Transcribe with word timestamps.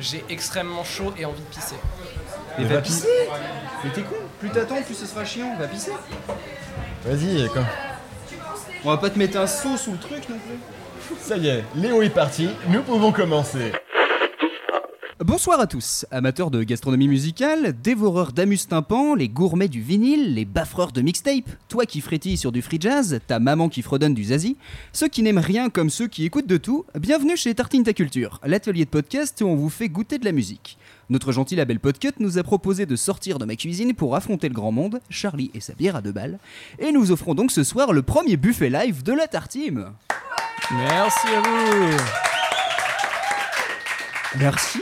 J'ai 0.00 0.24
extrêmement 0.30 0.82
chaud 0.82 1.12
et 1.18 1.24
envie 1.26 1.42
de 1.42 1.54
pisser. 1.54 1.76
Mais 2.58 2.64
va 2.64 2.80
pisser 2.80 3.06
Mais 3.84 3.90
t'es 3.90 4.02
con 4.02 4.16
Plus 4.38 4.48
t'attends, 4.50 4.80
plus 4.82 4.94
ce 4.94 5.06
sera 5.06 5.24
chiant. 5.24 5.56
Va 5.58 5.68
pisser 5.68 5.92
Vas-y, 7.04 7.48
quoi. 7.48 7.62
On 8.84 8.90
va 8.90 8.96
pas 8.96 9.10
te 9.10 9.18
mettre 9.18 9.38
un 9.38 9.46
saut 9.46 9.76
sous 9.76 9.92
le 9.92 9.98
truc 9.98 10.28
non 10.28 10.36
plus. 10.38 11.16
Ça 11.20 11.36
y 11.36 11.48
est, 11.48 11.64
Léo 11.74 12.02
est 12.02 12.10
parti, 12.10 12.48
nous 12.68 12.82
pouvons 12.82 13.12
commencer. 13.12 13.72
Bonsoir 15.22 15.60
à 15.60 15.66
tous, 15.66 16.06
amateurs 16.10 16.50
de 16.50 16.62
gastronomie 16.62 17.06
musicale, 17.06 17.74
dévoreurs 17.82 18.32
d'amuse-tympan, 18.32 19.14
les 19.14 19.28
gourmets 19.28 19.68
du 19.68 19.82
vinyle, 19.82 20.34
les 20.34 20.46
baffreurs 20.46 20.92
de 20.92 21.02
mixtape, 21.02 21.44
toi 21.68 21.84
qui 21.84 22.00
frétilles 22.00 22.38
sur 22.38 22.52
du 22.52 22.62
free 22.62 22.78
jazz, 22.80 23.20
ta 23.26 23.38
maman 23.38 23.68
qui 23.68 23.82
fredonne 23.82 24.14
du 24.14 24.24
zazie, 24.24 24.56
ceux 24.94 25.08
qui 25.08 25.22
n'aiment 25.22 25.36
rien 25.36 25.68
comme 25.68 25.90
ceux 25.90 26.06
qui 26.06 26.24
écoutent 26.24 26.46
de 26.46 26.56
tout, 26.56 26.86
bienvenue 26.98 27.36
chez 27.36 27.54
Tartine 27.54 27.84
ta 27.84 27.92
culture, 27.92 28.40
l'atelier 28.46 28.86
de 28.86 28.90
podcast 28.90 29.38
où 29.42 29.44
on 29.44 29.56
vous 29.56 29.68
fait 29.68 29.90
goûter 29.90 30.16
de 30.16 30.24
la 30.24 30.32
musique. 30.32 30.78
Notre 31.10 31.32
gentil 31.32 31.54
label 31.54 31.80
Podcut 31.80 32.14
nous 32.18 32.38
a 32.38 32.42
proposé 32.42 32.86
de 32.86 32.96
sortir 32.96 33.38
de 33.38 33.44
ma 33.44 33.56
cuisine 33.56 33.92
pour 33.92 34.16
affronter 34.16 34.48
le 34.48 34.54
grand 34.54 34.72
monde, 34.72 35.02
Charlie 35.10 35.50
et 35.52 35.60
sa 35.60 35.74
bière 35.74 35.96
à 35.96 36.00
deux 36.00 36.12
balles, 36.12 36.38
et 36.78 36.92
nous 36.92 37.12
offrons 37.12 37.34
donc 37.34 37.50
ce 37.50 37.62
soir 37.62 37.92
le 37.92 38.00
premier 38.00 38.38
buffet 38.38 38.70
live 38.70 39.02
de 39.02 39.12
la 39.12 39.28
Tartime. 39.28 39.90
Merci 40.70 41.28
à 41.28 41.40
vous. 41.42 41.96
Merci. 44.38 44.80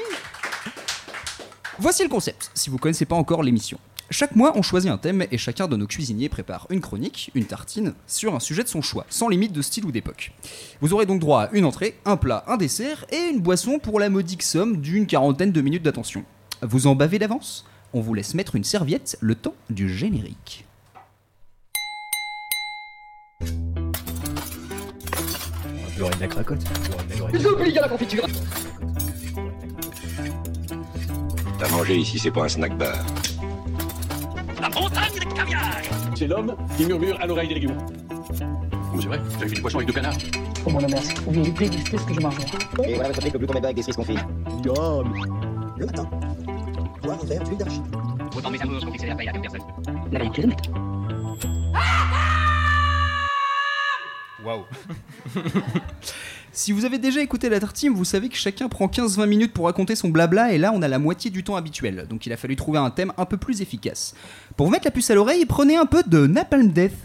Voici 1.81 2.03
le 2.03 2.09
concept, 2.09 2.51
si 2.55 2.71
vous 2.71 2.79
connaissez 2.79 3.05
pas 3.05 3.15
encore 3.15 3.45
l'émission. 3.45 3.79
Chaque 4.11 4.35
mois, 4.35 4.53
on 4.57 4.63
choisit 4.63 4.91
un 4.91 4.99
thème 4.99 5.25
et 5.31 5.39
chacun 5.39 5.69
de 5.69 5.77
nos 5.77 5.87
cuisiniers 5.87 6.29
prépare 6.29 6.67
une 6.71 6.81
chronique, 6.81 7.31
une 7.37 7.45
tartine, 7.45 7.95
sur 8.09 8.35
un 8.35 8.41
sujet 8.41 8.65
de 8.65 8.69
son 8.69 8.83
choix, 8.83 9.07
sans 9.11 9.29
limite 9.29 9.53
de 9.53 9.63
style 9.63 9.85
ou 9.85 9.93
d'époque. 9.93 10.33
Vous 10.81 10.93
aurez 10.93 11.07
donc 11.07 11.21
droit 11.21 11.43
à 11.43 11.51
une 11.53 11.65
entrée, 11.65 11.97
un 12.05 12.17
plat, 12.17 12.43
un 12.49 12.57
dessert 12.57 13.05
et 13.13 13.29
une 13.31 13.41
boisson 13.41 13.79
pour 13.79 14.01
la 14.01 14.11
modique 14.11 14.43
somme 14.43 14.79
d'une 14.79 15.07
quarantaine 15.07 15.53
de 15.53 15.61
minutes 15.61 15.85
d'attention. 15.85 16.25
Vous 16.63 16.89
en 16.89 16.97
bavez 16.97 17.21
d'avance? 17.21 17.65
On 17.93 18.01
vous 18.01 18.13
laisse 18.13 18.35
mettre 18.35 18.57
une 18.57 18.65
serviette 18.65 19.17
le 19.21 19.37
temps 19.37 19.55
du 19.71 19.89
générique. 19.89 20.65
J'aurais 25.97 26.17
de 26.17 26.21
la 26.21 26.27
cracotte. 26.27 26.65
T'as 31.59 31.69
mangé 31.71 31.97
ici, 31.97 32.19
c'est 32.19 32.31
pas 32.31 32.45
un 32.45 32.49
snack 32.49 32.77
bar. 32.79 32.95
C'est 36.15 36.27
l'homme 36.27 36.55
qui 36.77 36.87
murmure 36.87 37.21
à 37.21 37.27
l'oreille 37.27 37.49
des 37.49 37.55
légumes. 37.55 37.77
Oh, 38.95 39.01
c'est 39.01 39.07
vrai, 39.09 39.21
j'avais 39.33 39.49
fait 39.49 39.55
du 39.57 39.61
poisson 39.61 39.79
avec 39.79 39.89
deux 39.89 39.95
canards. 39.95 40.17
Oh 40.65 40.71
mon 40.71 40.79
bien 40.79 40.99
les 41.33 41.51
prix 41.51 41.71
des 41.71 41.79
cerises 41.79 42.05
que 42.05 42.15
je 42.15 42.21
mangerai. 42.21 42.45
Et 42.85 42.95
voilà 42.95 43.09
votre 43.09 43.21
fric 43.21 43.33
le 43.33 43.39
plus 43.39 43.47
qu'on 43.47 43.55
met 43.55 43.65
avec 43.65 43.77
des 43.77 43.83
cerises 43.83 43.97
confites. 43.97 44.25
Le 44.65 45.87
matin, 45.87 46.11
boire 47.03 47.19
un 47.23 47.27
verre 47.27 47.45
d'huile 47.45 47.59
d'arachide. 47.59 47.83
Autant 48.37 48.51
mes 48.51 48.61
amours 48.61 48.81
sont 48.81 48.93
fixés 48.93 49.07
à 49.07 49.09
la 49.11 49.17
paille 49.17 49.29
à 49.29 49.33
deux 49.33 49.41
personnes. 49.41 49.63
La 50.13 50.19
même 50.21 50.33
kilomètre. 50.33 50.63
Waouh 54.45 54.65
Si 56.59 56.73
vous 56.73 56.85
avez 56.85 56.99
déjà 56.99 57.23
écouté 57.23 57.49
la 57.49 57.61
tartine, 57.61 57.93
vous 57.93 58.05
savez 58.05 58.29
que 58.29 58.35
chacun 58.35 58.69
prend 58.69 58.89
15-20 58.89 59.27
minutes 59.29 59.53
pour 59.53 59.67
raconter 59.67 59.95
son 59.95 60.09
blabla 60.09 60.53
et 60.53 60.59
là 60.59 60.73
on 60.75 60.83
a 60.83 60.89
la 60.89 60.99
moitié 60.99 61.31
du 61.31 61.45
temps 61.45 61.55
habituel. 61.55 62.09
Donc 62.11 62.27
il 62.27 62.33
a 62.33 62.37
fallu 62.37 62.57
trouver 62.57 62.81
un 62.81 62.91
thème 62.91 63.13
un 63.17 63.27
peu 63.27 63.37
plus 63.37 63.63
efficace. 63.63 64.17
Pour 64.57 64.67
vous 64.67 64.73
mettre 64.73 64.85
la 64.85 64.91
puce 64.91 65.09
à 65.09 65.15
l'oreille, 65.15 65.47
prenez 65.47 65.77
un 65.77 65.87
peu 65.87 66.03
de 66.05 66.27
Napalm 66.27 66.73
Death. 66.73 66.97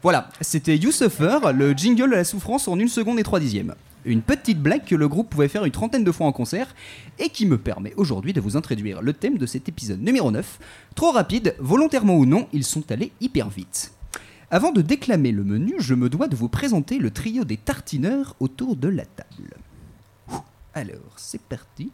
Voilà, 0.00 0.28
c'était 0.40 0.76
You 0.76 0.92
Suffer, 0.92 1.40
le 1.52 1.72
jingle 1.72 2.14
à 2.14 2.18
la 2.18 2.24
souffrance 2.24 2.68
en 2.68 2.78
1 2.78 2.86
seconde 2.86 3.18
et 3.18 3.24
3 3.24 3.40
dixièmes. 3.40 3.74
Une 4.04 4.22
petite 4.22 4.62
blague 4.62 4.84
que 4.84 4.94
le 4.94 5.08
groupe 5.08 5.28
pouvait 5.28 5.48
faire 5.48 5.64
une 5.64 5.72
trentaine 5.72 6.04
de 6.04 6.12
fois 6.12 6.28
en 6.28 6.32
concert 6.32 6.72
et 7.18 7.30
qui 7.30 7.46
me 7.46 7.58
permet 7.58 7.94
aujourd'hui 7.96 8.32
de 8.32 8.40
vous 8.40 8.56
introduire 8.56 9.02
le 9.02 9.12
thème 9.12 9.38
de 9.38 9.46
cet 9.46 9.68
épisode 9.68 10.00
numéro 10.00 10.30
9. 10.30 10.60
Trop 10.94 11.10
rapide, 11.10 11.56
volontairement 11.58 12.14
ou 12.14 12.26
non, 12.26 12.46
ils 12.52 12.62
sont 12.62 12.92
allés 12.92 13.10
hyper 13.20 13.48
vite. 13.48 13.90
Avant 14.50 14.70
de 14.70 14.80
déclamer 14.80 15.32
le 15.32 15.42
menu, 15.42 15.74
je 15.78 15.94
me 15.94 16.08
dois 16.08 16.28
de 16.28 16.36
vous 16.36 16.48
présenter 16.48 16.98
le 16.98 17.10
trio 17.10 17.44
des 17.44 17.56
tartineurs 17.56 18.36
autour 18.38 18.76
de 18.76 18.88
la 18.88 19.04
table. 19.04 19.56
Alors, 20.72 21.14
c'est 21.16 21.42
parti. 21.42 21.90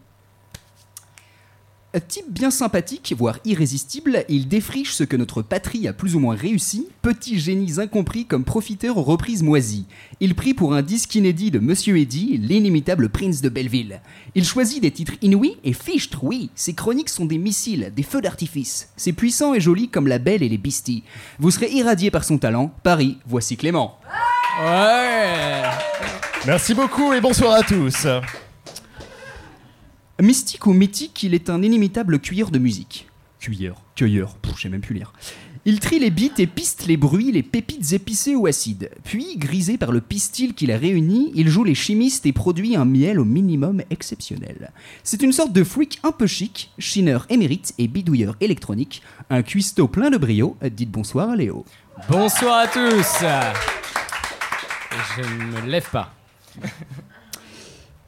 Un 1.94 2.00
type 2.00 2.32
bien 2.32 2.50
sympathique, 2.50 3.14
voire 3.18 3.38
irrésistible, 3.44 4.24
il 4.30 4.48
défriche 4.48 4.94
ce 4.94 5.04
que 5.04 5.16
notre 5.16 5.42
patrie 5.42 5.86
a 5.86 5.92
plus 5.92 6.16
ou 6.16 6.20
moins 6.20 6.34
réussi, 6.34 6.88
petits 7.02 7.38
génies 7.38 7.78
incompris 7.78 8.24
comme 8.24 8.44
profiteurs 8.44 8.96
aux 8.96 9.02
reprises 9.02 9.42
moisies. 9.42 9.84
Il 10.18 10.34
prie 10.34 10.54
pour 10.54 10.72
un 10.72 10.80
disque 10.80 11.14
inédit 11.14 11.50
de 11.50 11.58
Monsieur 11.58 11.98
Eddy, 11.98 12.38
l'inimitable 12.38 13.10
prince 13.10 13.42
de 13.42 13.50
Belleville. 13.50 14.00
Il 14.34 14.46
choisit 14.46 14.80
des 14.80 14.90
titres 14.90 15.16
inouïs 15.20 15.58
et 15.64 15.74
fichtre, 15.74 16.24
oui, 16.24 16.48
ses 16.54 16.72
chroniques 16.72 17.10
sont 17.10 17.26
des 17.26 17.36
missiles, 17.36 17.92
des 17.94 18.02
feux 18.02 18.22
d'artifice. 18.22 18.88
C'est 18.96 19.12
puissant 19.12 19.52
et 19.52 19.60
joli 19.60 19.90
comme 19.90 20.08
la 20.08 20.18
belle 20.18 20.42
et 20.42 20.48
les 20.48 20.56
bisties. 20.56 21.04
Vous 21.40 21.50
serez 21.50 21.70
irradié 21.72 22.10
par 22.10 22.24
son 22.24 22.38
talent. 22.38 22.72
Paris, 22.82 23.18
voici 23.26 23.58
Clément. 23.58 23.98
Ouais. 24.64 25.62
Merci 26.46 26.72
beaucoup 26.72 27.12
et 27.12 27.20
bonsoir 27.20 27.52
à 27.52 27.62
tous. 27.62 28.06
Mystique 30.20 30.66
ou 30.66 30.72
mythique, 30.72 31.22
il 31.22 31.34
est 31.34 31.50
un 31.50 31.62
inimitable 31.62 32.20
cueilleur 32.20 32.50
de 32.50 32.58
musique. 32.58 33.08
Cueilleur, 33.40 33.82
cueilleur, 33.96 34.36
je 34.54 34.62
sais 34.62 34.68
même 34.68 34.80
plus 34.80 34.94
lire. 34.94 35.12
Il 35.64 35.80
trie 35.80 35.98
les 36.00 36.10
beats 36.10 36.38
et 36.38 36.46
piste 36.46 36.86
les 36.86 36.96
bruits, 36.96 37.32
les 37.32 37.42
pépites 37.42 37.92
épicées 37.92 38.34
ou 38.34 38.46
acides. 38.46 38.90
Puis, 39.04 39.36
grisé 39.36 39.78
par 39.78 39.92
le 39.92 40.00
pistil 40.00 40.54
qu'il 40.54 40.72
a 40.72 40.76
réuni, 40.76 41.32
il 41.34 41.48
joue 41.48 41.64
les 41.64 41.74
chimistes 41.74 42.26
et 42.26 42.32
produit 42.32 42.76
un 42.76 42.84
miel 42.84 43.18
au 43.18 43.24
minimum 43.24 43.82
exceptionnel. 43.90 44.72
C'est 45.02 45.22
une 45.22 45.32
sorte 45.32 45.52
de 45.52 45.64
freak 45.64 46.00
un 46.02 46.12
peu 46.12 46.26
chic, 46.26 46.72
chineur 46.78 47.26
émérite 47.28 47.74
et 47.78 47.88
bidouilleur 47.88 48.36
électronique, 48.40 49.02
un 49.30 49.42
cuistot 49.42 49.88
plein 49.88 50.10
de 50.10 50.18
brio. 50.18 50.56
Dites 50.70 50.90
bonsoir 50.90 51.30
à 51.30 51.36
Léo. 51.36 51.64
Bonsoir 52.08 52.58
à 52.58 52.66
tous. 52.66 53.24
Je 55.16 55.22
ne 55.22 55.62
me 55.62 55.70
lève 55.70 55.88
pas. 55.90 56.12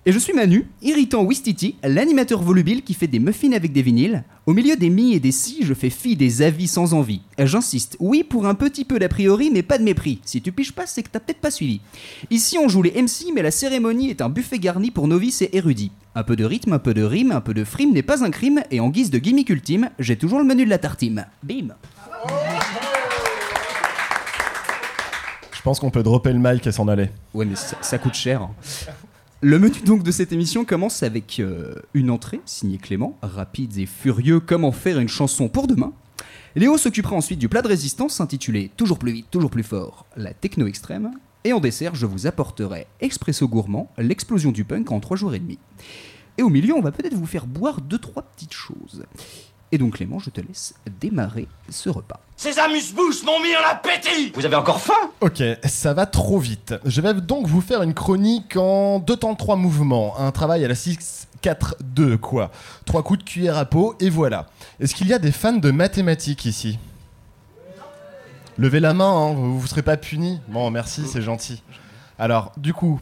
Et 0.06 0.12
je 0.12 0.18
suis 0.18 0.34
Manu, 0.34 0.66
irritant 0.82 1.22
Wistiti, 1.22 1.76
l'animateur 1.82 2.42
volubile 2.42 2.82
qui 2.82 2.92
fait 2.92 3.06
des 3.06 3.18
muffins 3.18 3.52
avec 3.52 3.72
des 3.72 3.80
vinyles. 3.80 4.22
Au 4.44 4.52
milieu 4.52 4.76
des 4.76 4.90
mi 4.90 5.14
et 5.14 5.20
des 5.20 5.32
si, 5.32 5.64
je 5.64 5.72
fais 5.72 5.88
fi 5.88 6.14
des 6.14 6.42
avis 6.42 6.68
sans 6.68 6.92
envie. 6.92 7.22
J'insiste, 7.38 7.96
oui 8.00 8.22
pour 8.22 8.44
un 8.44 8.54
petit 8.54 8.84
peu 8.84 8.98
d'a 8.98 9.08
priori, 9.08 9.50
mais 9.50 9.62
pas 9.62 9.78
de 9.78 9.82
mépris. 9.82 10.20
Si 10.26 10.42
tu 10.42 10.52
piges 10.52 10.72
pas, 10.72 10.84
c'est 10.84 11.02
que 11.02 11.08
t'as 11.08 11.20
peut-être 11.20 11.40
pas 11.40 11.50
suivi. 11.50 11.80
Ici, 12.30 12.58
on 12.58 12.68
joue 12.68 12.82
les 12.82 13.00
MC, 13.00 13.32
mais 13.34 13.40
la 13.40 13.50
cérémonie 13.50 14.10
est 14.10 14.20
un 14.20 14.28
buffet 14.28 14.58
garni 14.58 14.90
pour 14.90 15.08
novices 15.08 15.40
et 15.40 15.48
érudits. 15.56 15.92
Un 16.14 16.22
peu 16.22 16.36
de 16.36 16.44
rythme, 16.44 16.74
un 16.74 16.78
peu 16.78 16.92
de 16.92 17.02
rime, 17.02 17.32
un 17.32 17.40
peu 17.40 17.54
de 17.54 17.64
frime 17.64 17.94
n'est 17.94 18.02
pas 18.02 18.22
un 18.22 18.30
crime, 18.30 18.62
et 18.70 18.80
en 18.80 18.90
guise 18.90 19.10
de 19.10 19.16
gimmick 19.16 19.48
ultime, 19.48 19.88
j'ai 19.98 20.16
toujours 20.16 20.38
le 20.38 20.44
menu 20.44 20.66
de 20.66 20.70
la 20.70 20.76
tartime. 20.76 21.24
Bim 21.42 21.68
Je 25.50 25.62
pense 25.62 25.80
qu'on 25.80 25.90
peut 25.90 26.02
dropper 26.02 26.34
le 26.34 26.40
mic 26.40 26.66
et 26.66 26.72
s'en 26.72 26.88
aller. 26.88 27.08
Ouais, 27.32 27.46
mais 27.46 27.56
ça, 27.56 27.78
ça 27.80 27.96
coûte 27.96 28.12
cher. 28.12 28.50
Le 29.40 29.58
menu 29.58 29.80
donc 29.84 30.02
de 30.02 30.10
cette 30.10 30.32
émission 30.32 30.64
commence 30.64 31.02
avec 31.02 31.38
euh, 31.38 31.74
une 31.92 32.10
entrée 32.10 32.40
signée 32.46 32.78
Clément, 32.78 33.18
rapide 33.20 33.76
et 33.76 33.86
furieux, 33.86 34.40
comment 34.40 34.72
faire 34.72 34.98
une 34.98 35.08
chanson 35.08 35.48
pour 35.48 35.66
demain. 35.66 35.92
Léo 36.56 36.78
s'occupera 36.78 37.16
ensuite 37.16 37.40
du 37.40 37.48
plat 37.48 37.60
de 37.60 37.68
résistance 37.68 38.20
intitulé 38.20 38.70
Toujours 38.76 38.98
plus 38.98 39.12
vite, 39.12 39.26
toujours 39.30 39.50
plus 39.50 39.64
fort, 39.64 40.06
la 40.16 40.32
techno 40.32 40.66
extrême. 40.66 41.10
Et 41.42 41.52
en 41.52 41.60
dessert, 41.60 41.94
je 41.94 42.06
vous 42.06 42.26
apporterai 42.26 42.86
Expresso 43.00 43.46
Gourmand, 43.46 43.90
l'explosion 43.98 44.50
du 44.50 44.64
punk 44.64 44.90
en 44.90 45.00
trois 45.00 45.16
jours 45.16 45.34
et 45.34 45.40
demi. 45.40 45.58
Et 46.38 46.42
au 46.42 46.48
milieu, 46.48 46.74
on 46.74 46.80
va 46.80 46.92
peut-être 46.92 47.14
vous 47.14 47.26
faire 47.26 47.46
boire 47.46 47.80
deux 47.80 47.98
trois 47.98 48.22
petites 48.22 48.54
choses. 48.54 49.04
Et 49.74 49.78
donc 49.78 49.94
Clément, 49.94 50.20
je 50.20 50.30
te 50.30 50.40
laisse 50.40 50.72
démarrer 51.00 51.48
ce 51.68 51.88
repas. 51.88 52.20
Ces 52.36 52.60
amuse-bouches 52.60 53.24
m'ont 53.24 53.40
mis 53.42 53.56
en 53.56 53.68
appétit 53.72 54.30
Vous 54.32 54.46
avez 54.46 54.54
encore 54.54 54.80
faim? 54.80 55.10
Ok, 55.20 55.42
ça 55.64 55.92
va 55.92 56.06
trop 56.06 56.38
vite. 56.38 56.76
Je 56.84 57.00
vais 57.00 57.12
donc 57.14 57.48
vous 57.48 57.60
faire 57.60 57.82
une 57.82 57.92
chronique 57.92 58.56
en 58.56 59.00
deux 59.00 59.16
temps 59.16 59.34
trois 59.34 59.56
mouvements. 59.56 60.16
Un 60.16 60.30
travail 60.30 60.64
à 60.64 60.68
la 60.68 60.74
6-4-2, 60.74 62.18
quoi. 62.18 62.52
Trois 62.84 63.02
coups 63.02 63.18
de 63.18 63.24
cuillère 63.24 63.58
à 63.58 63.64
peau, 63.64 63.96
et 63.98 64.10
voilà. 64.10 64.46
Est-ce 64.78 64.94
qu'il 64.94 65.08
y 65.08 65.12
a 65.12 65.18
des 65.18 65.32
fans 65.32 65.54
de 65.54 65.72
mathématiques 65.72 66.44
ici? 66.44 66.78
Levez 68.56 68.78
la 68.78 68.94
main, 68.94 69.10
hein, 69.10 69.32
vous 69.32 69.60
ne 69.60 69.66
serez 69.66 69.82
pas 69.82 69.96
punis. 69.96 70.40
Bon, 70.46 70.70
merci, 70.70 71.02
c'est 71.08 71.20
gentil. 71.22 71.64
Alors, 72.16 72.52
du 72.58 72.72
coup, 72.72 73.00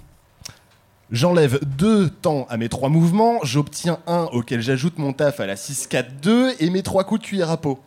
j'enlève 1.13 1.61
deux 1.65 2.09
temps 2.11 2.47
à 2.49 2.57
mes 2.57 2.69
trois 2.69 2.89
mouvements, 2.89 3.39
j'obtiens 3.45 3.99
un 4.07 4.25
auquel 4.33 4.61
j'ajoute 4.61 4.99
mon 4.99 5.13
taf 5.13 5.39
à 5.39 5.47
la 5.47 5.55
6-4-2 5.55 6.57
et 6.59 6.71
mes 6.71 6.83
trois 6.83 7.05
coups 7.05 7.21
de 7.21 7.27
cuillère 7.27 7.51
à 7.51 7.59
peau. 7.59 7.79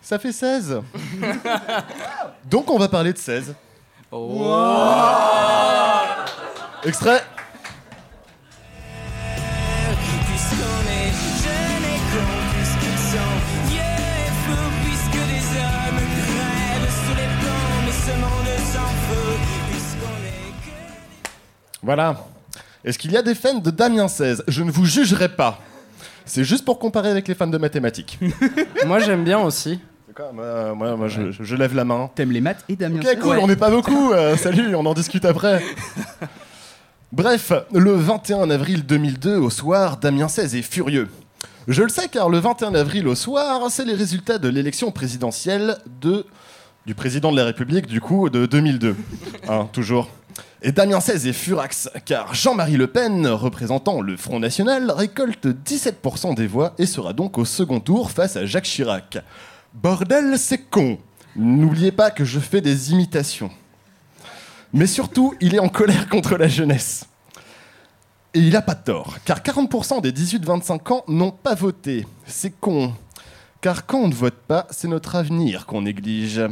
Ça 0.00 0.18
fait 0.18 0.32
16. 0.32 0.80
Donc 2.50 2.70
on 2.70 2.78
va 2.78 2.88
parler 2.88 3.12
de 3.12 3.18
16. 3.18 3.54
Extrait. 6.84 7.22
Puisqu'on 10.26 10.82
est 10.90 11.12
jeune 11.42 11.84
et 11.92 12.00
con, 12.12 12.26
puisqu'ils 12.54 13.02
sont 13.10 13.34
vieux 13.66 13.80
et 13.80 14.30
fous, 14.44 14.70
puisque 14.84 15.20
des 15.26 15.44
hommes 15.58 16.02
crèvent 16.22 16.92
sous 16.92 17.16
les 17.16 17.30
plombs, 17.40 17.80
mais 17.84 17.92
ce 17.92 18.14
monde 18.20 18.52
s'en 18.72 18.90
fout, 19.06 19.40
puisqu'on 19.70 20.18
est 20.24 20.52
que 20.64 21.28
Voilà. 21.82 22.16
Est-ce 22.86 22.98
qu'il 22.98 23.12
y 23.12 23.16
a 23.18 23.22
des 23.22 23.34
fans 23.34 23.58
de 23.58 23.70
Damien 23.70 24.08
16 24.08 24.44
Je 24.48 24.62
ne 24.62 24.70
vous 24.70 24.86
jugerai 24.86 25.28
pas. 25.28 25.60
C'est 26.24 26.44
juste 26.44 26.64
pour 26.64 26.78
comparer 26.78 27.10
avec 27.10 27.28
les 27.28 27.34
fans 27.34 27.46
de 27.48 27.58
mathématiques. 27.58 28.18
Moi, 28.86 29.00
j'aime 29.00 29.24
bien 29.24 29.38
aussi. 29.40 29.78
D'accord, 30.08 30.32
moi, 30.32 30.72
moi, 30.74 30.96
moi, 30.96 31.08
je, 31.08 31.30
je- 31.30 31.42
je 31.44 31.56
lève 31.56 31.74
la 31.74 31.84
main. 31.84 32.08
T'aimes 32.14 32.32
les 32.32 32.40
maths 32.40 32.64
et 32.70 32.76
Damien 32.76 33.00
Ok, 33.00 33.18
cool, 33.20 33.38
on 33.38 33.46
n'est 33.46 33.56
pas 33.56 33.68
beaucoup. 33.70 34.12
euh, 34.12 34.34
salut, 34.38 34.74
on 34.74 34.86
en 34.86 34.94
discute 34.94 35.24
après. 35.26 35.62
Bref, 37.12 37.52
le 37.72 37.92
21 37.92 38.48
avril 38.50 38.84
2002 38.84 39.36
au 39.36 39.50
soir, 39.50 39.96
Damien 39.98 40.28
16 40.28 40.54
est 40.56 40.62
furieux. 40.62 41.08
Je 41.68 41.82
le 41.82 41.88
sais 41.88 42.08
car 42.08 42.28
le 42.28 42.38
21 42.38 42.74
avril 42.74 43.06
au 43.08 43.14
soir, 43.14 43.60
c'est 43.70 43.84
les 43.84 43.94
résultats 43.94 44.38
de 44.38 44.48
l'élection 44.48 44.90
présidentielle 44.90 45.76
de 46.00 46.24
du 46.86 46.94
président 46.94 47.32
de 47.32 47.36
la 47.36 47.44
République 47.44 47.88
du 47.88 48.00
coup 48.00 48.30
de 48.30 48.46
2002. 48.46 48.96
Hein, 49.48 49.68
toujours. 49.72 50.08
Et 50.62 50.70
Damien 50.70 51.00
16 51.00 51.26
est 51.26 51.32
furax 51.32 51.90
car 52.04 52.32
Jean-Marie 52.32 52.76
Le 52.76 52.86
Pen, 52.86 53.26
représentant 53.26 54.00
le 54.00 54.16
Front 54.16 54.38
National, 54.38 54.92
récolte 54.92 55.46
17% 55.46 56.36
des 56.36 56.46
voix 56.46 56.74
et 56.78 56.86
sera 56.86 57.12
donc 57.12 57.38
au 57.38 57.44
second 57.44 57.80
tour 57.80 58.12
face 58.12 58.36
à 58.36 58.46
Jacques 58.46 58.64
Chirac. 58.64 59.18
Bordel, 59.74 60.38
c'est 60.38 60.58
con. 60.58 60.98
N'oubliez 61.34 61.90
pas 61.90 62.12
que 62.12 62.24
je 62.24 62.38
fais 62.38 62.60
des 62.60 62.92
imitations. 62.92 63.50
Mais 64.72 64.86
surtout, 64.86 65.34
il 65.40 65.54
est 65.56 65.60
en 65.60 65.68
colère 65.68 66.08
contre 66.08 66.36
la 66.36 66.48
jeunesse. 66.48 67.06
Et 68.32 68.40
il 68.40 68.54
a 68.54 68.62
pas 68.62 68.74
tort, 68.74 69.16
car 69.24 69.40
40% 69.40 70.02
des 70.02 70.12
18-25 70.12 70.92
ans 70.92 71.04
n'ont 71.08 71.32
pas 71.32 71.54
voté. 71.54 72.06
C'est 72.26 72.52
con. 72.60 72.92
Car 73.60 73.86
quand 73.86 73.98
on 73.98 74.08
ne 74.08 74.14
vote 74.14 74.38
pas, 74.46 74.66
c'est 74.70 74.86
notre 74.86 75.16
avenir 75.16 75.66
qu'on 75.66 75.82
néglige. 75.82 76.42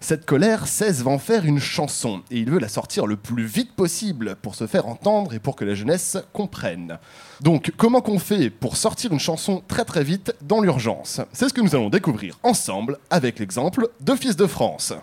Cette 0.00 0.24
colère, 0.24 0.66
16 0.66 1.04
va 1.04 1.10
en 1.10 1.18
faire 1.18 1.44
une 1.44 1.58
chanson, 1.58 2.22
et 2.30 2.38
il 2.38 2.50
veut 2.50 2.58
la 2.58 2.68
sortir 2.68 3.06
le 3.06 3.16
plus 3.16 3.44
vite 3.44 3.74
possible 3.74 4.36
pour 4.40 4.54
se 4.54 4.66
faire 4.66 4.86
entendre 4.86 5.34
et 5.34 5.38
pour 5.38 5.56
que 5.56 5.64
la 5.64 5.74
jeunesse 5.74 6.16
comprenne. 6.32 6.98
Donc, 7.40 7.72
comment 7.76 8.00
qu'on 8.00 8.18
fait 8.18 8.48
pour 8.48 8.76
sortir 8.76 9.12
une 9.12 9.20
chanson 9.20 9.62
très 9.66 9.84
très 9.84 10.04
vite 10.04 10.34
dans 10.42 10.60
l'urgence? 10.60 11.20
C'est 11.32 11.48
ce 11.48 11.54
que 11.54 11.60
nous 11.60 11.74
allons 11.74 11.90
découvrir 11.90 12.38
ensemble 12.42 12.98
avec 13.10 13.38
l'exemple 13.38 13.88
de 14.00 14.14
Fils 14.14 14.36
de 14.36 14.46
France. 14.46 14.94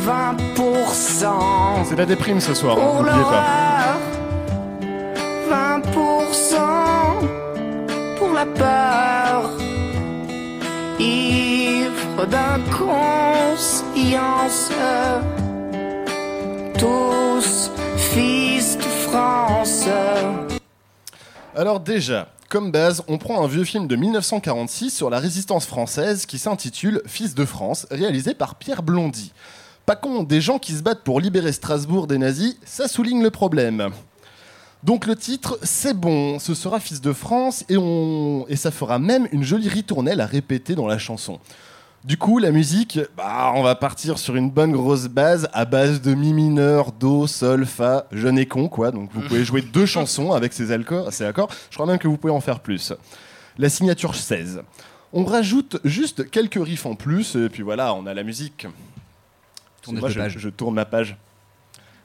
20% 0.00 1.84
C'est 1.84 1.96
la 1.96 2.06
déprime 2.06 2.40
ce 2.40 2.54
soir, 2.54 2.76
pour 2.76 3.02
n'oubliez 3.02 3.22
pas. 3.22 3.98
l'horreur, 5.50 5.50
20% 5.50 8.18
pour 8.18 8.32
la 8.32 8.46
peur, 8.46 9.50
ivre 11.00 12.26
d'inconscience, 12.26 14.70
tous 16.78 17.70
fils 17.96 18.76
de 18.76 18.82
France. 18.82 19.86
Alors 21.56 21.80
déjà, 21.80 22.28
comme 22.48 22.70
base, 22.70 23.02
on 23.08 23.18
prend 23.18 23.42
un 23.42 23.46
vieux 23.46 23.64
film 23.64 23.86
de 23.86 23.96
1946 23.96 24.90
sur 24.90 25.08
la 25.08 25.18
résistance 25.18 25.66
française 25.66 26.26
qui 26.26 26.38
s'intitule 26.38 27.02
Fils 27.06 27.34
de 27.34 27.44
France, 27.44 27.86
réalisé 27.90 28.34
par 28.34 28.56
Pierre 28.56 28.82
Blondy. 28.82 29.32
Pas 29.86 29.96
con, 29.96 30.22
des 30.22 30.40
gens 30.40 30.58
qui 30.58 30.72
se 30.72 30.82
battent 30.82 31.02
pour 31.02 31.20
libérer 31.20 31.52
Strasbourg 31.52 32.06
des 32.06 32.18
nazis, 32.18 32.56
ça 32.64 32.88
souligne 32.88 33.22
le 33.22 33.30
problème. 33.30 33.90
Donc 34.82 35.06
le 35.06 35.14
titre, 35.14 35.58
c'est 35.62 35.94
bon, 35.94 36.38
ce 36.38 36.54
sera 36.54 36.80
Fils 36.80 37.00
de 37.02 37.12
France 37.12 37.64
et, 37.68 37.76
on... 37.76 38.46
et 38.48 38.56
ça 38.56 38.70
fera 38.70 38.98
même 38.98 39.28
une 39.30 39.42
jolie 39.42 39.68
ritournelle 39.68 40.20
à 40.20 40.26
répéter 40.26 40.74
dans 40.74 40.86
la 40.86 40.98
chanson. 40.98 41.38
Du 42.02 42.16
coup, 42.16 42.38
la 42.38 42.50
musique, 42.50 42.98
bah, 43.14 43.52
on 43.54 43.62
va 43.62 43.74
partir 43.74 44.18
sur 44.18 44.34
une 44.34 44.50
bonne 44.50 44.72
grosse 44.72 45.06
base 45.08 45.50
à 45.52 45.66
base 45.66 46.00
de 46.00 46.14
mi 46.14 46.32
mineur, 46.32 46.92
do, 46.92 47.26
sol, 47.26 47.66
fa, 47.66 48.06
jeune 48.10 48.38
et 48.38 48.46
con, 48.46 48.68
quoi. 48.68 48.90
Donc 48.90 49.10
vous 49.12 49.20
pouvez 49.20 49.44
jouer 49.44 49.60
deux 49.60 49.84
chansons 49.86 50.32
avec 50.32 50.54
ces, 50.54 50.72
accords, 50.72 51.12
ces 51.12 51.26
accords. 51.26 51.50
Je 51.68 51.76
crois 51.76 51.84
même 51.84 51.98
que 51.98 52.08
vous 52.08 52.16
pouvez 52.16 52.32
en 52.32 52.40
faire 52.40 52.60
plus. 52.60 52.94
La 53.58 53.68
signature 53.68 54.14
16. 54.14 54.62
On 55.12 55.24
rajoute 55.24 55.78
juste 55.84 56.30
quelques 56.30 56.64
riffs 56.64 56.86
en 56.86 56.94
plus, 56.94 57.36
et 57.36 57.50
puis 57.50 57.62
voilà, 57.62 57.92
on 57.92 58.06
a 58.06 58.14
la 58.14 58.22
musique. 58.22 58.66
Moi, 59.88 60.08
je, 60.08 60.38
je 60.38 60.48
tourne 60.48 60.74
ma 60.74 60.86
page. 60.86 61.18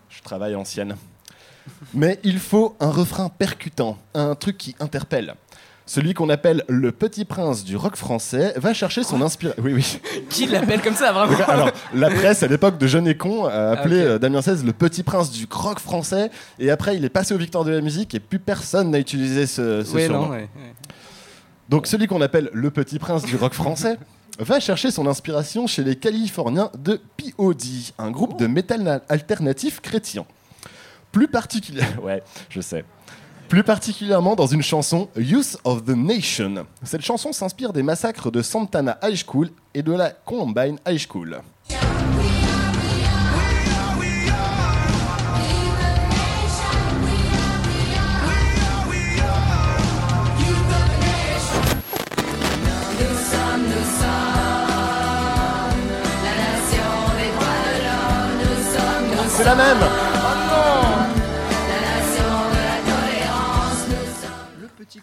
Je 0.10 0.22
travaille 0.22 0.56
ancienne. 0.56 0.98
Mais 1.94 2.20
il 2.24 2.40
faut 2.40 2.76
un 2.80 2.90
refrain 2.92 3.30
percutant, 3.30 3.98
un 4.14 4.36
truc 4.36 4.58
qui 4.58 4.76
interpelle. 4.80 5.36
Celui 5.88 6.16
qu'on 6.16 6.30
appelle 6.30 6.64
le 6.68 6.92
petit 6.92 7.26
prince 7.26 7.64
du 7.64 7.76
rock 7.78 7.96
français 7.96 8.54
va 8.56 8.74
chercher 8.74 9.04
son 9.04 9.22
inspiration. 9.22 9.62
Oui, 9.64 9.74
oui. 9.74 10.00
Qui 10.32 10.48
l'appelle 10.48 10.82
comme 10.82 10.96
ça, 10.96 11.12
vraiment 11.12 11.38
Alors, 11.48 11.70
la 11.94 12.10
presse 12.10 12.42
à 12.42 12.48
l'époque 12.48 12.80
de 12.80 12.88
Jeune 12.88 13.08
et 13.08 13.16
Con 13.16 13.46
a 13.46 13.70
appelé 13.74 14.00
Ah, 14.00 14.04
ok. 14.04 14.10
euh, 14.10 14.18
Damien 14.18 14.42
16 14.42 14.66
le 14.66 14.74
petit 14.74 15.04
prince 15.04 15.30
du 15.32 15.46
rock 15.52 15.78
français. 15.80 16.32
Et 16.58 16.72
après, 16.72 16.96
il 16.98 17.06
est 17.06 17.10
passé 17.10 17.36
aux 17.36 17.38
victoires 17.38 17.66
de 17.66 17.72
la 17.72 17.82
musique 17.82 18.16
et 18.16 18.20
plus 18.20 18.40
personne 18.40 18.90
n'a 18.90 18.98
utilisé 19.00 19.46
ce, 19.46 19.84
ce 19.84 20.00
surnom. 20.00 20.24
non, 20.24 20.30
ouais. 20.32 20.38
ouais. 20.38 20.50
Donc, 21.70 21.86
celui 21.86 22.08
qu'on 22.08 22.22
appelle 22.22 22.50
le 22.52 22.72
petit 22.72 22.98
prince 22.98 23.24
du 23.24 23.36
rock 23.36 23.54
français 23.54 23.98
va 24.40 24.60
chercher 24.60 24.90
son 24.90 25.06
inspiration 25.06 25.68
chez 25.68 25.84
les 25.84 25.96
Californiens 25.96 26.72
de 26.80 27.00
POD, 27.38 27.62
un 28.00 28.10
groupe 28.10 28.40
de 28.40 28.48
métal 28.48 28.82
na- 28.82 29.02
alternatif 29.08 29.82
chrétien. 29.82 30.26
Plus 31.16 31.30
particulièrement, 31.30 32.02
ouais, 32.04 32.22
je 32.50 32.60
sais. 32.60 32.84
Plus 33.48 33.64
particulièrement 33.64 34.36
dans 34.36 34.48
une 34.48 34.62
chanson 34.62 35.08
Youth 35.16 35.56
of 35.64 35.86
the 35.86 35.96
Nation. 35.96 36.66
Cette 36.84 37.04
chanson 37.06 37.32
s'inspire 37.32 37.72
des 37.72 37.84
massacres 37.84 38.32
de 38.32 38.42
Santana 38.42 39.00
High 39.02 39.16
School 39.26 39.50
et 39.74 39.82
de 39.82 39.94
la 39.94 40.10
Columbine 40.10 40.78
High 40.86 41.00
School. 41.00 41.40
C'est 59.30 59.44
la 59.46 59.56
même 59.56 60.15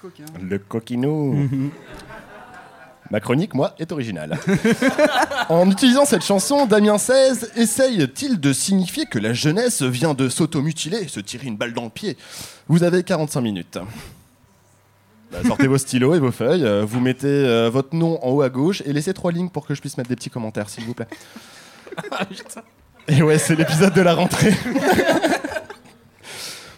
coquin. 0.02 0.24
Le 0.40 0.58
coquinou. 0.58 1.48
Ma 3.10 3.20
chronique, 3.20 3.54
moi, 3.54 3.74
est 3.78 3.92
originale. 3.92 4.38
en 5.48 5.70
utilisant 5.70 6.04
cette 6.04 6.24
chanson, 6.24 6.66
Damien 6.66 6.98
16 6.98 7.52
essaye-t-il 7.56 8.40
de 8.40 8.52
signifier 8.52 9.06
que 9.06 9.18
la 9.18 9.32
jeunesse 9.32 9.82
vient 9.82 10.14
de 10.14 10.28
s'automutiler, 10.28 11.08
se 11.08 11.20
tirer 11.20 11.46
une 11.46 11.56
balle 11.56 11.74
dans 11.74 11.84
le 11.84 11.90
pied? 11.90 12.16
Vous 12.68 12.84
avez 12.84 13.02
45 13.02 13.40
minutes. 13.42 13.78
Bah, 15.30 15.38
sortez 15.46 15.66
vos 15.66 15.78
stylos 15.78 16.14
et 16.14 16.18
vos 16.18 16.30
feuilles, 16.30 16.64
euh, 16.64 16.84
vous 16.84 17.00
mettez 17.00 17.26
euh, 17.26 17.70
votre 17.70 17.94
nom 17.94 18.18
en 18.22 18.30
haut 18.30 18.42
à 18.42 18.50
gauche 18.50 18.82
et 18.84 18.92
laissez 18.92 19.14
trois 19.14 19.32
lignes 19.32 19.48
pour 19.48 19.66
que 19.66 19.74
je 19.74 19.80
puisse 19.80 19.96
mettre 19.96 20.10
des 20.10 20.16
petits 20.16 20.30
commentaires, 20.30 20.68
s'il 20.68 20.84
vous 20.84 20.94
plaît. 20.94 21.08
Et 23.08 23.20
ouais, 23.20 23.36
c'est 23.36 23.56
l'épisode 23.56 23.92
de 23.94 24.00
la 24.00 24.14
rentrée. 24.14 24.54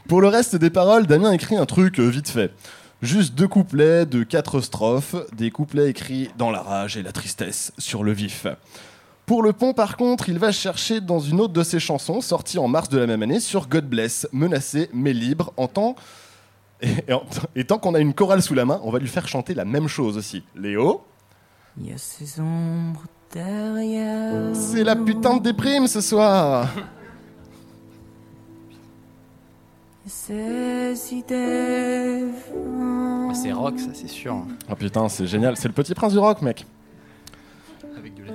Pour 0.08 0.22
le 0.22 0.28
reste 0.28 0.56
des 0.56 0.70
paroles, 0.70 1.06
Damien 1.06 1.32
écrit 1.32 1.56
un 1.56 1.66
truc 1.66 2.00
euh, 2.00 2.08
vite 2.08 2.30
fait. 2.30 2.50
Juste 3.04 3.34
deux 3.34 3.48
couplets 3.48 4.06
de 4.06 4.22
quatre 4.22 4.60
strophes, 4.62 5.14
des 5.36 5.50
couplets 5.50 5.90
écrits 5.90 6.30
dans 6.38 6.50
la 6.50 6.62
rage 6.62 6.96
et 6.96 7.02
la 7.02 7.12
tristesse, 7.12 7.72
sur 7.76 8.02
le 8.02 8.12
vif. 8.12 8.46
Pour 9.26 9.42
le 9.42 9.52
pont, 9.52 9.74
par 9.74 9.98
contre, 9.98 10.30
il 10.30 10.38
va 10.38 10.52
chercher 10.52 11.02
dans 11.02 11.18
une 11.18 11.38
autre 11.40 11.52
de 11.52 11.62
ses 11.62 11.80
chansons, 11.80 12.22
sortie 12.22 12.58
en 12.58 12.66
mars 12.66 12.88
de 12.88 12.96
la 12.98 13.06
même 13.06 13.22
année, 13.22 13.40
sur 13.40 13.68
God 13.68 13.86
Bless, 13.88 14.26
menacé 14.32 14.88
mais 14.94 15.12
libre, 15.12 15.52
en 15.58 15.66
tant... 15.68 15.96
Et, 16.80 16.88
et 17.08 17.12
en- 17.12 17.24
et 17.54 17.64
tant 17.64 17.78
qu'on 17.78 17.94
a 17.94 17.98
une 18.00 18.14
chorale 18.14 18.42
sous 18.42 18.54
la 18.54 18.64
main, 18.64 18.80
on 18.84 18.90
va 18.90 18.98
lui 18.98 19.08
faire 19.08 19.28
chanter 19.28 19.52
la 19.54 19.66
même 19.66 19.86
chose 19.88 20.16
aussi. 20.16 20.42
Léo, 20.56 21.02
Il 21.78 21.90
y 21.90 21.92
a 21.92 21.98
ces 21.98 22.40
ombres 22.40 23.04
derrière. 23.32 24.54
c'est 24.56 24.82
la 24.84 24.96
putain 24.96 25.36
de 25.36 25.42
déprime 25.42 25.86
ce 25.88 26.00
soir 26.00 26.68
C'est 33.34 33.52
rock, 33.52 33.78
ça, 33.78 33.88
c'est 33.94 34.08
sûr. 34.08 34.36
Oh 34.70 34.74
putain, 34.74 35.08
c'est 35.08 35.26
génial, 35.26 35.56
c'est 35.56 35.68
le 35.68 35.74
petit 35.74 35.94
prince 35.94 36.12
du 36.12 36.18
rock, 36.18 36.42
mec. 36.42 36.66
Avec 37.96 38.14
de 38.14 38.24
la... 38.24 38.34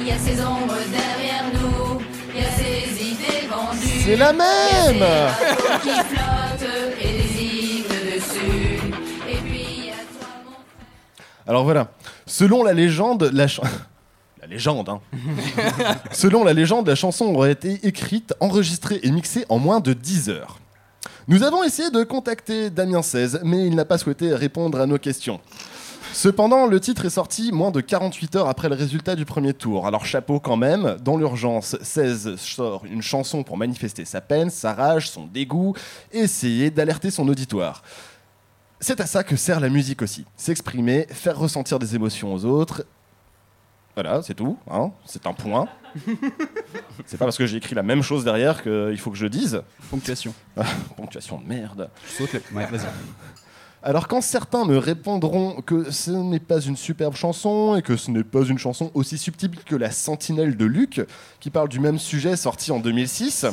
Il 0.00 0.06
y 0.06 0.10
a 0.12 0.18
ces 0.18 0.40
ombres 0.42 0.74
derrière 0.90 1.44
nous, 1.54 2.00
il 2.34 2.40
y 2.42 2.44
a 2.44 2.50
ces 2.50 3.02
idées 3.02 3.46
vendues. 3.48 4.00
C'est 4.04 4.16
la 4.16 4.32
même. 4.32 5.04
Qui 5.82 5.90
flottent 5.90 6.70
et 7.00 7.12
des 7.18 8.16
dessus. 8.16 8.78
Et 9.28 9.36
puis 9.36 9.64
il 9.78 9.84
y 9.86 9.90
a 9.90 9.94
toi, 9.94 10.28
mon 10.44 11.50
Alors 11.50 11.64
voilà, 11.64 11.88
selon 12.26 12.64
la 12.64 12.72
légende, 12.72 13.30
la 13.32 13.46
ch- 13.48 13.60
La 13.62 13.68
légende, 14.50 14.88
hein. 14.88 15.00
selon 16.12 16.44
la 16.44 16.52
légende, 16.52 16.86
la 16.88 16.94
chanson 16.94 17.26
aurait 17.26 17.52
été 17.52 17.86
écrite, 17.86 18.34
enregistrée 18.40 19.00
et 19.02 19.10
mixée 19.10 19.46
en 19.48 19.58
moins 19.58 19.80
de 19.80 19.92
10 19.92 20.28
heures. 20.28 20.58
Nous 21.28 21.44
avons 21.44 21.62
essayé 21.62 21.90
de 21.90 22.02
contacter 22.02 22.68
Damien 22.70 23.02
16, 23.02 23.40
mais 23.44 23.66
il 23.66 23.74
n'a 23.74 23.84
pas 23.84 23.98
souhaité 23.98 24.34
répondre 24.34 24.80
à 24.80 24.86
nos 24.86 24.98
questions. 24.98 25.40
Cependant, 26.12 26.66
le 26.66 26.80
titre 26.80 27.04
est 27.04 27.10
sorti 27.10 27.52
moins 27.52 27.70
de 27.70 27.80
48 27.80 28.36
heures 28.36 28.48
après 28.48 28.68
le 28.68 28.74
résultat 28.74 29.14
du 29.14 29.24
premier 29.24 29.54
tour. 29.54 29.86
Alors 29.86 30.04
chapeau 30.04 30.40
quand 30.40 30.56
même, 30.56 30.96
dans 31.04 31.16
l'urgence, 31.16 31.76
16 31.80 32.34
sort 32.36 32.84
une 32.84 33.00
chanson 33.00 33.44
pour 33.44 33.56
manifester 33.56 34.04
sa 34.04 34.20
peine, 34.20 34.50
sa 34.50 34.74
rage, 34.74 35.08
son 35.08 35.26
dégoût, 35.26 35.74
et 36.12 36.18
essayer 36.18 36.70
d'alerter 36.70 37.12
son 37.12 37.28
auditoire. 37.28 37.84
C'est 38.80 39.00
à 39.00 39.06
ça 39.06 39.22
que 39.22 39.36
sert 39.36 39.60
la 39.60 39.68
musique 39.68 40.02
aussi. 40.02 40.24
S'exprimer, 40.36 41.06
faire 41.10 41.38
ressentir 41.38 41.78
des 41.78 41.94
émotions 41.94 42.34
aux 42.34 42.44
autres. 42.44 42.84
Voilà, 44.02 44.22
c'est 44.22 44.32
tout. 44.34 44.56
hein. 44.70 44.92
c'est 45.04 45.26
un 45.26 45.34
point. 45.34 45.68
c'est 47.04 47.18
pas 47.18 47.26
parce 47.26 47.36
que 47.36 47.44
j'ai 47.44 47.58
écrit 47.58 47.74
la 47.74 47.82
même 47.82 48.02
chose 48.02 48.24
derrière 48.24 48.62
qu'il 48.62 48.96
faut 48.98 49.10
que 49.10 49.18
je 49.18 49.26
dise. 49.26 49.60
Ponctuation. 49.90 50.32
Ah, 50.56 50.62
Ponctuation 50.96 51.38
de 51.38 51.46
merde. 51.46 51.90
Je 52.06 52.12
saute 52.24 52.32
le- 52.32 52.56
Ouais, 52.56 52.64
vas-y. 52.64 52.86
Alors 53.82 54.08
quand 54.08 54.22
certains 54.22 54.64
me 54.64 54.78
répondront 54.78 55.60
que 55.60 55.90
ce 55.90 56.10
n'est 56.12 56.40
pas 56.40 56.60
une 56.60 56.76
superbe 56.76 57.14
chanson 57.14 57.76
et 57.76 57.82
que 57.82 57.96
ce 57.96 58.10
n'est 58.10 58.24
pas 58.24 58.42
une 58.42 58.58
chanson 58.58 58.90
aussi 58.94 59.18
subtile 59.18 59.50
que 59.66 59.76
La 59.76 59.90
Sentinelle 59.90 60.56
de 60.56 60.64
Luc, 60.64 61.02
qui 61.40 61.50
parle 61.50 61.68
du 61.68 61.78
même 61.80 61.98
sujet 61.98 62.36
sorti 62.36 62.72
en 62.72 62.78
2006, 62.78 63.44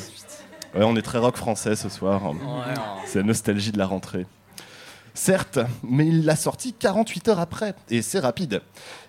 ouais, 0.75 0.83
on 0.83 0.95
est 0.95 1.01
très 1.01 1.17
rock 1.17 1.35
français 1.35 1.75
ce 1.75 1.89
soir. 1.89 2.21
C'est 3.05 3.19
la 3.19 3.25
nostalgie 3.25 3.71
de 3.73 3.77
la 3.77 3.85
rentrée. 3.85 4.25
Certes, 5.17 5.57
mais 5.83 6.05
il 6.07 6.25
l'a 6.25 6.35
sorti 6.35 6.73
48 6.73 7.27
heures 7.29 7.39
après, 7.39 7.73
et 7.89 8.03
c'est 8.03 8.19
rapide. 8.19 8.61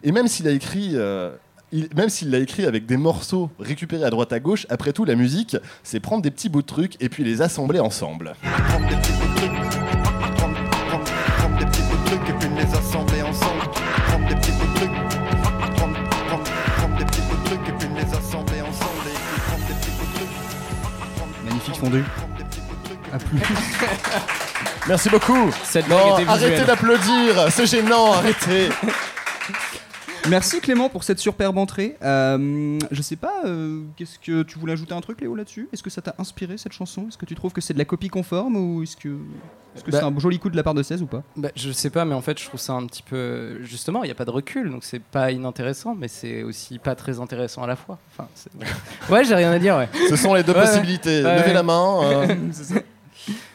Et 0.02 0.10
même 0.10 0.26
s'il 0.26 0.48
a 0.48 0.52
écrit... 0.52 0.92
euh, 0.94 1.30
il- 1.70 1.90
même 1.94 2.08
s'il 2.08 2.30
l'a 2.30 2.38
écrit 2.38 2.64
avec 2.64 2.86
des 2.86 2.96
morceaux 2.96 3.50
récupérés 3.60 4.04
à 4.04 4.08
droite 4.10 4.32
à 4.32 4.40
gauche, 4.40 4.66
après 4.70 4.94
tout, 4.94 5.04
la 5.04 5.16
musique, 5.16 5.58
c'est 5.82 6.00
prendre 6.00 6.22
des 6.22 6.30
petits 6.30 6.48
bouts 6.48 6.62
de 6.62 6.66
trucs 6.66 6.96
et 7.02 7.10
puis 7.10 7.24
les 7.24 7.42
assembler 7.42 7.78
ensemble. 7.78 8.32
Prendre 8.40 8.88
des 8.88 8.96
petits 8.96 9.12
bouts 9.12 9.28
de 9.28 9.36
trucs, 9.36 9.52
prendre, 10.38 10.70
prendre, 10.86 11.04
prendre 11.36 11.58
des 11.58 11.66
petits 11.66 11.82
bouts 11.82 11.96
de 11.98 12.04
trucs 12.06 12.28
et 12.30 12.32
puis 12.32 12.48
les 12.56 12.74
assembler 12.74 13.22
ensemble. 13.22 13.60
Prendre 14.06 14.28
des 14.28 14.34
petits 14.36 14.52
bouts 14.52 14.66
de 14.66 14.74
trucs, 14.76 14.90
prendre, 15.76 15.92
prendre, 16.26 16.44
prendre 16.78 16.96
des 16.96 17.04
petits 17.04 17.20
bouts 17.20 17.36
de 17.36 17.44
trucs 17.44 17.68
et 17.68 17.72
puis 17.72 17.88
les 17.94 18.14
assembler 18.16 18.62
ensemble. 18.62 19.04
Et 19.04 19.12
puis 19.12 19.40
prendre 19.42 19.66
des 19.66 19.74
petits 19.74 19.90
bouts 19.90 20.06
de 20.06 20.14
trucs. 20.16 21.44
Magnifique 21.44 21.76
fondu. 21.76 22.02
À 23.12 23.18
plus. 23.18 23.40
Merci 24.88 25.10
beaucoup. 25.10 25.50
Cette 25.64 25.88
Non, 25.88 26.16
arrêtez 26.26 26.64
d'applaudir, 26.64 27.50
c'est 27.50 27.66
gênant, 27.66 28.12
arrêtez. 28.12 28.68
Merci 30.28 30.60
Clément 30.60 30.88
pour 30.90 31.04
cette 31.04 31.18
superbe 31.20 31.56
entrée. 31.56 31.96
Euh, 32.02 32.78
je 32.90 33.00
sais 33.02 33.16
pas, 33.16 33.32
euh, 33.46 33.82
qu'est-ce 33.96 34.18
que 34.18 34.42
tu 34.42 34.58
voulais 34.58 34.74
ajouter 34.74 34.92
un 34.92 35.00
truc 35.00 35.20
Léo 35.22 35.34
là-dessus? 35.34 35.68
Est-ce 35.72 35.82
que 35.82 35.88
ça 35.90 36.02
t'a 36.02 36.14
inspiré 36.18 36.58
cette 36.58 36.72
chanson? 36.72 37.06
Est-ce 37.08 37.16
que 37.16 37.24
tu 37.24 37.34
trouves 37.34 37.52
que 37.52 37.60
c'est 37.62 37.72
de 37.72 37.78
la 37.78 37.86
copie 37.86 38.08
conforme 38.08 38.56
ou 38.56 38.82
est-ce 38.82 38.96
que 38.96 39.08
est-ce 39.74 39.84
que 39.84 39.90
Bah- 39.90 39.98
c'est 40.00 40.04
un 40.04 40.18
joli 40.18 40.38
coup 40.38 40.50
de 40.50 40.56
la 40.56 40.62
part 40.62 40.74
de 40.74 40.82
16 40.82 41.02
ou 41.02 41.06
pas? 41.06 41.22
Bah, 41.36 41.48
je 41.54 41.70
sais 41.70 41.88
pas, 41.88 42.04
mais 42.04 42.14
en 42.14 42.20
fait, 42.20 42.38
je 42.38 42.44
trouve 42.46 42.60
ça 42.60 42.74
un 42.74 42.84
petit 42.86 43.02
peu. 43.02 43.58
Justement, 43.62 44.02
il 44.02 44.06
n'y 44.08 44.12
a 44.12 44.14
pas 44.14 44.24
de 44.26 44.30
recul, 44.30 44.70
donc 44.70 44.84
c'est 44.84 45.00
pas 45.02 45.30
inintéressant, 45.30 45.94
mais 45.98 46.08
c'est 46.08 46.42
aussi 46.42 46.78
pas 46.78 46.94
très 46.94 47.20
intéressant 47.20 47.62
à 47.62 47.66
la 47.66 47.76
fois. 47.76 47.98
Enfin, 48.12 48.28
ouais, 49.10 49.24
j'ai 49.24 49.34
rien 49.34 49.52
à 49.52 49.58
dire, 49.58 49.76
ouais. 49.76 49.88
Ce 50.10 50.16
sont 50.16 50.34
les 50.34 50.42
deux 50.42 50.52
Ouais, 50.52 50.60
possibilités. 50.60 51.22
ouais. 51.24 51.38
Levez 51.38 51.52
la 51.54 51.62
main. 51.62 52.00
euh, 52.02 52.26
C'est 52.52 52.64
ça. 52.64 52.80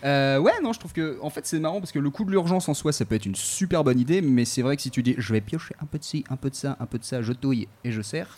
Euh, 0.04 0.38
ouais, 0.38 0.54
non, 0.64 0.74
je 0.74 0.80
trouve 0.80 0.94
que 0.94 1.18
en 1.22 1.30
fait 1.30 1.46
c'est 1.46 1.60
marrant 1.60 1.80
parce 1.80 1.92
que 1.92 2.00
le 2.00 2.10
coup 2.10 2.26
de 2.26 2.32
l'urgence 2.32 2.68
en 2.70 2.74
soi 2.74 2.92
ça 2.92 3.06
peut 3.06 3.16
être 3.16 3.26
une 3.26 3.36
super 3.36 3.84
bonne 3.84 4.00
idée, 4.00 4.22
mais 4.22 4.46
c'est 4.46 4.62
vrai 4.62 4.76
que 4.76 4.82
si 4.82 4.92
tu 4.92 5.04
dis 5.04 5.16
je 5.18 5.34
vais 5.34 5.42
piocher 5.42 5.76
un 5.82 5.86
peu 5.86 5.98
de 6.00 6.04
ci, 6.04 6.24
un 6.30 6.36
peu 6.36 6.50
de 6.50 6.56
ça, 6.56 6.78
un 6.80 6.86
peu 6.86 6.98
de 7.00 7.04
ça, 7.04 7.22
je 7.22 7.34
touille 7.34 7.68
et 7.84 7.92
je 7.92 8.02
sers. 8.02 8.38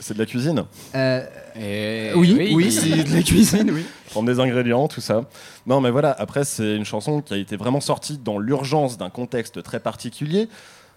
C'est 0.00 0.14
de 0.14 0.18
la 0.18 0.26
cuisine. 0.26 0.64
Euh, 0.96 1.22
Et- 1.56 2.12
oui, 2.16 2.50
oui, 2.52 2.72
c'est 2.72 3.04
de 3.04 3.14
la 3.14 3.22
cuisine, 3.22 3.70
oui. 3.72 3.84
Prendre 4.10 4.26
des 4.26 4.40
ingrédients, 4.40 4.88
tout 4.88 5.00
ça. 5.00 5.24
Non, 5.66 5.80
mais 5.80 5.90
voilà, 5.90 6.10
après, 6.18 6.44
c'est 6.44 6.74
une 6.76 6.84
chanson 6.84 7.22
qui 7.22 7.32
a 7.32 7.36
été 7.36 7.56
vraiment 7.56 7.80
sortie 7.80 8.18
dans 8.18 8.38
l'urgence 8.38 8.98
d'un 8.98 9.08
contexte 9.08 9.62
très 9.62 9.78
particulier. 9.78 10.48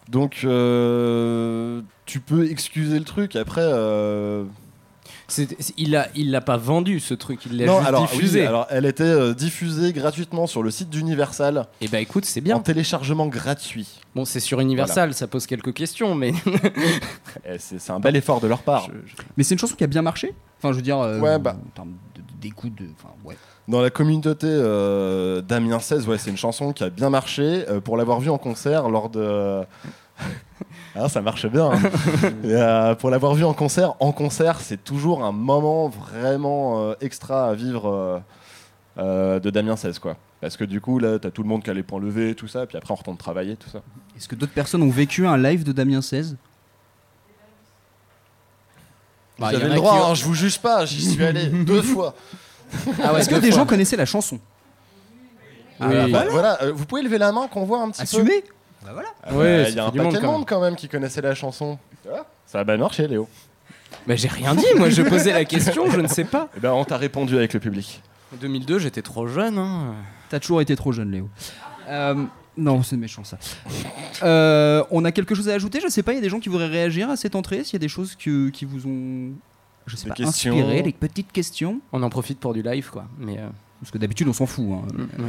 Donc, 0.10 0.40
euh, 0.46 1.82
tu 2.06 2.20
peux 2.20 2.50
excuser 2.50 2.98
le 2.98 3.06
truc. 3.06 3.36
Après. 3.36 3.62
Il 5.78 5.92
l'a 5.92 6.08
il 6.16 6.32
l'a 6.32 6.42
pas 6.42 6.56
vendu 6.58 7.00
ce 7.00 7.14
truc, 7.14 7.46
il 7.46 7.58
l'a 7.58 7.66
Non, 7.66 7.78
juste 7.78 7.88
alors, 7.88 8.02
diffusé. 8.08 8.42
oui, 8.42 8.46
alors, 8.48 8.66
elle 8.70 8.86
était 8.86 9.04
euh, 9.04 9.34
diffusée 9.34 9.92
gratuitement 9.94 10.48
sur 10.48 10.64
le 10.64 10.72
site 10.72 10.90
d'Universal. 10.90 11.68
Et 11.82 11.88
bah 11.90 12.00
écoute, 12.00 12.24
c'est 12.26 12.40
En 12.40 12.44
bien. 12.44 12.60
téléchargement 12.60 13.28
gratuit. 13.28 13.88
Bon, 14.16 14.24
c'est 14.26 14.40
sur 14.40 14.60
Universal, 14.62 15.14
ça 15.14 15.28
pose 15.28 15.46
quelques 15.46 15.74
questions, 15.74 16.16
mais. 16.16 16.32
Et 17.46 17.58
C'est 17.60 17.92
un 17.92 18.00
bel 18.00 18.16
effort 18.16 18.40
de 18.40 18.48
leur 18.48 18.60
part. 18.64 18.88
Mais 19.36 19.44
c'est 19.44 19.56
une 19.56 19.60
chanson 19.60 19.76
qui 19.76 19.84
a 19.84 19.88
bien 19.88 20.02
marché. 20.02 20.34
Enfin, 20.60 20.72
je 20.72 20.78
veux 20.78 20.82
dire, 20.82 21.00
euh, 21.00 21.20
Ouais, 21.20 21.38
bah. 21.40 21.56
en 21.62 21.70
termes 21.76 21.94
d'écoute, 22.42 22.74
de, 22.76 22.86
enfin, 22.98 23.14
ouais. 23.26 23.36
Dans 23.68 23.82
la 23.82 23.90
communauté 23.90 24.48
euh, 24.50 25.42
d'Amiens 25.42 25.80
16, 25.80 26.08
ouais, 26.08 26.18
c'est 26.18 26.30
une 26.30 26.38
chanson 26.38 26.72
qui 26.72 26.84
a 26.86 26.90
bien 26.90 27.10
marché. 27.10 27.66
Euh, 27.70 27.82
pour 27.82 27.98
l'avoir 27.98 28.22
vue 28.22 28.30
en 28.30 28.38
concert 28.38 28.88
lors 28.90 29.10
de. 29.10 29.62
Ah, 31.00 31.10
ça 31.10 31.22
marche 31.22 31.46
bien. 31.48 31.72
hein. 31.72 31.80
Euh, 32.46 32.96
pour 32.96 33.10
l'avoir 33.10 33.34
vue 33.36 33.44
en 33.44 33.54
concert, 33.54 33.94
en 34.00 34.12
concert, 34.12 34.60
c'est 34.62 34.84
toujours 34.84 35.24
un 35.24 35.32
moment 35.32 35.90
vraiment 35.90 36.82
euh, 36.90 36.94
extra 37.02 37.50
à 37.50 37.54
vivre 37.54 37.88
euh, 37.90 38.20
euh, 38.98 39.40
de 39.40 39.50
Damien 39.50 39.76
16, 39.76 40.00
quoi. 40.00 40.18
Parce 40.42 40.56
que 40.58 40.64
du 40.64 40.82
coup, 40.82 41.00
là, 41.00 41.20
t'as 41.20 41.30
tout 41.32 41.44
le 41.44 41.50
monde 41.50 41.64
qui 41.64 41.70
a 41.70 41.74
les 41.74 41.84
points 41.84 42.00
levés, 42.00 42.36
tout 42.36 42.48
ça, 42.48 42.66
puis 42.66 42.78
après 42.78 42.92
on 42.92 42.96
retourne 42.96 43.18
travailler, 43.18 43.56
tout 43.56 43.70
ça. 43.70 43.80
Est-ce 44.16 44.28
que 44.28 44.36
d'autres 44.36 44.54
personnes 44.54 44.82
ont 44.84 44.90
vécu 44.90 45.26
un 45.28 45.38
live 45.38 45.64
de 45.64 45.72
Damien 45.72 46.02
16 46.02 46.36
Bah, 49.40 49.48
vous 49.50 49.54
y 49.54 49.56
en 49.56 49.60
avez 49.60 49.66
a 49.66 49.70
le 49.70 49.76
droit, 49.76 49.94
qui 49.94 50.00
ont- 50.00 50.06
hein, 50.12 50.14
je 50.16 50.24
vous 50.26 50.34
juge 50.34 50.60
pas, 50.60 50.86
j'y 50.86 51.04
suis 51.14 51.24
allé 51.24 51.46
deux 51.66 51.82
fois. 51.82 52.14
Ah 53.04 53.14
ouais, 53.14 53.20
Est-ce 53.22 53.30
que 53.30 53.36
deux 53.36 53.42
des 53.42 53.52
fois. 53.52 53.60
gens 53.62 53.66
connaissaient 53.66 53.96
la 53.98 54.06
chanson? 54.06 54.40
Ah, 55.80 55.88
Oui, 55.90 56.12
bah, 56.12 56.24
bah, 56.24 56.26
voilà, 56.32 56.62
euh, 56.64 56.72
vous 56.74 56.86
pouvez 56.86 57.04
lever 57.04 57.18
la 57.18 57.32
main 57.32 57.48
qu'on 57.48 57.66
voit 57.66 57.82
un 57.82 57.90
petit 57.92 58.00
peu. 58.00 58.04
Assumé 58.04 58.44
Bah 58.86 58.92
voilà. 58.94 59.10
Ah 59.24 59.34
Ouais, 59.36 59.66
il 59.70 59.76
y 59.76 59.80
a 59.80 59.86
un 59.86 59.92
du 59.92 59.98
paquet 59.98 60.12
monde, 60.12 60.22
de 60.22 60.28
monde 60.28 60.46
quand 60.48 60.62
même 60.62 60.76
qui 60.76 60.88
connaissait 60.88 61.22
la 61.22 61.36
chanson. 61.36 61.78
Ça 62.46 62.60
a 62.60 62.64
bien 62.64 62.78
marché, 62.78 63.08
Léo. 63.08 63.28
Bah, 64.06 64.16
j'ai 64.16 64.28
rien 64.28 64.54
dit, 64.56 64.66
moi 64.78 64.90
je 64.90 65.02
posais 65.02 65.34
la 65.34 65.46
question, 65.46 65.90
je 65.90 66.00
ne 66.00 66.08
sais 66.08 66.24
pas. 66.26 66.50
Eh 66.56 66.60
ben, 66.60 66.72
on 66.72 66.86
t'a 66.86 66.98
répondu 66.98 67.36
avec 67.38 67.54
le 67.54 67.60
public. 67.60 68.02
En 68.34 68.38
2002, 68.38 68.80
j'étais 68.80 69.02
trop 69.02 69.28
jeune. 69.28 69.58
Hein. 69.58 69.94
T'as 70.30 70.40
toujours 70.40 70.62
été 70.62 70.76
trop 70.76 70.92
jeune, 70.92 71.12
Léo. 71.12 71.30
Euh, 71.90 72.26
non, 72.58 72.84
c'est 72.84 72.98
méchant 72.98 73.24
ça. 73.24 73.38
Euh, 74.24 74.84
on 74.92 75.06
a 75.06 75.12
quelque 75.12 75.36
chose 75.36 75.48
à 75.50 75.54
ajouter? 75.54 75.80
Je 75.82 75.88
sais 75.90 76.04
pas, 76.04 76.14
il 76.14 76.16
y 76.16 76.20
a 76.20 76.22
des 76.22 76.30
gens 76.30 76.40
qui 76.40 76.50
voudraient 76.50 76.68
réagir 76.68 77.10
à 77.10 77.16
cette 77.16 77.36
entrée 77.36 77.64
S'il 77.64 77.74
y 77.74 77.76
a 77.78 77.80
des 77.80 77.88
choses 77.88 78.16
que- 78.16 78.50
qui 78.50 78.66
vous 78.66 78.86
ont, 78.88 79.32
je 79.86 79.96
sais 79.96 80.06
Des 80.06 80.10
pas, 80.10 80.16
questions. 80.16 80.54
inspiré, 80.58 80.82
des 80.82 80.92
petites 80.94 81.32
questions? 81.32 81.80
On 81.94 82.02
en 82.04 82.10
profite 82.10 82.40
pour 82.40 82.54
du 82.54 82.62
live, 82.62 82.90
quoi. 82.92 83.06
Mais 83.18 83.38
euh, 83.38 83.48
Parce 83.82 83.92
que 83.92 83.98
d'habitude 83.98 84.28
on 84.28 84.34
s'en 84.34 84.46
fout. 84.48 84.66
hein. 84.72 84.88
ouais. 85.20 85.26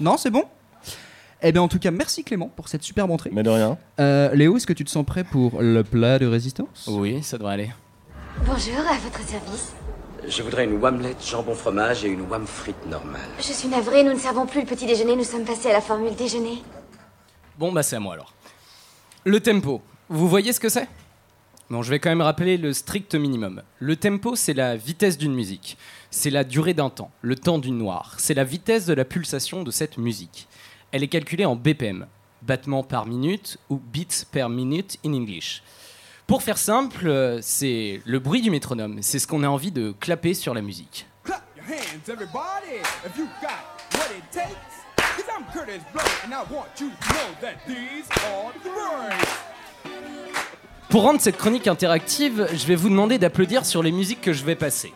Non, 0.00 0.16
c'est 0.16 0.30
bon? 0.30 0.44
Eh 1.46 1.52
bien 1.52 1.60
en 1.60 1.68
tout 1.68 1.78
cas, 1.78 1.90
merci 1.90 2.24
Clément 2.24 2.48
pour 2.48 2.68
cette 2.68 2.82
superbe 2.82 3.10
entrée. 3.10 3.28
Mais 3.30 3.42
de 3.42 3.50
rien. 3.50 3.76
Euh, 4.00 4.34
Léo, 4.34 4.56
est-ce 4.56 4.66
que 4.66 4.72
tu 4.72 4.82
te 4.82 4.88
sens 4.88 5.04
prêt 5.04 5.24
pour 5.24 5.60
le 5.60 5.84
plat 5.84 6.18
de 6.18 6.24
résistance? 6.24 6.88
Oui, 6.88 7.22
ça 7.22 7.36
devrait 7.36 7.52
aller. 7.52 7.70
Bonjour, 8.46 8.78
à 8.78 8.96
votre 8.96 9.28
service. 9.28 9.74
Je 10.26 10.42
voudrais 10.42 10.64
une 10.64 10.78
wamlette 10.78 11.22
jambon 11.22 11.54
fromage 11.54 12.02
et 12.06 12.08
une 12.08 12.22
wam 12.22 12.46
frite 12.46 12.86
normale. 12.86 13.20
Je 13.36 13.52
suis 13.52 13.68
navrée, 13.68 14.02
nous 14.04 14.14
ne 14.14 14.18
servons 14.18 14.46
plus 14.46 14.60
le 14.60 14.66
petit 14.66 14.86
déjeuner, 14.86 15.16
nous 15.16 15.24
sommes 15.24 15.44
passés 15.44 15.68
à 15.68 15.74
la 15.74 15.82
formule 15.82 16.14
déjeuner. 16.14 16.62
Bon, 17.58 17.72
bah 17.72 17.82
c'est 17.82 17.96
à 17.96 18.00
moi 18.00 18.14
alors. 18.14 18.32
Le 19.26 19.38
tempo, 19.38 19.82
vous 20.08 20.30
voyez 20.30 20.54
ce 20.54 20.60
que 20.60 20.70
c'est? 20.70 20.88
Bon, 21.68 21.82
je 21.82 21.90
vais 21.90 21.98
quand 21.98 22.08
même 22.08 22.22
rappeler 22.22 22.56
le 22.56 22.72
strict 22.72 23.14
minimum. 23.14 23.62
Le 23.80 23.96
tempo, 23.96 24.34
c'est 24.34 24.54
la 24.54 24.76
vitesse 24.76 25.18
d'une 25.18 25.34
musique. 25.34 25.76
C'est 26.10 26.30
la 26.30 26.42
durée 26.42 26.72
d'un 26.72 26.88
temps, 26.88 27.10
le 27.20 27.36
temps 27.36 27.58
d'une 27.58 27.76
noire. 27.76 28.14
C'est 28.16 28.34
la 28.34 28.44
vitesse 28.44 28.86
de 28.86 28.94
la 28.94 29.04
pulsation 29.04 29.62
de 29.62 29.70
cette 29.70 29.98
musique. 29.98 30.48
Elle 30.94 31.02
est 31.02 31.08
calculée 31.08 31.44
en 31.44 31.56
BPM, 31.56 32.06
battements 32.42 32.84
par 32.84 33.06
minute 33.06 33.58
ou 33.68 33.78
beats 33.78 34.24
per 34.30 34.48
minute 34.48 34.96
in 35.04 35.12
English. 35.12 35.60
Pour 36.28 36.40
faire 36.44 36.56
simple, 36.56 37.40
c'est 37.42 38.00
le 38.04 38.20
bruit 38.20 38.42
du 38.42 38.52
métronome. 38.52 38.98
C'est 39.02 39.18
ce 39.18 39.26
qu'on 39.26 39.42
a 39.42 39.48
envie 39.48 39.72
de 39.72 39.92
clapper 39.98 40.34
sur 40.34 40.54
la 40.54 40.62
musique. 40.62 41.08
Pour 50.90 51.02
rendre 51.02 51.20
cette 51.20 51.38
chronique 51.38 51.66
interactive, 51.66 52.46
je 52.54 52.66
vais 52.66 52.76
vous 52.76 52.88
demander 52.88 53.18
d'applaudir 53.18 53.66
sur 53.66 53.82
les 53.82 53.90
musiques 53.90 54.20
que 54.20 54.32
je 54.32 54.44
vais 54.44 54.54
passer. 54.54 54.92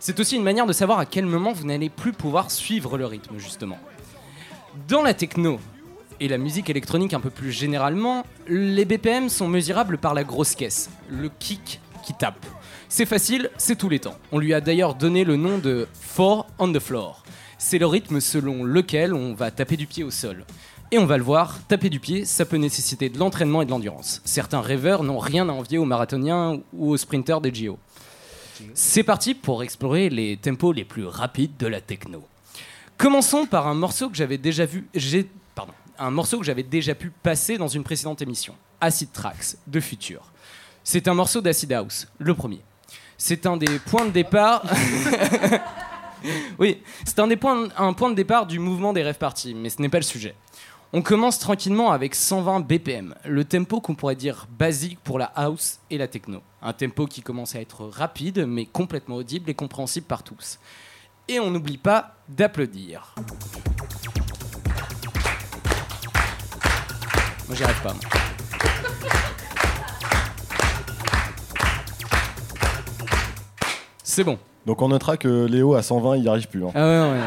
C'est 0.00 0.18
aussi 0.18 0.34
une 0.34 0.42
manière 0.42 0.66
de 0.66 0.72
savoir 0.72 0.98
à 0.98 1.06
quel 1.06 1.24
moment 1.24 1.52
vous 1.52 1.66
n'allez 1.66 1.88
plus 1.88 2.12
pouvoir 2.12 2.50
suivre 2.50 2.98
le 2.98 3.06
rythme, 3.06 3.38
justement. 3.38 3.78
Dans 4.88 5.02
la 5.02 5.14
techno 5.14 5.58
et 6.20 6.28
la 6.28 6.38
musique 6.38 6.70
électronique 6.70 7.14
un 7.14 7.20
peu 7.20 7.30
plus 7.30 7.50
généralement, 7.50 8.24
les 8.46 8.84
BPM 8.84 9.28
sont 9.28 9.48
mesurables 9.48 9.98
par 9.98 10.14
la 10.14 10.22
grosse 10.22 10.54
caisse, 10.54 10.90
le 11.10 11.28
kick 11.28 11.80
qui 12.04 12.12
tape. 12.12 12.44
C'est 12.88 13.06
facile, 13.06 13.50
c'est 13.56 13.76
tous 13.76 13.88
les 13.88 13.98
temps. 13.98 14.16
On 14.32 14.38
lui 14.38 14.54
a 14.54 14.60
d'ailleurs 14.60 14.94
donné 14.94 15.24
le 15.24 15.36
nom 15.36 15.58
de 15.58 15.88
Four 15.92 16.46
on 16.58 16.72
the 16.72 16.78
Floor. 16.78 17.24
C'est 17.58 17.78
le 17.78 17.86
rythme 17.86 18.20
selon 18.20 18.62
lequel 18.62 19.12
on 19.12 19.34
va 19.34 19.50
taper 19.50 19.76
du 19.76 19.86
pied 19.86 20.04
au 20.04 20.10
sol. 20.10 20.44
Et 20.92 20.98
on 20.98 21.06
va 21.06 21.16
le 21.16 21.24
voir, 21.24 21.58
taper 21.66 21.90
du 21.90 21.98
pied, 21.98 22.24
ça 22.24 22.44
peut 22.44 22.58
nécessiter 22.58 23.08
de 23.08 23.18
l'entraînement 23.18 23.62
et 23.62 23.64
de 23.64 23.70
l'endurance. 23.70 24.20
Certains 24.24 24.60
rêveurs 24.60 25.02
n'ont 25.02 25.18
rien 25.18 25.48
à 25.48 25.52
envier 25.52 25.78
aux 25.78 25.84
marathoniens 25.84 26.60
ou 26.74 26.90
aux 26.90 26.96
sprinteurs 26.96 27.40
des 27.40 27.52
JO. 27.52 27.78
C'est 28.74 29.02
parti 29.02 29.34
pour 29.34 29.64
explorer 29.64 30.10
les 30.10 30.36
tempos 30.36 30.72
les 30.72 30.84
plus 30.84 31.06
rapides 31.06 31.56
de 31.58 31.66
la 31.66 31.80
techno. 31.80 32.22
Commençons 32.98 33.44
par 33.46 33.66
un 33.66 33.74
morceau 33.74 34.08
que 34.08 34.16
j'avais 34.16 34.38
déjà 34.38 34.64
vu. 34.64 34.88
J'ai, 34.94 35.28
pardon, 35.54 35.74
un 35.98 36.10
morceau 36.10 36.38
que 36.38 36.44
j'avais 36.44 36.62
déjà 36.62 36.94
pu 36.94 37.10
passer 37.10 37.58
dans 37.58 37.68
une 37.68 37.84
précédente 37.84 38.22
émission, 38.22 38.54
Acid 38.80 39.12
Tracks 39.12 39.56
de 39.66 39.80
Future. 39.80 40.32
C'est 40.82 41.06
un 41.08 41.14
morceau 41.14 41.40
d'Acid 41.40 41.72
House, 41.72 42.08
le 42.18 42.34
premier. 42.34 42.60
C'est 43.18 43.44
un 43.46 43.56
des 43.56 43.78
points 43.80 44.06
de 44.06 44.10
départ. 44.10 44.64
oui, 46.58 46.80
c'est 47.04 47.18
un 47.18 47.26
des 47.26 47.36
points, 47.36 47.68
un 47.76 47.92
point 47.92 48.10
de 48.10 48.14
départ 48.14 48.46
du 48.46 48.58
mouvement 48.58 48.92
des 48.92 49.02
rêves 49.02 49.18
parties, 49.18 49.54
mais 49.54 49.68
ce 49.68 49.82
n'est 49.82 49.88
pas 49.88 49.98
le 49.98 50.04
sujet. 50.04 50.34
On 50.92 51.02
commence 51.02 51.38
tranquillement 51.38 51.90
avec 51.90 52.14
120 52.14 52.60
BPM, 52.60 53.14
le 53.26 53.44
tempo 53.44 53.80
qu'on 53.80 53.94
pourrait 53.94 54.14
dire 54.14 54.46
basique 54.58 55.00
pour 55.00 55.18
la 55.18 55.26
house 55.34 55.80
et 55.90 55.98
la 55.98 56.08
techno. 56.08 56.40
Un 56.62 56.72
tempo 56.72 57.06
qui 57.06 57.20
commence 57.20 57.56
à 57.56 57.60
être 57.60 57.84
rapide, 57.86 58.46
mais 58.46 58.64
complètement 58.64 59.16
audible 59.16 59.50
et 59.50 59.54
compréhensible 59.54 60.06
par 60.06 60.22
tous. 60.22 60.58
Et 61.28 61.40
on 61.40 61.50
n'oublie 61.50 61.78
pas 61.78 62.14
d'applaudir. 62.28 63.14
Moi 67.48 67.56
j'y 67.56 67.64
arrive 67.64 67.82
pas. 67.82 67.92
moi. 67.92 68.00
C'est 74.02 74.24
bon. 74.24 74.38
Donc 74.64 74.82
on 74.82 74.88
notera 74.88 75.16
que 75.16 75.46
Léo 75.46 75.74
à 75.74 75.82
120 75.82 76.16
il 76.16 76.22
n'y 76.22 76.28
arrive 76.28 76.48
plus. 76.48 76.64
hein. 76.64 76.70
Ah 76.74 76.78
ouais, 76.86 77.00
ouais, 77.00 77.10
ouais. 77.18 77.24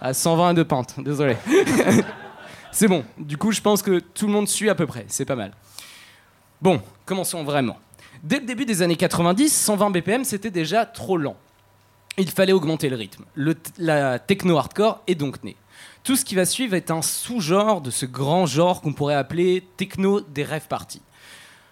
À 0.00 0.14
120 0.14 0.54
de 0.54 0.62
pente, 0.64 0.94
désolé. 0.98 1.36
c'est 2.72 2.88
bon. 2.88 3.04
Du 3.18 3.36
coup, 3.36 3.52
je 3.52 3.60
pense 3.60 3.82
que 3.82 4.00
tout 4.00 4.26
le 4.26 4.32
monde 4.32 4.48
suit 4.48 4.68
à 4.68 4.74
peu 4.74 4.86
près. 4.86 5.04
C'est 5.08 5.24
pas 5.24 5.36
mal. 5.36 5.52
Bon, 6.60 6.80
commençons 7.06 7.44
vraiment. 7.44 7.78
Dès 8.24 8.40
le 8.40 8.46
début 8.46 8.64
des 8.64 8.82
années 8.82 8.96
90, 8.96 9.48
120 9.48 9.90
BPM, 9.90 10.24
c'était 10.24 10.50
déjà 10.50 10.84
trop 10.86 11.16
lent. 11.16 11.36
Il 12.18 12.30
fallait 12.30 12.52
augmenter 12.52 12.88
le 12.90 12.96
rythme. 12.96 13.24
La 13.78 14.18
techno-hardcore 14.18 15.02
est 15.06 15.14
donc 15.14 15.42
née. 15.42 15.56
Tout 16.04 16.16
ce 16.16 16.24
qui 16.24 16.34
va 16.34 16.44
suivre 16.44 16.74
est 16.74 16.90
un 16.90 17.00
sous-genre 17.00 17.80
de 17.80 17.90
ce 17.90 18.06
grand 18.06 18.44
genre 18.44 18.82
qu'on 18.82 18.92
pourrait 18.92 19.14
appeler 19.14 19.64
techno 19.76 20.20
des 20.20 20.44
rêves 20.44 20.66
parties. 20.68 21.02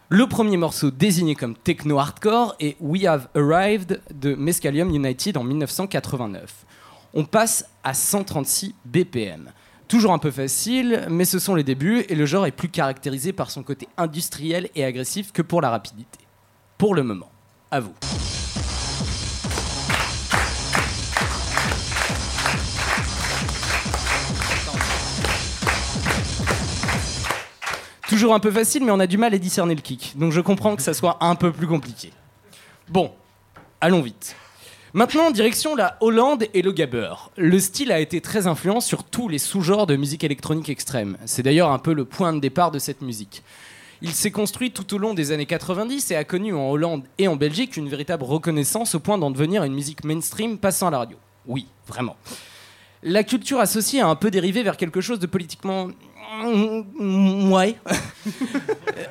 Le 0.09 0.27
premier 0.27 0.57
morceau 0.57 0.91
désigné 0.91 1.35
comme 1.35 1.55
techno-hardcore 1.57 2.57
est 2.59 2.77
We 2.81 3.05
Have 3.05 3.29
Arrived 3.35 4.01
de 4.15 4.35
Mescalium 4.35 4.91
United 4.95 5.37
en 5.37 5.45
1989. 5.45 6.65
On 7.13 7.25
passe 7.25 7.67
à 7.85 7.93
136 7.93 8.75
BPM. 8.85 9.53
Toujours 9.89 10.13
un 10.13 10.19
peu 10.19 10.31
facile, 10.31 11.07
mais 11.11 11.25
ce 11.25 11.39
sont 11.39 11.55
les 11.55 11.65
débuts 11.65 12.05
et 12.09 12.15
le 12.15 12.25
genre 12.25 12.47
est 12.47 12.53
plus 12.53 12.69
caractérisé 12.69 13.33
par 13.33 13.51
son 13.51 13.63
côté 13.63 13.89
industriel 13.97 14.71
et 14.75 14.85
agressif 14.85 15.33
que 15.33 15.43
pour 15.43 15.61
la 15.61 15.71
rapidité. 15.71 16.19
Pour 16.79 16.95
le 16.95 17.03
moment, 17.03 17.31
à 17.71 17.81
vous. 17.81 17.95
Toujours 28.11 28.35
un 28.35 28.41
peu 28.41 28.51
facile, 28.51 28.85
mais 28.85 28.91
on 28.91 28.99
a 28.99 29.07
du 29.07 29.19
mal 29.19 29.33
à 29.35 29.39
discerner 29.39 29.77
le 29.77 29.81
kick. 29.81 30.15
Donc 30.19 30.33
je 30.33 30.41
comprends 30.41 30.75
que 30.75 30.83
ça 30.83 30.95
soit 30.95 31.19
un 31.21 31.37
peu 31.37 31.53
plus 31.53 31.69
compliqué. 31.69 32.11
Bon, 32.89 33.13
allons 33.81 34.03
vite. 34.03 34.35
Maintenant, 34.95 35.31
direction 35.31 35.77
la 35.77 35.97
Hollande 36.01 36.47
et 36.53 36.63
le 36.63 36.73
gabber. 36.73 37.15
Le 37.37 37.61
style 37.61 37.93
a 37.93 38.01
été 38.01 38.21
très 38.21 38.49
influent 38.49 38.81
sur 38.81 39.05
tous 39.05 39.29
les 39.29 39.39
sous-genres 39.39 39.87
de 39.87 39.95
musique 39.95 40.25
électronique 40.25 40.69
extrême. 40.71 41.19
C'est 41.25 41.45
d'ailleurs 41.45 41.71
un 41.71 41.79
peu 41.79 41.93
le 41.93 42.05
point 42.05 42.33
de 42.33 42.41
départ 42.41 42.73
de 42.73 42.81
cette 42.81 43.01
musique. 43.01 43.45
Il 44.03 44.11
s'est 44.11 44.33
construit 44.33 44.73
tout 44.73 44.93
au 44.93 44.99
long 44.99 45.15
des 45.15 45.31
années 45.31 45.47
90 45.47 46.11
et 46.11 46.17
a 46.17 46.25
connu 46.25 46.53
en 46.53 46.69
Hollande 46.69 47.05
et 47.19 47.29
en 47.29 47.37
Belgique 47.37 47.77
une 47.77 47.89
véritable 47.89 48.25
reconnaissance 48.25 48.97
au 48.97 48.99
point 48.99 49.19
d'en 49.19 49.31
devenir 49.31 49.63
une 49.63 49.75
musique 49.75 50.03
mainstream 50.03 50.59
passant 50.59 50.89
à 50.89 50.91
la 50.91 50.99
radio. 50.99 51.17
Oui, 51.47 51.69
vraiment. 51.87 52.17
La 53.05 53.23
culture 53.23 53.61
associée 53.61 54.01
a 54.01 54.09
un 54.09 54.17
peu 54.17 54.33
dérivé 54.33 54.65
vers 54.65 54.77
quelque 54.77 55.01
chose 55.01 55.21
de 55.21 55.27
politiquement... 55.27 55.91
Ouais. 56.31 57.77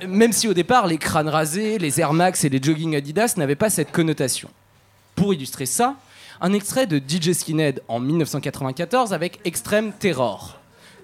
Même 0.08 0.32
si 0.32 0.48
au 0.48 0.54
départ, 0.54 0.88
les 0.88 0.98
crânes 0.98 1.30
rasés, 1.30 1.78
les 1.78 2.00
Air 2.00 2.14
Max 2.14 2.44
et 2.44 2.50
les 2.50 2.62
jogging 2.62 2.96
Adidas 2.96 3.34
n'avaient 3.38 3.56
pas 3.56 3.70
cette 3.70 3.92
connotation. 3.92 4.50
Pour 5.16 5.34
illustrer 5.34 5.66
ça, 5.66 5.96
un 6.42 6.54
extrait 6.54 6.88
de 6.88 6.98
DJ 6.98 7.34
Skinhead 7.34 7.84
en 7.88 8.00
1994 8.00 9.14
avec 9.14 9.40
Extreme 9.44 9.92
Terror. 9.92 10.58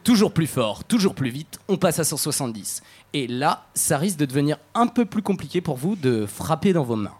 Toujours 0.03 0.31
plus 0.31 0.47
fort, 0.47 0.83
toujours 0.83 1.15
plus 1.15 1.31
vite, 1.31 1.59
on 1.67 1.77
passe 1.77 1.99
à 1.99 2.03
170. 2.03 2.83
Et 3.13 3.27
là, 3.27 3.65
ça 3.73 3.97
risque 3.97 4.17
de 4.17 4.25
devenir 4.25 4.57
un 4.73 4.87
peu 4.87 5.05
plus 5.05 5.21
compliqué 5.21 5.61
pour 5.61 5.77
vous 5.77 5.95
de 5.95 6.25
frapper 6.25 6.73
dans 6.73 6.83
vos 6.83 6.95
mains. 6.95 7.11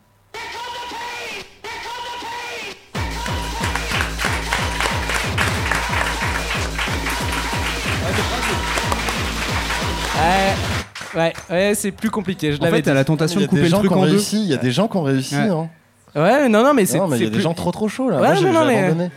Ouais, 11.15 11.21
ouais, 11.21 11.33
ouais, 11.49 11.75
c'est 11.75 11.91
plus 11.91 12.09
compliqué. 12.09 12.51
Je 12.53 12.59
En 12.59 12.65
l'avais 12.65 12.77
fait, 12.77 12.83
t'as 12.83 12.91
dit. 12.91 12.95
la 12.95 13.03
tentation 13.05 13.39
Il 13.39 13.43
y 13.43 13.45
de 13.45 13.47
a 13.47 13.49
couper 13.49 13.61
des 13.61 13.67
le 13.67 13.71
gens 13.71 13.77
truc 13.79 13.91
qui 13.91 13.97
ont 13.97 14.01
en 14.01 14.05
deux. 14.05 14.11
réussi, 14.11 14.41
il 14.43 14.47
y 14.49 14.53
a 14.53 14.57
des 14.57 14.71
gens 14.71 14.87
qui 14.87 14.97
ont 14.97 15.03
réussi. 15.03 15.35
Ouais. 15.35 15.49
hein. 15.49 15.69
Ouais, 16.15 16.49
non, 16.49 16.63
non, 16.63 16.73
mais 16.73 16.85
c'est. 16.85 16.97
Non, 16.97 17.07
mais 17.07 17.17
il 17.17 17.19
y 17.21 17.25
c'est 17.25 17.31
a 17.31 17.35
des 17.35 17.41
gens 17.41 17.53
trop 17.53 17.71
trop 17.71 17.87
chauds 17.87 18.09
là. 18.09 18.17
Ouais, 18.21 18.27
Moi, 18.27 18.35
j'ai 18.35 18.45
non, 18.45 18.53
non, 18.53 18.61
j'ai 18.61 18.67
mais- 18.67 18.83
abandonné. 18.85 19.11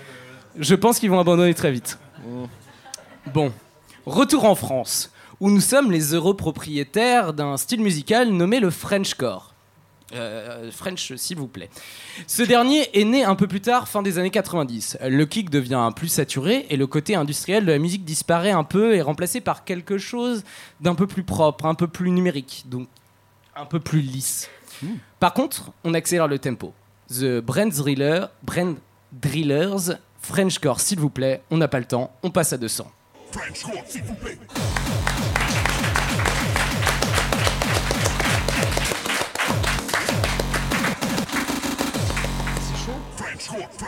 Je 0.59 0.75
pense 0.75 0.99
qu'ils 0.99 1.11
vont 1.11 1.21
abandonner 1.21 1.55
très 1.55 1.71
vite. 1.71 1.99
Bon, 3.33 3.53
retour 4.07 4.45
en 4.45 4.55
France, 4.55 5.13
où 5.41 5.51
nous 5.51 5.61
sommes 5.61 5.91
les 5.93 6.15
heureux 6.15 6.37
propriétaires 6.37 7.33
d'un 7.33 7.57
style 7.57 7.81
musical 7.83 8.31
nommé 8.31 8.59
le 8.61 8.71
Frenchcore. 8.71 9.48
Euh, 10.15 10.71
French, 10.71 11.15
s'il 11.17 11.37
vous 11.37 11.49
plaît. 11.49 11.69
Ce 12.27 12.43
dernier 12.43 12.89
est 12.99 13.05
né 13.05 13.25
un 13.25 13.35
peu 13.35 13.47
plus 13.47 13.61
tard, 13.61 13.89
fin 13.89 14.03
des 14.03 14.19
années 14.19 14.31
90. 14.31 14.99
Le 15.07 15.27
kick 15.27 15.51
devient 15.51 15.91
plus 15.95 16.09
saturé 16.09 16.67
et 16.71 16.77
le 16.77 16.87
côté 16.87 17.15
industriel 17.15 17.67
de 17.67 17.73
la 17.73 17.79
musique 17.79 18.05
disparaît 18.05 18.51
un 18.51 18.65
peu 18.65 18.95
et 18.95 18.99
est 18.99 19.03
remplacé 19.03 19.41
par 19.43 19.65
quelque 19.65 19.99
chose 19.99 20.45
d'un 20.81 20.95
peu 20.95 21.07
plus 21.07 21.25
propre, 21.25 21.67
un 21.67 21.75
peu 21.75 21.89
plus 21.89 22.11
numérique, 22.11 22.65
donc 22.69 22.89
un 23.55 23.67
peu 23.67 23.81
plus 23.81 24.01
lisse. 24.01 24.49
Par 25.21 25.35
contre, 25.35 25.73
on 25.85 25.93
accélère 25.93 26.29
le 26.29 26.39
tempo. 26.39 26.73
The 27.11 27.41
Brand 27.41 27.71
Driller, 27.71 28.27
Brand 28.43 28.77
Drillers, 29.13 29.97
Frenchcore, 30.21 30.81
s'il 30.81 31.01
vous 31.01 31.11
plaît, 31.11 31.43
on 31.51 31.57
n'a 31.57 31.69
pas 31.69 31.81
le 31.81 31.87
temps, 31.87 32.13
on 32.23 32.31
passe 32.31 32.53
à 32.53 32.57
200. 32.57 32.91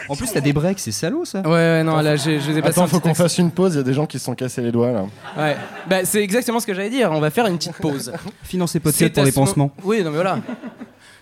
En 0.08 0.16
plus, 0.16 0.32
t'as 0.32 0.40
des 0.40 0.52
breaks, 0.52 0.80
c'est 0.80 0.92
salaud 0.92 1.24
ça. 1.24 1.40
Ouais, 1.40 1.48
ouais, 1.50 1.82
non, 1.84 2.00
là, 2.00 2.16
j'ai- 2.16 2.40
je 2.40 2.50
les 2.50 2.58
ai 2.58 2.62
Attends, 2.64 2.86
faut 2.86 3.00
qu'on 3.00 3.14
fasse 3.14 3.38
une 3.38 3.50
pause. 3.50 3.74
Il 3.74 3.78
y 3.78 3.80
a 3.80 3.84
des 3.84 3.94
gens 3.94 4.06
qui 4.06 4.18
se 4.18 4.24
sont 4.24 4.34
cassés 4.34 4.62
les 4.62 4.72
doigts 4.72 4.92
là. 4.92 5.04
Ouais, 5.36 5.56
bah, 5.88 6.04
c'est 6.04 6.22
exactement 6.22 6.60
ce 6.60 6.66
que 6.66 6.74
j'allais 6.74 6.90
dire. 6.90 7.10
On 7.12 7.20
va 7.20 7.30
faire 7.30 7.46
une 7.46 7.56
petite 7.58 7.76
pause. 7.76 8.12
Financer 8.42 8.80
podcast 8.80 8.98
C'est 8.98 9.10
pour 9.10 9.24
les 9.24 9.32
pansements. 9.32 9.70
Oui, 9.84 10.02
non, 10.02 10.10
mais 10.10 10.16
voilà. 10.16 10.38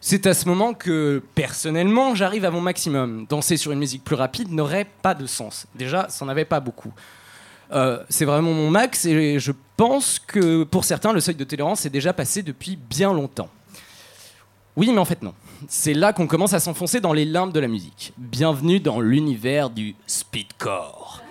C'est 0.00 0.26
à 0.26 0.34
ce 0.34 0.46
moment 0.46 0.74
que, 0.74 1.22
personnellement, 1.34 2.14
j'arrive 2.14 2.44
à 2.44 2.50
mon 2.50 2.60
maximum. 2.60 3.26
Danser 3.28 3.56
sur 3.56 3.72
une 3.72 3.80
musique 3.80 4.04
plus 4.04 4.14
rapide 4.14 4.52
n'aurait 4.52 4.86
pas 5.02 5.14
de 5.14 5.26
sens. 5.26 5.66
Déjà, 5.74 6.06
ça 6.08 6.24
n'en 6.24 6.30
avait 6.30 6.44
pas 6.44 6.60
beaucoup. 6.60 6.92
Euh, 7.72 7.98
c'est 8.08 8.24
vraiment 8.24 8.52
mon 8.52 8.70
max 8.70 9.04
et 9.04 9.38
je 9.38 9.52
pense 9.76 10.18
que 10.18 10.62
pour 10.64 10.84
certains, 10.84 11.12
le 11.12 11.20
seuil 11.20 11.34
de 11.34 11.44
tolérance 11.44 11.84
est 11.84 11.90
déjà 11.90 12.12
passé 12.14 12.42
depuis 12.42 12.76
bien 12.88 13.12
longtemps. 13.12 13.48
Oui, 14.76 14.88
mais 14.92 14.98
en 14.98 15.04
fait 15.04 15.20
non. 15.22 15.34
C'est 15.66 15.94
là 15.94 16.12
qu'on 16.12 16.28
commence 16.28 16.52
à 16.52 16.60
s'enfoncer 16.60 17.00
dans 17.00 17.12
les 17.12 17.24
limbes 17.24 17.52
de 17.52 17.58
la 17.58 17.66
musique. 17.66 18.12
Bienvenue 18.16 18.78
dans 18.78 19.00
l'univers 19.00 19.70
du 19.70 19.96
speedcore. 20.06 21.22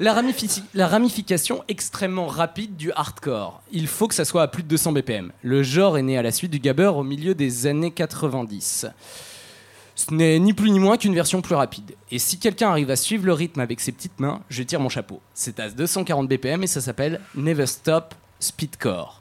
La, 0.00 0.14
ramification 0.14 1.62
extrêmement 1.68 2.26
rapide 2.26 2.76
du 2.76 2.90
hardcore. 2.92 3.60
Il 3.70 3.86
faut 3.86 4.08
que 4.08 4.14
ça 4.14 4.24
soit 4.24 4.42
à 4.42 4.48
plus 4.48 4.62
de 4.62 4.68
200 4.68 4.92
BPM. 4.92 5.32
Le 5.42 5.62
genre 5.62 5.98
est 5.98 6.02
né 6.02 6.16
à 6.16 6.22
la 6.22 6.30
suite 6.30 6.52
du 6.52 6.58
gabber 6.58 6.92
au 6.94 7.02
milieu 7.02 7.34
des 7.34 7.66
années 7.66 7.90
90. 7.90 8.86
Ce 9.94 10.14
n'est 10.14 10.38
ni 10.38 10.54
plus 10.54 10.70
ni 10.70 10.78
moins 10.78 10.96
qu'une 10.96 11.14
version 11.14 11.42
plus 11.42 11.56
rapide. 11.56 11.96
Et 12.10 12.20
si 12.20 12.38
quelqu'un 12.38 12.70
arrive 12.70 12.90
à 12.90 12.96
suivre 12.96 13.26
le 13.26 13.32
rythme 13.32 13.60
avec 13.60 13.80
ses 13.80 13.92
petites 13.92 14.20
mains, 14.20 14.40
je 14.48 14.62
tire 14.62 14.80
mon 14.80 14.88
chapeau. 14.88 15.20
C'est 15.34 15.58
à 15.58 15.68
240 15.68 16.28
BPM 16.28 16.62
et 16.62 16.68
ça 16.68 16.80
s'appelle 16.80 17.20
Never 17.34 17.66
Stop 17.66 18.14
Speedcore. 18.38 19.20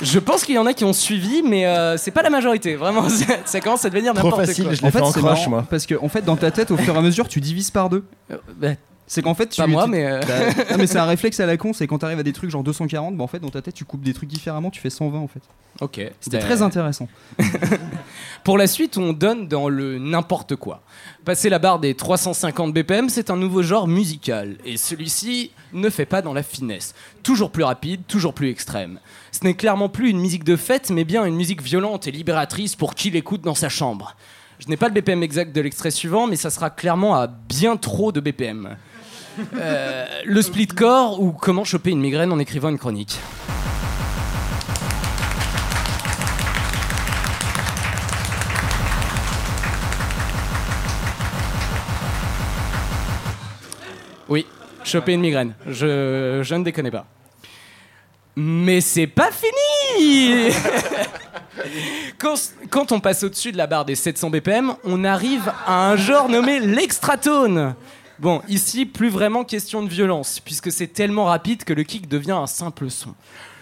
Je 0.00 0.18
pense 0.18 0.44
qu'il 0.44 0.54
y 0.54 0.58
en 0.58 0.66
a 0.66 0.74
qui 0.74 0.84
ont 0.84 0.92
suivi, 0.92 1.42
mais 1.42 1.66
euh, 1.66 1.96
c'est 1.96 2.10
pas 2.10 2.22
la 2.22 2.30
majorité. 2.30 2.76
Vraiment, 2.76 3.08
ça, 3.44 3.60
commence 3.60 3.84
à 3.84 3.90
devenir 3.90 4.14
Trop 4.14 4.24
n'importe 4.24 4.46
facile, 4.46 4.64
quoi. 4.64 4.74
je 4.74 4.82
l'ai 4.82 4.90
fait 4.90 5.00
en 5.00 5.12
c'est 5.12 5.20
crush 5.20 5.38
marrant, 5.38 5.50
moi. 5.50 5.66
Parce 5.68 5.86
que 5.86 5.94
en 6.00 6.08
fait, 6.08 6.22
dans 6.22 6.36
ta 6.36 6.50
tête, 6.50 6.70
au 6.70 6.76
fur 6.76 6.94
et 6.94 6.98
à 6.98 7.02
mesure, 7.02 7.28
tu 7.28 7.40
divises 7.40 7.70
par 7.70 7.88
deux. 7.88 8.04
Euh, 8.30 8.36
bah, 8.56 8.68
C'est 9.10 9.22
qu'en 9.22 9.34
fait, 9.34 9.48
tu 9.48 9.60
Pas 9.60 9.66
moi, 9.66 9.84
tu- 9.84 9.90
mais, 9.90 10.04
euh. 10.06 10.20
bah, 10.20 10.64
non, 10.70 10.76
mais 10.78 10.86
c'est 10.86 10.98
un 10.98 11.06
réflexe 11.06 11.40
à 11.40 11.46
la 11.46 11.56
con. 11.56 11.72
C'est 11.72 11.86
quand 11.86 11.98
t'arrives 11.98 12.18
à 12.18 12.22
des 12.22 12.32
trucs 12.34 12.50
genre 12.50 12.62
240, 12.62 13.16
bah 13.16 13.24
en 13.24 13.26
fait, 13.26 13.38
dans 13.40 13.48
ta 13.48 13.62
tête, 13.62 13.74
tu 13.74 13.84
coupes 13.86 14.02
des 14.02 14.12
trucs 14.12 14.28
différemment, 14.28 14.70
tu 14.70 14.80
fais 14.80 14.90
120 14.90 15.18
en 15.18 15.26
fait. 15.28 15.40
Ok. 15.80 16.00
C'était 16.20 16.38
très 16.40 16.60
intéressant. 16.62 17.08
Pour 18.44 18.58
la 18.58 18.66
suite, 18.66 18.96
on 18.98 19.12
donne 19.12 19.48
dans 19.48 19.68
le 19.68 19.98
n'importe 19.98 20.56
quoi. 20.56 20.82
Passer 21.24 21.48
la 21.48 21.58
barre 21.58 21.78
des 21.78 21.94
350 21.94 22.72
BPM, 22.72 23.08
c'est 23.08 23.30
un 23.30 23.36
nouveau 23.36 23.62
genre 23.62 23.88
musical. 23.88 24.56
Et 24.64 24.76
celui-ci 24.76 25.52
ne 25.72 25.90
fait 25.90 26.06
pas 26.06 26.22
dans 26.22 26.32
la 26.32 26.42
finesse. 26.42 26.94
Toujours 27.22 27.50
plus 27.50 27.64
rapide, 27.64 28.02
toujours 28.06 28.34
plus 28.34 28.48
extrême. 28.50 29.00
Ce 29.32 29.44
n'est 29.44 29.54
clairement 29.54 29.88
plus 29.88 30.10
une 30.10 30.20
musique 30.20 30.44
de 30.44 30.56
fête, 30.56 30.90
mais 30.90 31.04
bien 31.04 31.24
une 31.24 31.36
musique 31.36 31.62
violente 31.62 32.06
et 32.06 32.10
libératrice 32.10 32.76
pour 32.76 32.94
qui 32.94 33.10
l'écoute 33.10 33.42
dans 33.42 33.54
sa 33.54 33.68
chambre. 33.68 34.16
Je 34.58 34.68
n'ai 34.68 34.76
pas 34.76 34.88
le 34.88 34.94
BPM 34.94 35.22
exact 35.22 35.54
de 35.54 35.60
l'extrait 35.60 35.90
suivant, 35.92 36.26
mais 36.26 36.36
ça 36.36 36.50
sera 36.50 36.70
clairement 36.70 37.14
à 37.14 37.26
bien 37.28 37.76
trop 37.76 38.10
de 38.12 38.20
BPM. 38.20 38.76
Euh, 39.54 40.06
le 40.24 40.42
splitcore 40.42 41.20
ou 41.20 41.32
comment 41.32 41.64
choper 41.64 41.90
une 41.90 42.00
migraine 42.00 42.32
en 42.32 42.38
écrivant 42.38 42.68
une 42.68 42.78
chronique. 42.78 43.18
Oui, 54.28 54.44
choper 54.84 55.14
une 55.14 55.20
migraine. 55.20 55.54
Je, 55.66 56.40
je 56.42 56.54
ne 56.54 56.64
déconne 56.64 56.90
pas. 56.90 57.06
Mais 58.36 58.80
c'est 58.80 59.06
pas 59.06 59.30
fini 59.32 60.54
quand, 62.18 62.34
quand 62.70 62.92
on 62.92 63.00
passe 63.00 63.24
au-dessus 63.24 63.50
de 63.50 63.56
la 63.56 63.66
barre 63.66 63.84
des 63.84 63.96
700 63.96 64.30
BPM, 64.30 64.74
on 64.84 65.04
arrive 65.04 65.52
à 65.66 65.90
un 65.90 65.96
genre 65.96 66.28
nommé 66.28 66.60
l'extratone. 66.60 67.74
Bon, 68.20 68.42
ici, 68.48 68.84
plus 68.84 69.10
vraiment 69.10 69.44
question 69.44 69.80
de 69.80 69.88
violence, 69.88 70.40
puisque 70.40 70.72
c'est 70.72 70.88
tellement 70.88 71.26
rapide 71.26 71.62
que 71.62 71.72
le 71.72 71.84
kick 71.84 72.08
devient 72.08 72.32
un 72.32 72.48
simple 72.48 72.90
son. 72.90 73.14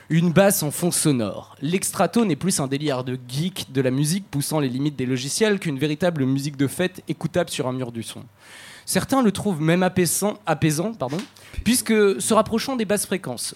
Une 0.09 0.33
basse 0.33 0.63
en 0.63 0.71
fond 0.71 0.91
sonore. 0.91 1.57
L'extratone 1.61 2.31
est 2.31 2.37
plus 2.37 2.59
un 2.59 2.67
délire 2.67 3.05
de 3.05 3.19
geek 3.29 3.71
de 3.73 3.83
la 3.83 3.91
musique 3.91 4.31
poussant 4.31 4.59
les 4.59 4.71
limites 4.71 4.97
des 4.97 5.05
logiciels 5.05 5.59
qu'une 5.59 5.79
véritable 5.79 6.25
musique 6.25 6.57
de 6.57 6.69
fête 6.69 7.03
écoutable 7.07 7.51
sur 7.51 7.67
un 7.67 7.73
mur 7.75 7.93
du 7.93 8.03
son. 8.03 8.23
Certains 8.87 9.21
le 9.21 9.31
trouvent 9.31 9.61
même 9.61 9.83
apaisant, 9.83 10.95
pardon, 10.99 11.19
puisque 11.63 12.19
se 12.19 12.33
rapprochant 12.33 12.77
des 12.77 12.87
basses 12.87 13.05
fréquences. 13.05 13.55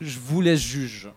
Je 0.00 0.18
vous 0.18 0.40
laisse 0.40 0.60
juge. 0.60 1.10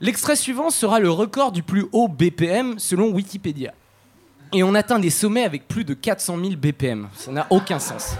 L'extrait 0.00 0.36
suivant 0.36 0.70
sera 0.70 1.00
le 1.00 1.10
record 1.10 1.50
du 1.50 1.64
plus 1.64 1.86
haut 1.90 2.06
BPM 2.06 2.78
selon 2.78 3.10
Wikipédia. 3.10 3.74
Et 4.52 4.62
on 4.62 4.74
atteint 4.74 4.98
des 4.98 5.10
sommets 5.10 5.44
avec 5.44 5.66
plus 5.66 5.84
de 5.84 5.94
400 5.94 6.36
000 6.38 6.56
BPM. 6.56 7.08
Ça 7.14 7.32
n'a 7.32 7.46
aucun 7.48 7.78
sens. 7.78 8.16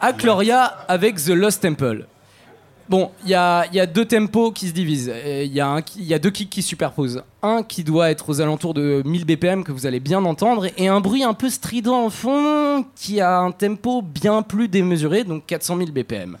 Akloria 0.00 0.64
avec 0.88 1.16
The 1.16 1.28
Lost 1.28 1.62
Temple. 1.62 2.06
Bon, 2.88 3.10
il 3.24 3.30
y 3.30 3.34
a, 3.34 3.86
deux 3.86 4.04
tempos 4.04 4.52
qui 4.52 4.68
se 4.68 4.72
divisent. 4.72 5.12
Il 5.26 5.52
y 5.52 5.60
a 5.60 6.18
deux 6.18 6.30
kicks 6.30 6.50
qui 6.50 6.62
se 6.62 6.68
superposent. 6.68 7.22
Un 7.42 7.62
qui 7.62 7.82
doit 7.82 8.10
être 8.10 8.28
aux 8.28 8.40
alentours 8.40 8.74
de 8.74 9.02
1000 9.04 9.24
BPM 9.24 9.64
que 9.64 9.72
vous 9.72 9.86
allez 9.86 10.00
bien 10.00 10.24
entendre, 10.24 10.66
et 10.76 10.88
un 10.88 11.00
bruit 11.00 11.24
un 11.24 11.32
peu 11.32 11.48
strident 11.48 12.04
en 12.04 12.10
fond 12.10 12.84
qui 12.94 13.20
a 13.20 13.38
un 13.38 13.52
tempo 13.52 14.02
bien 14.02 14.42
plus 14.42 14.68
démesuré, 14.68 15.24
donc 15.24 15.46
400 15.46 15.78
000 15.78 15.90
BPM. 15.92 16.36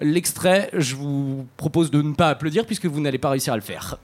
L'extrait, 0.00 0.70
je 0.72 0.94
vous 0.94 1.46
propose 1.56 1.90
de 1.90 2.00
ne 2.00 2.14
pas 2.14 2.28
applaudir 2.28 2.64
puisque 2.64 2.86
vous 2.86 3.00
n'allez 3.00 3.18
pas 3.18 3.30
réussir 3.30 3.52
à 3.52 3.56
le 3.56 3.62
faire. 3.62 3.98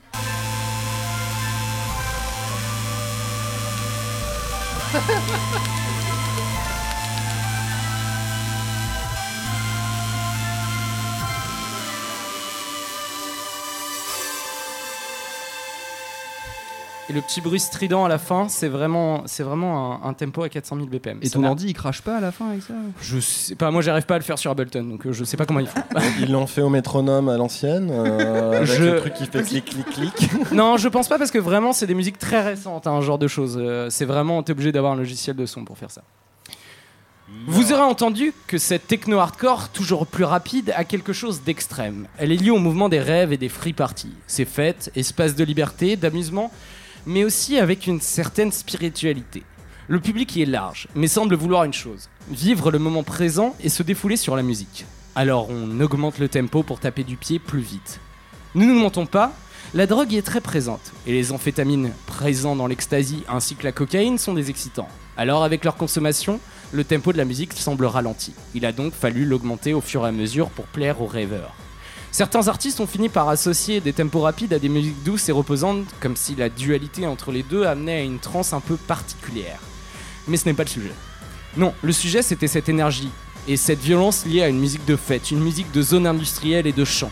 Ha 4.91 4.99
ha 4.99 5.19
ha 5.29 5.59
ha! 5.67 5.78
Et 17.09 17.13
le 17.13 17.21
petit 17.21 17.41
bruit 17.41 17.59
strident 17.59 18.05
à 18.05 18.07
la 18.07 18.19
fin, 18.19 18.47
c'est 18.49 18.67
vraiment, 18.67 19.23
c'est 19.25 19.41
vraiment 19.41 20.03
un, 20.05 20.09
un 20.09 20.13
tempo 20.13 20.43
à 20.43 20.49
400 20.49 20.75
000 20.75 20.87
BPM. 20.87 21.17
Et 21.23 21.27
Ça 21.27 21.39
ton 21.39 21.43
ordi 21.43 21.65
il 21.67 21.73
crache 21.73 22.03
pas 22.03 22.17
à 22.17 22.19
la 22.21 22.31
fin 22.31 22.49
avec 22.49 22.61
ça 22.61 22.75
Je 23.01 23.19
sais 23.19 23.55
pas, 23.55 23.71
moi 23.71 23.81
j'arrive 23.81 24.05
pas 24.05 24.13
à 24.15 24.17
le 24.19 24.23
faire 24.23 24.37
sur 24.37 24.51
Ableton, 24.51 24.83
donc 24.83 25.07
euh, 25.07 25.11
je 25.11 25.23
sais 25.23 25.35
pas 25.35 25.47
comment 25.47 25.59
ils 25.59 25.65
font. 25.67 25.81
Ils 26.19 26.31
l'ont 26.31 26.45
fait 26.45 26.61
au 26.61 26.69
métronome 26.69 27.27
à 27.29 27.37
l'ancienne, 27.37 27.89
euh, 27.91 28.57
avec 28.57 28.67
Je- 28.69 28.83
le 28.83 28.99
truc 28.99 29.13
qui 29.15 29.25
fait 29.25 29.41
clic 29.43 29.65
clic 29.65 29.85
clic. 29.87 30.29
non, 30.51 30.77
je 30.77 30.87
pense 30.87 31.07
pas 31.07 31.17
parce 31.17 31.31
que 31.31 31.39
vraiment 31.39 31.73
c'est 31.73 31.87
des 31.87 31.95
musiques 31.95 32.19
très 32.19 32.41
récentes, 32.43 32.85
un 32.85 33.01
genre 33.01 33.17
de 33.17 33.27
choses. 33.27 33.57
Euh, 33.59 33.89
c'est 33.89 34.05
vraiment, 34.05 34.43
t'es 34.43 34.51
obligé 34.51 34.71
d'avoir 34.71 34.93
un 34.93 34.97
logiciel 34.97 35.35
de 35.35 35.45
son 35.47 35.65
pour 35.65 35.79
faire 35.79 35.89
ça. 35.89 36.03
Vous 37.47 37.71
aurez 37.73 37.81
entendu 37.83 38.33
que 38.47 38.57
cette 38.57 38.87
techno-hardcore, 38.87 39.69
toujours 39.69 40.07
plus 40.07 40.23
rapide, 40.23 40.73
a 40.75 40.83
quelque 40.83 41.13
chose 41.13 41.41
d'extrême. 41.43 42.07
Elle 42.17 42.31
est 42.31 42.35
liée 42.35 42.49
au 42.49 42.57
mouvement 42.57 42.89
des 42.89 42.99
rêves 42.99 43.31
et 43.33 43.37
des 43.37 43.49
free 43.49 43.73
parties. 43.73 44.13
C'est 44.25 44.45
fêtes, 44.45 44.91
espace 44.95 45.35
de 45.35 45.43
liberté, 45.43 45.95
d'amusement, 45.95 46.51
mais 47.09 47.23
aussi 47.23 47.57
avec 47.57 47.87
une 47.87 48.01
certaine 48.01 48.51
spiritualité. 48.51 49.41
Le 49.87 49.99
public 49.99 50.35
y 50.35 50.43
est 50.43 50.45
large, 50.45 50.87
mais 50.93 51.07
semble 51.07 51.35
vouloir 51.35 51.63
une 51.63 51.73
chose 51.73 52.07
vivre 52.29 52.69
le 52.69 52.77
moment 52.77 53.01
présent 53.01 53.55
et 53.59 53.69
se 53.69 53.81
défouler 53.81 54.15
sur 54.15 54.35
la 54.35 54.43
musique. 54.43 54.85
Alors 55.15 55.49
on 55.49 55.79
augmente 55.79 56.19
le 56.19 56.29
tempo 56.29 56.61
pour 56.61 56.79
taper 56.79 57.03
du 57.03 57.17
pied 57.17 57.39
plus 57.39 57.61
vite. 57.61 57.99
Nous 58.53 58.65
ne 58.65 58.73
nous 58.73 58.79
mentons 58.79 59.07
pas, 59.07 59.33
la 59.73 59.87
drogue 59.87 60.11
y 60.11 60.17
est 60.17 60.21
très 60.21 60.41
présente, 60.41 60.93
et 61.07 61.11
les 61.11 61.31
amphétamines 61.31 61.91
présents 62.05 62.55
dans 62.55 62.67
l'ecstasy 62.67 63.23
ainsi 63.27 63.55
que 63.55 63.63
la 63.63 63.71
cocaïne 63.71 64.19
sont 64.19 64.35
des 64.35 64.51
excitants. 64.51 64.87
Alors 65.17 65.43
avec 65.43 65.65
leur 65.65 65.77
consommation, 65.77 66.39
le 66.71 66.83
tempo 66.83 67.11
de 67.11 67.17
la 67.17 67.25
musique 67.25 67.53
semble 67.53 67.85
ralenti. 67.85 68.35
Il 68.53 68.67
a 68.67 68.71
donc 68.71 68.93
fallu 68.93 69.25
l'augmenter 69.25 69.73
au 69.73 69.81
fur 69.81 70.05
et 70.05 70.09
à 70.09 70.11
mesure 70.11 70.51
pour 70.51 70.65
plaire 70.65 71.01
aux 71.01 71.07
rêveurs. 71.07 71.55
Certains 72.11 72.47
artistes 72.47 72.79
ont 72.79 72.87
fini 72.87 73.07
par 73.07 73.29
associer 73.29 73.81
des 73.81 73.93
tempos 73.93 74.21
rapides 74.21 74.53
à 74.53 74.59
des 74.59 74.69
musiques 74.69 75.03
douces 75.03 75.29
et 75.29 75.31
reposantes, 75.31 75.85
comme 75.99 76.15
si 76.15 76.35
la 76.35 76.49
dualité 76.49 77.05
entre 77.05 77.31
les 77.31 77.43
deux 77.43 77.65
amenait 77.65 77.99
à 77.99 78.03
une 78.03 78.19
transe 78.19 78.51
un 78.53 78.59
peu 78.59 78.77
particulière. 78.77 79.59
Mais 80.27 80.37
ce 80.37 80.45
n'est 80.45 80.55
pas 80.55 80.63
le 80.63 80.69
sujet. 80.69 80.93
Non, 81.55 81.73
le 81.81 81.91
sujet 81.91 82.21
c'était 82.21 82.47
cette 82.47 82.69
énergie 82.69 83.09
et 83.47 83.57
cette 83.57 83.79
violence 83.79 84.25
liée 84.25 84.41
à 84.41 84.49
une 84.49 84.59
musique 84.59 84.85
de 84.85 84.95
fête, 84.95 85.31
une 85.31 85.39
musique 85.39 85.71
de 85.71 85.81
zone 85.81 86.07
industrielle 86.07 86.67
et 86.67 86.71
de 86.71 86.85
chant. 86.85 87.11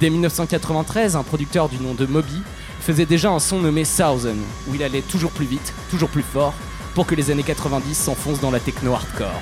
Dès 0.00 0.10
1993, 0.10 1.16
un 1.16 1.24
producteur 1.24 1.68
du 1.68 1.78
nom 1.78 1.94
de 1.94 2.06
Moby 2.06 2.42
faisait 2.80 3.06
déjà 3.06 3.30
un 3.30 3.40
son 3.40 3.58
nommé 3.58 3.82
Thousand, 3.82 4.36
où 4.68 4.74
il 4.74 4.82
allait 4.82 5.02
toujours 5.02 5.32
plus 5.32 5.46
vite, 5.46 5.72
toujours 5.90 6.08
plus 6.08 6.22
fort, 6.22 6.54
pour 6.94 7.06
que 7.06 7.14
les 7.14 7.30
années 7.30 7.42
90 7.42 7.94
s'enfoncent 7.94 8.40
dans 8.40 8.50
la 8.50 8.60
techno 8.60 8.92
hardcore. 8.92 9.40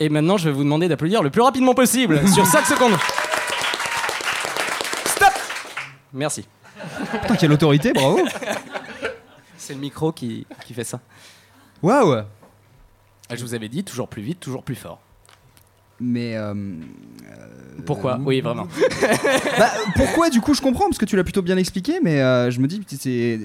Et 0.00 0.08
maintenant, 0.08 0.36
je 0.36 0.48
vais 0.48 0.54
vous 0.54 0.62
demander 0.64 0.88
d'applaudir 0.88 1.22
le 1.22 1.30
plus 1.30 1.42
rapidement 1.42 1.74
possible, 1.74 2.26
sur 2.32 2.46
5 2.46 2.64
secondes. 2.66 2.96
Stop 5.06 5.32
Merci. 6.12 6.46
Putain, 7.22 7.36
quelle 7.36 7.52
autorité, 7.52 7.92
bravo 7.92 8.20
C'est 9.56 9.74
le 9.74 9.80
micro 9.80 10.12
qui, 10.12 10.46
qui 10.64 10.72
fait 10.74 10.84
ça. 10.84 11.00
Waouh 11.82 12.22
Je 13.30 13.42
vous 13.42 13.54
avais 13.54 13.68
dit, 13.68 13.82
toujours 13.84 14.08
plus 14.08 14.22
vite, 14.22 14.40
toujours 14.40 14.62
plus 14.62 14.76
fort. 14.76 15.00
Mais. 16.00 16.36
euh, 16.36 16.54
Pourquoi 17.86 18.18
Oui, 18.24 18.40
vraiment. 18.40 18.66
bah, 19.58 19.70
pourquoi 19.96 20.30
du 20.30 20.40
coup 20.40 20.54
je 20.54 20.60
comprends 20.60 20.86
parce 20.86 20.98
que 20.98 21.04
tu 21.04 21.16
l'as 21.16 21.24
plutôt 21.24 21.42
bien 21.42 21.56
expliqué 21.56 22.00
mais 22.02 22.20
euh, 22.20 22.50
je 22.50 22.60
me 22.60 22.66
dis 22.66 22.80
c'est 22.98 23.38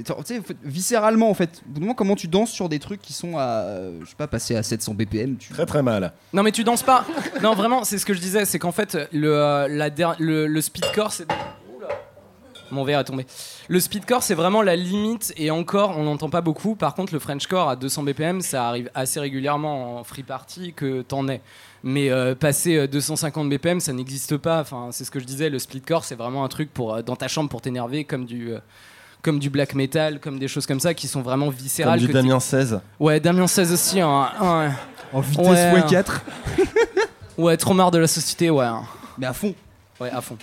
viscéralement 0.63 1.29
en 1.29 1.33
fait 1.33 1.61
au 1.65 1.69
bout 1.69 1.73
d'un 1.75 1.79
moment, 1.81 1.93
comment 1.93 2.15
tu 2.15 2.27
danses 2.27 2.51
sur 2.51 2.69
des 2.69 2.79
trucs 2.79 3.01
qui 3.01 3.13
sont 3.13 3.37
à 3.37 3.65
je 4.01 4.05
sais 4.07 4.15
pas 4.17 4.27
passer 4.27 4.55
à 4.55 4.63
700 4.63 4.93
BPM 4.95 5.37
tu... 5.37 5.53
Très 5.53 5.65
très 5.65 5.83
mal. 5.83 6.13
Non 6.33 6.43
mais 6.43 6.51
tu 6.51 6.63
danses 6.63 6.83
pas. 6.83 7.05
Non 7.41 7.53
vraiment, 7.55 7.83
c'est 7.83 7.97
ce 7.97 8.05
que 8.05 8.13
je 8.13 8.19
disais, 8.19 8.45
c'est 8.45 8.59
qu'en 8.59 8.71
fait 8.71 8.97
le, 9.11 9.35
euh, 9.35 9.67
la 9.67 9.89
der- 9.89 10.15
le, 10.19 10.47
le 10.47 10.61
speedcore 10.61 11.11
c'est. 11.11 11.25
Mon 12.73 12.83
verre 12.83 12.99
est 12.99 13.03
tombé. 13.05 13.25
Le 13.69 13.79
speedcore 13.79 14.21
c'est 14.23 14.33
vraiment 14.35 14.61
la 14.61 14.75
limite 14.75 15.33
et 15.37 15.51
encore 15.51 15.97
on 15.97 16.03
n'entend 16.03 16.29
pas 16.29 16.41
beaucoup. 16.41 16.75
Par 16.75 16.93
contre 16.95 17.13
le 17.13 17.19
Frenchcore 17.19 17.69
à 17.69 17.75
200 17.75 18.03
BPM 18.03 18.41
ça 18.41 18.67
arrive 18.67 18.89
assez 18.93 19.19
régulièrement 19.19 19.99
en 19.99 20.03
free 20.03 20.23
party 20.23 20.73
que 20.73 21.01
t'en 21.01 21.27
es. 21.27 21.41
Mais 21.83 22.09
euh, 22.09 22.33
passer 22.35 22.77
euh, 22.77 22.87
250 22.87 23.49
BPM 23.49 23.79
ça 23.79 23.93
n'existe 23.93 24.37
pas. 24.37 24.59
Enfin 24.61 24.89
c'est 24.91 25.03
ce 25.05 25.11
que 25.11 25.19
je 25.19 25.25
disais. 25.25 25.49
Le 25.49 25.59
speedcore 25.59 26.03
c'est 26.03 26.15
vraiment 26.15 26.43
un 26.43 26.47
truc 26.49 26.73
pour 26.73 26.95
euh, 26.95 27.01
dans 27.01 27.15
ta 27.15 27.27
chambre 27.27 27.49
pour 27.49 27.61
t'énerver 27.61 28.03
comme 28.03 28.25
du 28.25 28.51
euh, 28.53 28.59
comme 29.21 29.39
du 29.39 29.49
black 29.49 29.73
metal, 29.75 30.19
comme 30.19 30.37
des 30.37 30.49
choses 30.49 30.65
comme 30.65 30.81
ça 30.81 30.93
qui 30.93 31.07
sont 31.07 31.21
vraiment 31.21 31.47
viscérales. 31.49 31.97
Comme 31.99 32.07
du 32.07 32.13
Damien 32.13 32.41
16. 32.41 32.81
Ouais, 32.99 33.21
Damien 33.21 33.47
16 33.47 33.71
aussi. 33.71 34.01
hein, 34.01 34.29
hein. 34.41 34.71
En 35.13 35.21
vitesse 35.21 35.47
Ouais. 35.47 35.79
x4. 35.79 36.19
Ouais, 37.37 37.55
trop 37.57 37.73
marre 37.73 37.91
de 37.91 37.99
la 37.99 38.07
société, 38.07 38.49
ouais. 38.49 38.65
Mais 39.17 39.25
à 39.25 39.33
fond. 39.33 39.55
Ouais, 39.99 40.09
à 40.11 40.19
fond. 40.21 40.37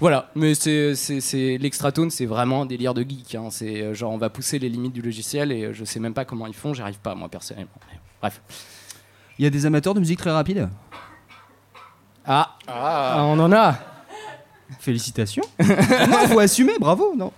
Voilà, 0.00 0.30
mais 0.34 0.54
c'est, 0.54 0.94
c'est, 0.96 1.20
c'est 1.20 1.56
l'extratone, 1.58 2.10
c'est 2.10 2.26
vraiment 2.26 2.62
un 2.62 2.66
délire 2.66 2.94
de 2.94 3.02
geek. 3.02 3.34
hein. 3.36 3.48
C'est 3.50 3.80
euh, 3.82 3.94
genre 3.94 4.12
on 4.12 4.18
va 4.18 4.28
pousser 4.28 4.58
les 4.58 4.68
limites 4.68 4.92
du 4.92 5.00
logiciel 5.02 5.52
et 5.52 5.64
euh, 5.66 5.72
je 5.72 5.84
sais 5.84 6.00
même 6.00 6.14
pas 6.14 6.24
comment 6.24 6.46
ils 6.46 6.54
font, 6.54 6.74
j'y 6.74 6.82
arrive 6.82 6.98
pas 6.98 7.14
moi 7.14 7.28
personnellement. 7.28 7.70
Mais 7.90 7.98
Bref. 8.20 8.40
Il 9.38 9.44
y 9.44 9.46
a 9.46 9.50
des 9.50 9.66
amateurs 9.66 9.94
de 9.94 10.00
musique 10.00 10.18
très 10.18 10.30
rapide. 10.30 10.68
Ah, 12.26 12.56
Ah, 12.66 13.22
on 13.26 13.38
en 13.38 13.52
a. 13.52 13.76
Félicitations. 14.80 15.44
non, 15.60 16.26
faut 16.28 16.38
assumer, 16.40 16.78
bravo. 16.78 17.14
Non? 17.16 17.32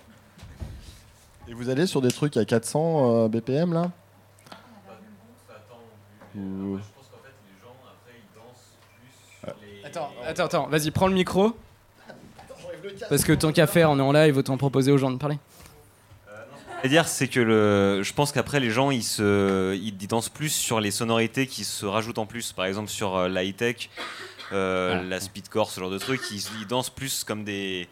Et 1.47 1.53
vous 1.53 1.69
allez 1.69 1.85
sur 1.87 2.01
des 2.01 2.11
trucs 2.11 2.37
à 2.37 2.45
400 2.45 3.25
euh, 3.25 3.27
BPM 3.27 3.73
là? 3.73 3.91
Ou- 6.35 6.79
Attends, 9.85 10.09
attends, 10.25 10.43
attends, 10.45 10.67
vas-y, 10.67 10.91
prends 10.91 11.07
le 11.07 11.13
micro. 11.13 11.55
Parce 13.09 13.23
que 13.23 13.33
tant 13.33 13.51
qu'à 13.51 13.67
faire, 13.67 13.89
on 13.91 13.97
est 13.99 14.01
en 14.01 14.11
live, 14.11 14.37
autant 14.37 14.57
proposer 14.57 14.91
aux 14.91 14.97
gens 14.97 15.11
de 15.11 15.17
parler. 15.17 15.37
à 16.83 16.87
dire, 16.87 17.07
c'est 17.07 17.27
que 17.27 17.39
le, 17.39 18.03
je 18.03 18.13
pense 18.13 18.31
qu'après 18.31 18.59
les 18.59 18.69
gens 18.69 18.91
ils 18.91 19.03
se, 19.03 19.75
ils, 19.75 19.95
ils 20.01 20.07
dansent 20.07 20.29
plus 20.29 20.49
sur 20.49 20.79
les 20.79 20.91
sonorités 20.91 21.47
qui 21.47 21.63
se 21.63 21.85
rajoutent 21.85 22.19
en 22.19 22.25
plus. 22.25 22.51
Par 22.53 22.65
exemple 22.65 22.89
sur 22.89 23.15
euh, 23.15 23.27
la 23.29 23.43
high 23.43 23.55
tech, 23.55 23.89
euh, 24.53 25.01
la 25.03 25.19
speedcore, 25.19 25.69
ce 25.71 25.79
genre 25.79 25.89
de 25.89 25.97
trucs, 25.97 26.21
ils, 26.31 26.43
ils 26.61 26.67
dansent 26.67 26.91
plus 26.91 27.23
comme 27.23 27.43
des, 27.43 27.87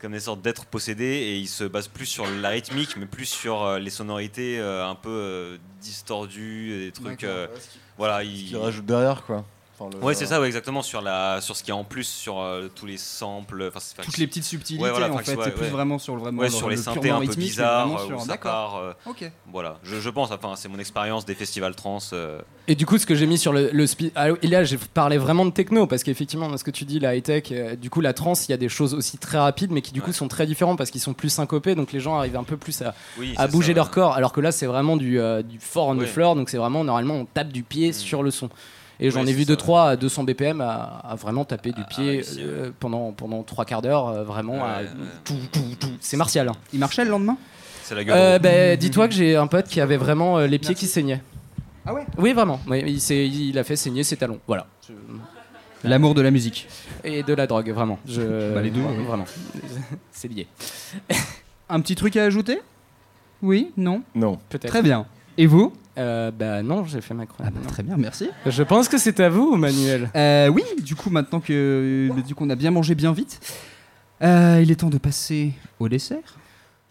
comme 0.00 0.12
des 0.12 0.20
sortes 0.20 0.40
d'êtres 0.40 0.66
possédés 0.66 1.04
et 1.04 1.36
ils 1.36 1.48
se 1.48 1.64
basent 1.64 1.88
plus 1.88 2.06
sur 2.06 2.24
la 2.40 2.50
rythmique, 2.50 2.96
mais 2.96 3.06
plus 3.06 3.26
sur 3.26 3.62
euh, 3.64 3.78
les 3.80 3.90
sonorités 3.90 4.58
euh, 4.60 4.86
un 4.88 4.94
peu 4.94 5.10
euh, 5.10 5.56
distordues, 5.82 6.86
des 6.86 6.92
trucs. 6.92 7.24
Euh, 7.24 7.46
Ouais, 7.48 7.52
ce 7.60 7.68
qui- 7.72 7.78
voilà, 7.98 8.22
Qui 8.22 8.50
ils 8.52 8.56
rajoute 8.56 8.86
derrière 8.86 9.24
quoi. 9.24 9.44
Enfin, 9.80 9.96
le- 9.96 10.04
Ouais, 10.04 10.14
c'est 10.14 10.26
ça, 10.26 10.40
ouais, 10.40 10.46
exactement 10.46 10.82
sur 10.82 11.00
la, 11.00 11.40
sur 11.40 11.54
ce 11.56 11.62
qui 11.62 11.70
est 11.70 11.74
en 11.74 11.84
plus, 11.84 12.04
sur 12.04 12.40
euh, 12.40 12.68
tous 12.74 12.86
les 12.86 12.96
samples, 12.96 13.70
Toutes 14.02 14.18
les 14.18 14.26
petites 14.26 14.44
subtilités, 14.44 14.82
Ouais, 14.84 14.90
voilà, 14.90 15.12
en 15.12 15.18
fait, 15.18 15.36
ouais, 15.36 15.44
c'est 15.44 15.50
plus 15.54 15.64
ouais. 15.66 15.68
vraiment 15.70 15.98
sur 15.98 16.14
le- 16.16 16.20
vraiment 16.22 16.40
ouais, 16.40 16.48
le- 16.48 16.52
sur 16.52 16.68
les 16.68 16.76
le 16.76 16.82
synthés 16.82 17.10
un 17.10 17.20
peu 17.20 17.34
bizarres 17.34 17.86
vraiment 17.88 18.14
euh, 18.14 18.18
sur- 18.18 18.26
d'accord. 18.26 18.50
part. 18.50 18.76
euh, 18.76 18.92
Ok. 19.06 19.30
Voilà, 19.52 19.78
je, 19.84 20.00
je 20.00 20.10
pense, 20.10 20.30
enfin, 20.32 20.54
c'est 20.56 20.68
mon 20.68 20.78
expérience 20.78 21.24
des 21.26 21.34
festivals 21.34 21.74
trans. 21.76 21.98
euh, 22.12 22.40
Et 22.66 22.74
du 22.74 22.86
coup, 22.86 22.98
ce 22.98 23.06
que 23.06 23.14
j'ai 23.14 23.26
mis 23.26 23.38
sur 23.38 23.52
le, 23.52 23.70
le 23.72 23.86
speed. 23.86 24.10
Ah, 24.16 24.28
et 24.42 24.46
là, 24.48 24.64
j'ai 24.64 24.78
parlé 24.78 25.16
vraiment 25.16 25.44
de 25.46 25.50
techno, 25.50 25.86
parce 25.86 26.02
qu'effectivement, 26.02 26.48
dans 26.48 26.56
ce 26.56 26.64
que 26.64 26.70
tu 26.72 26.84
dis, 26.84 26.98
la 26.98 27.14
high-tech, 27.14 27.44
euh, 27.52 27.76
du 27.76 27.88
coup, 27.88 28.00
la 28.00 28.12
trance, 28.12 28.48
il 28.48 28.50
y 28.50 28.54
a 28.54 28.58
des 28.58 28.68
choses 28.68 28.94
aussi 28.94 29.16
très 29.18 29.38
rapides, 29.38 29.70
mais 29.70 29.80
qui 29.82 29.92
du 29.92 30.02
coup 30.02 30.12
sont 30.12 30.28
très 30.28 30.46
différentes 30.46 30.76
parce 30.78 30.90
qu'ils 30.90 31.00
sont 31.00 31.14
plus 31.14 31.30
syncopés, 31.30 31.74
donc 31.76 31.92
les 31.92 32.00
gens 32.00 32.16
arrivent 32.18 32.36
un 32.36 32.44
peu 32.44 32.56
plus 32.56 32.82
à, 32.82 32.94
Oui, 33.18 33.32
à 33.36 33.46
bouger 33.46 33.68
ça, 33.72 33.76
leur 33.76 33.86
ouais. 33.86 33.92
corps, 33.92 34.14
alors 34.14 34.32
que 34.32 34.40
là, 34.40 34.50
c'est 34.50 34.66
vraiment 34.66 34.96
du, 34.96 35.20
euh, 35.20 35.42
du 35.42 35.58
fort 35.60 35.86
on 35.88 35.96
the 35.96 36.04
floor, 36.04 36.34
donc 36.34 36.50
c'est 36.50 36.58
vraiment, 36.58 36.82
normalement, 36.84 37.14
on 37.14 37.24
tape 37.26 37.52
du 37.52 37.62
pied 37.62 37.92
sur 37.92 38.22
le 38.22 38.30
son. 38.32 38.50
Et 39.00 39.10
j'en 39.10 39.22
Ouais, 39.24 39.30
ai 39.30 39.32
vu 39.32 39.44
ça, 39.44 39.52
2-3 39.54 39.88
à 39.90 39.96
200 39.96 40.24
BPM 40.24 40.60
à, 40.60 41.00
à 41.08 41.14
vraiment 41.14 41.44
taper 41.44 41.70
du 41.72 41.84
pied 41.84 42.22
euh, 42.38 42.70
pendant, 42.80 43.12
pendant 43.12 43.42
3 43.44 43.64
quarts 43.64 43.82
d'heure, 43.82 44.08
euh, 44.08 44.24
vraiment. 44.24 44.64
à 44.64 44.80
tout, 45.24 45.34
tout, 45.52 45.60
tout. 45.78 45.90
C'est 46.00 46.16
martial. 46.16 46.48
hein. 46.48 46.52
Il 46.72 46.80
marchait 46.80 47.04
le 47.04 47.10
lendemain 47.10 47.36
C'est 47.84 47.94
la 47.94 48.02
gueule. 48.04 48.16
Euh, 48.18 48.38
bah, 48.40 48.74
Dis-toi 48.76 49.06
que 49.08 49.14
j'ai 49.14 49.36
un 49.36 49.46
pote 49.46 49.68
qui 49.68 49.80
avait 49.80 49.96
vraiment 49.96 50.38
euh, 50.38 50.46
les 50.48 50.58
pieds 50.58 50.74
qui 50.74 50.86
saignaient. 50.86 51.22
Ah 51.86 51.94
ouais 51.94 52.04
Oui, 52.18 52.32
vraiment. 52.32 52.60
Ouais, 52.66 52.82
il, 52.86 53.00
s'est- 53.00 53.26
il 53.28 53.56
a 53.58 53.64
fait 53.64 53.76
saigner 53.76 54.02
ses 54.02 54.16
talons. 54.16 54.40
Voilà. 54.46 54.66
L'amour 55.84 56.14
de 56.14 56.20
la 56.22 56.32
musique. 56.32 56.66
Et 57.04 57.22
de 57.22 57.32
la 57.34 57.46
drogue, 57.46 57.70
vraiment. 57.70 57.98
Je... 58.04 58.20
Bah, 58.54 58.60
les 58.62 58.70
deux, 58.70 58.80
oui. 58.80 59.04
Vraiment. 59.04 59.26
C'est 60.10 60.26
lié. 60.28 60.48
Un 61.68 61.80
petit 61.80 61.94
truc 61.94 62.16
à 62.16 62.24
ajouter? 62.24 62.60
Oui? 63.42 63.70
Non? 63.76 64.02
Non. 64.16 64.38
Peut-être. 64.48 64.70
Très 64.70 64.82
bien. 64.82 65.06
Et 65.36 65.46
vous? 65.46 65.72
Euh, 65.98 66.30
Bah 66.30 66.62
non, 66.62 66.84
j'ai 66.84 67.00
fait 67.00 67.14
ma 67.14 67.26
chronique. 67.26 67.52
Ah 67.54 67.60
bah, 67.60 67.68
Très 67.70 67.82
bien, 67.82 67.96
merci. 67.96 68.28
Je 68.46 68.62
pense 68.62 68.88
que 68.88 68.98
c'est 68.98 69.20
à 69.20 69.28
vous, 69.28 69.56
Manuel. 69.56 70.10
Euh, 70.14 70.48
oui, 70.48 70.62
du 70.82 70.94
coup, 70.94 71.10
maintenant 71.10 71.40
que 71.40 72.08
du 72.26 72.34
coup, 72.34 72.44
on 72.46 72.50
a 72.50 72.56
bien 72.56 72.70
mangé 72.70 72.94
bien 72.94 73.12
vite, 73.12 73.40
euh, 74.22 74.60
il 74.62 74.70
est 74.70 74.76
temps 74.76 74.90
de 74.90 74.98
passer 74.98 75.52
au 75.78 75.88
dessert. 75.88 76.38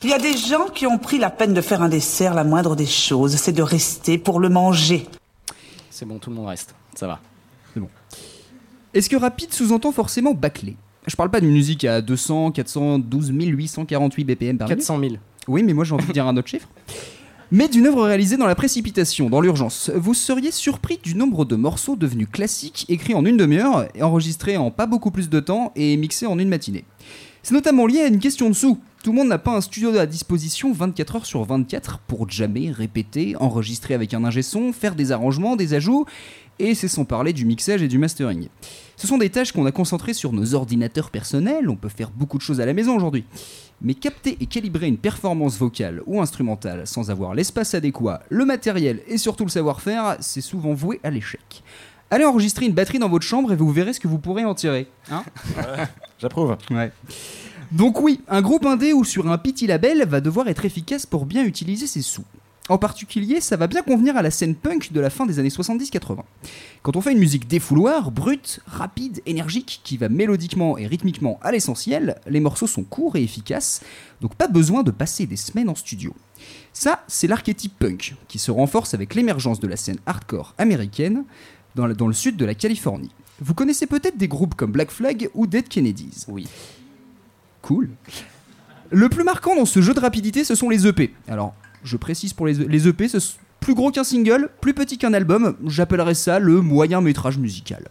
Il 0.03 0.09
y 0.09 0.13
a 0.13 0.19
des 0.19 0.37
gens 0.37 0.67
qui 0.73 0.85
ont 0.85 0.99
pris 0.99 1.17
la 1.17 1.31
peine 1.31 1.53
de 1.53 1.61
faire 1.61 1.81
un 1.81 1.89
dessert, 1.89 2.33
la 2.35 2.43
moindre 2.43 2.75
des 2.75 2.85
choses, 2.85 3.35
c'est 3.35 3.51
de 3.51 3.63
rester 3.63 4.17
pour 4.17 4.39
le 4.39 4.49
manger. 4.49 5.07
C'est 5.89 6.05
bon, 6.05 6.19
tout 6.19 6.29
le 6.29 6.35
monde 6.35 6.47
reste. 6.47 6.75
Ça 6.93 7.07
va. 7.07 7.19
C'est 7.73 7.79
bon. 7.79 7.89
Est-ce 8.93 9.09
que 9.09 9.15
rapide 9.15 9.51
sous-entend 9.51 9.91
forcément 9.91 10.33
bâclé 10.33 10.77
Je 11.07 11.15
parle 11.15 11.31
pas 11.31 11.41
d'une 11.41 11.51
musique 11.51 11.83
à 11.83 12.01
200, 12.01 12.51
412 12.51 13.31
848 13.31 14.23
BPM 14.23 14.57
par 14.57 14.67
minute. 14.67 14.79
400 14.79 14.99
000. 14.99 15.13
Oui, 15.47 15.63
mais 15.63 15.73
moi 15.73 15.83
j'ai 15.83 15.93
envie 15.93 16.07
de 16.07 16.13
dire 16.13 16.27
un 16.27 16.37
autre 16.37 16.47
chiffre. 16.47 16.67
Mais 17.49 17.69
d'une 17.69 17.87
œuvre 17.87 18.03
réalisée 18.03 18.35
dans 18.35 18.45
la 18.45 18.55
précipitation, 18.55 19.29
dans 19.29 19.39
l'urgence. 19.39 19.89
Vous 19.95 20.13
seriez 20.13 20.51
surpris 20.51 20.99
du 21.01 21.15
nombre 21.15 21.45
de 21.45 21.55
morceaux 21.55 21.95
devenus 21.95 22.27
classiques, 22.29 22.85
écrits 22.89 23.13
en 23.13 23.23
une 23.23 23.37
demi-heure, 23.37 23.87
enregistrés 24.01 24.57
en 24.57 24.69
pas 24.69 24.85
beaucoup 24.85 25.11
plus 25.11 25.29
de 25.29 25.39
temps 25.39 25.71
et 25.77 25.95
mixés 25.95 26.25
en 26.25 26.39
une 26.39 26.49
matinée. 26.49 26.83
C'est 27.43 27.53
notamment 27.53 27.85
lié 27.85 28.01
à 28.01 28.07
une 28.07 28.19
question 28.19 28.49
de 28.49 28.53
sous. 28.53 28.77
Tout 29.01 29.11
le 29.11 29.17
monde 29.19 29.29
n'a 29.29 29.37
pas 29.37 29.55
un 29.55 29.61
studio 29.61 29.97
à 29.97 30.05
disposition 30.05 30.73
24 30.73 31.15
heures 31.15 31.25
sur 31.25 31.45
24 31.45 31.99
pour 31.99 32.29
jammer, 32.29 32.69
répéter, 32.69 33.37
enregistrer 33.39 33.93
avec 33.93 34.13
un 34.13 34.25
ingé 34.25 34.41
son, 34.41 34.73
faire 34.73 34.95
des 34.95 35.13
arrangements, 35.13 35.55
des 35.55 35.73
ajouts, 35.73 36.05
et 36.59 36.75
c'est 36.75 36.89
sans 36.89 37.05
parler 37.05 37.31
du 37.31 37.45
mixage 37.45 37.81
et 37.81 37.87
du 37.87 37.97
mastering. 37.97 38.49
Ce 38.97 39.05
sont 39.05 39.19
des 39.19 39.29
tâches 39.29 39.51
qu'on 39.51 39.67
a 39.67 39.71
concentrées 39.71 40.15
sur 40.15 40.33
nos 40.33 40.55
ordinateurs 40.55 41.11
personnels, 41.11 41.69
on 41.69 41.75
peut 41.75 41.87
faire 41.87 42.09
beaucoup 42.09 42.39
de 42.39 42.41
choses 42.41 42.59
à 42.59 42.65
la 42.65 42.73
maison 42.73 42.95
aujourd'hui. 42.95 43.25
Mais 43.79 43.93
capter 43.93 44.37
et 44.41 44.47
calibrer 44.47 44.87
une 44.87 44.97
performance 44.97 45.55
vocale 45.59 46.01
ou 46.07 46.19
instrumentale 46.19 46.87
sans 46.87 47.11
avoir 47.11 47.35
l'espace 47.35 47.75
adéquat, 47.75 48.23
le 48.29 48.43
matériel 48.43 49.01
et 49.07 49.19
surtout 49.19 49.45
le 49.45 49.51
savoir-faire, 49.51 50.17
c'est 50.19 50.41
souvent 50.41 50.73
voué 50.73 50.99
à 51.03 51.11
l'échec. 51.11 51.63
Allez 52.09 52.25
enregistrer 52.25 52.65
une 52.65 52.73
batterie 52.73 52.97
dans 52.97 53.09
votre 53.09 53.25
chambre 53.25 53.53
et 53.53 53.55
vous 53.55 53.71
verrez 53.71 53.93
ce 53.93 53.99
que 53.99 54.07
vous 54.07 54.17
pourrez 54.17 54.45
en 54.45 54.55
tirer. 54.55 54.87
Hein? 55.11 55.23
J'approuve. 56.19 56.57
Ouais. 56.71 56.91
Donc 57.71 58.01
oui, 58.01 58.21
un 58.27 58.41
groupe 58.41 58.65
indé 58.65 58.93
ou 58.93 59.03
sur 59.03 59.29
un 59.29 59.37
petit 59.37 59.67
label 59.67 60.07
va 60.07 60.21
devoir 60.21 60.47
être 60.47 60.65
efficace 60.65 61.05
pour 61.05 61.27
bien 61.27 61.43
utiliser 61.43 61.85
ses 61.85 62.01
sous. 62.01 62.25
En 62.69 62.77
particulier, 62.77 63.39
ça 63.39 63.55
va 63.55 63.67
bien 63.67 63.81
convenir 63.81 64.17
à 64.17 64.21
la 64.21 64.31
scène 64.31 64.55
punk 64.55 64.91
de 64.91 64.99
la 64.99 65.09
fin 65.09 65.25
des 65.25 65.39
années 65.39 65.49
70-80. 65.49 66.17
Quand 66.83 66.95
on 66.95 67.01
fait 67.01 67.13
une 67.13 67.19
musique 67.19 67.47
défouloir, 67.47 68.11
brute, 68.11 68.59
rapide, 68.65 69.21
énergique, 69.25 69.81
qui 69.83 69.97
va 69.97 70.09
mélodiquement 70.09 70.77
et 70.77 70.85
rythmiquement 70.85 71.39
à 71.41 71.51
l'essentiel, 71.51 72.19
les 72.27 72.39
morceaux 72.39 72.67
sont 72.67 72.83
courts 72.83 73.15
et 73.15 73.23
efficaces, 73.23 73.81
donc 74.21 74.35
pas 74.35 74.47
besoin 74.47 74.83
de 74.83 74.91
passer 74.91 75.25
des 75.25 75.37
semaines 75.37 75.69
en 75.69 75.75
studio. 75.75 76.13
Ça, 76.73 77.03
c'est 77.07 77.27
l'archétype 77.27 77.77
punk, 77.79 78.15
qui 78.27 78.37
se 78.37 78.51
renforce 78.51 78.93
avec 78.93 79.15
l'émergence 79.15 79.59
de 79.59 79.67
la 79.67 79.77
scène 79.77 79.99
hardcore 80.05 80.53
américaine 80.57 81.23
dans 81.75 81.87
le, 81.87 81.93
dans 81.93 82.07
le 82.07 82.13
sud 82.13 82.35
de 82.35 82.45
la 82.45 82.55
Californie. 82.55 83.11
Vous 83.39 83.53
connaissez 83.53 83.87
peut-être 83.87 84.17
des 84.17 84.27
groupes 84.27 84.55
comme 84.55 84.71
Black 84.71 84.91
Flag 84.91 85.29
ou 85.35 85.47
Dead 85.47 85.67
Kennedys. 85.67 86.25
Oui. 86.27 86.47
Cool. 87.61 87.89
Le 88.89 89.09
plus 89.09 89.23
marquant 89.23 89.55
dans 89.55 89.65
ce 89.65 89.81
jeu 89.81 89.93
de 89.93 89.99
rapidité, 89.99 90.43
ce 90.43 90.55
sont 90.55 90.69
les 90.69 90.87
EP. 90.87 91.13
Alors, 91.27 91.53
je 91.83 91.97
précise 91.97 92.33
pour 92.33 92.47
les, 92.47 92.53
les 92.53 92.87
EP, 92.87 93.07
c'est 93.07 93.19
plus 93.59 93.73
gros 93.73 93.91
qu'un 93.91 94.03
single, 94.03 94.49
plus 94.61 94.73
petit 94.73 94.97
qu'un 94.97 95.13
album. 95.13 95.55
J'appellerais 95.65 96.13
ça 96.13 96.39
le 96.39 96.61
moyen 96.61 97.01
métrage 97.01 97.37
musical. 97.37 97.89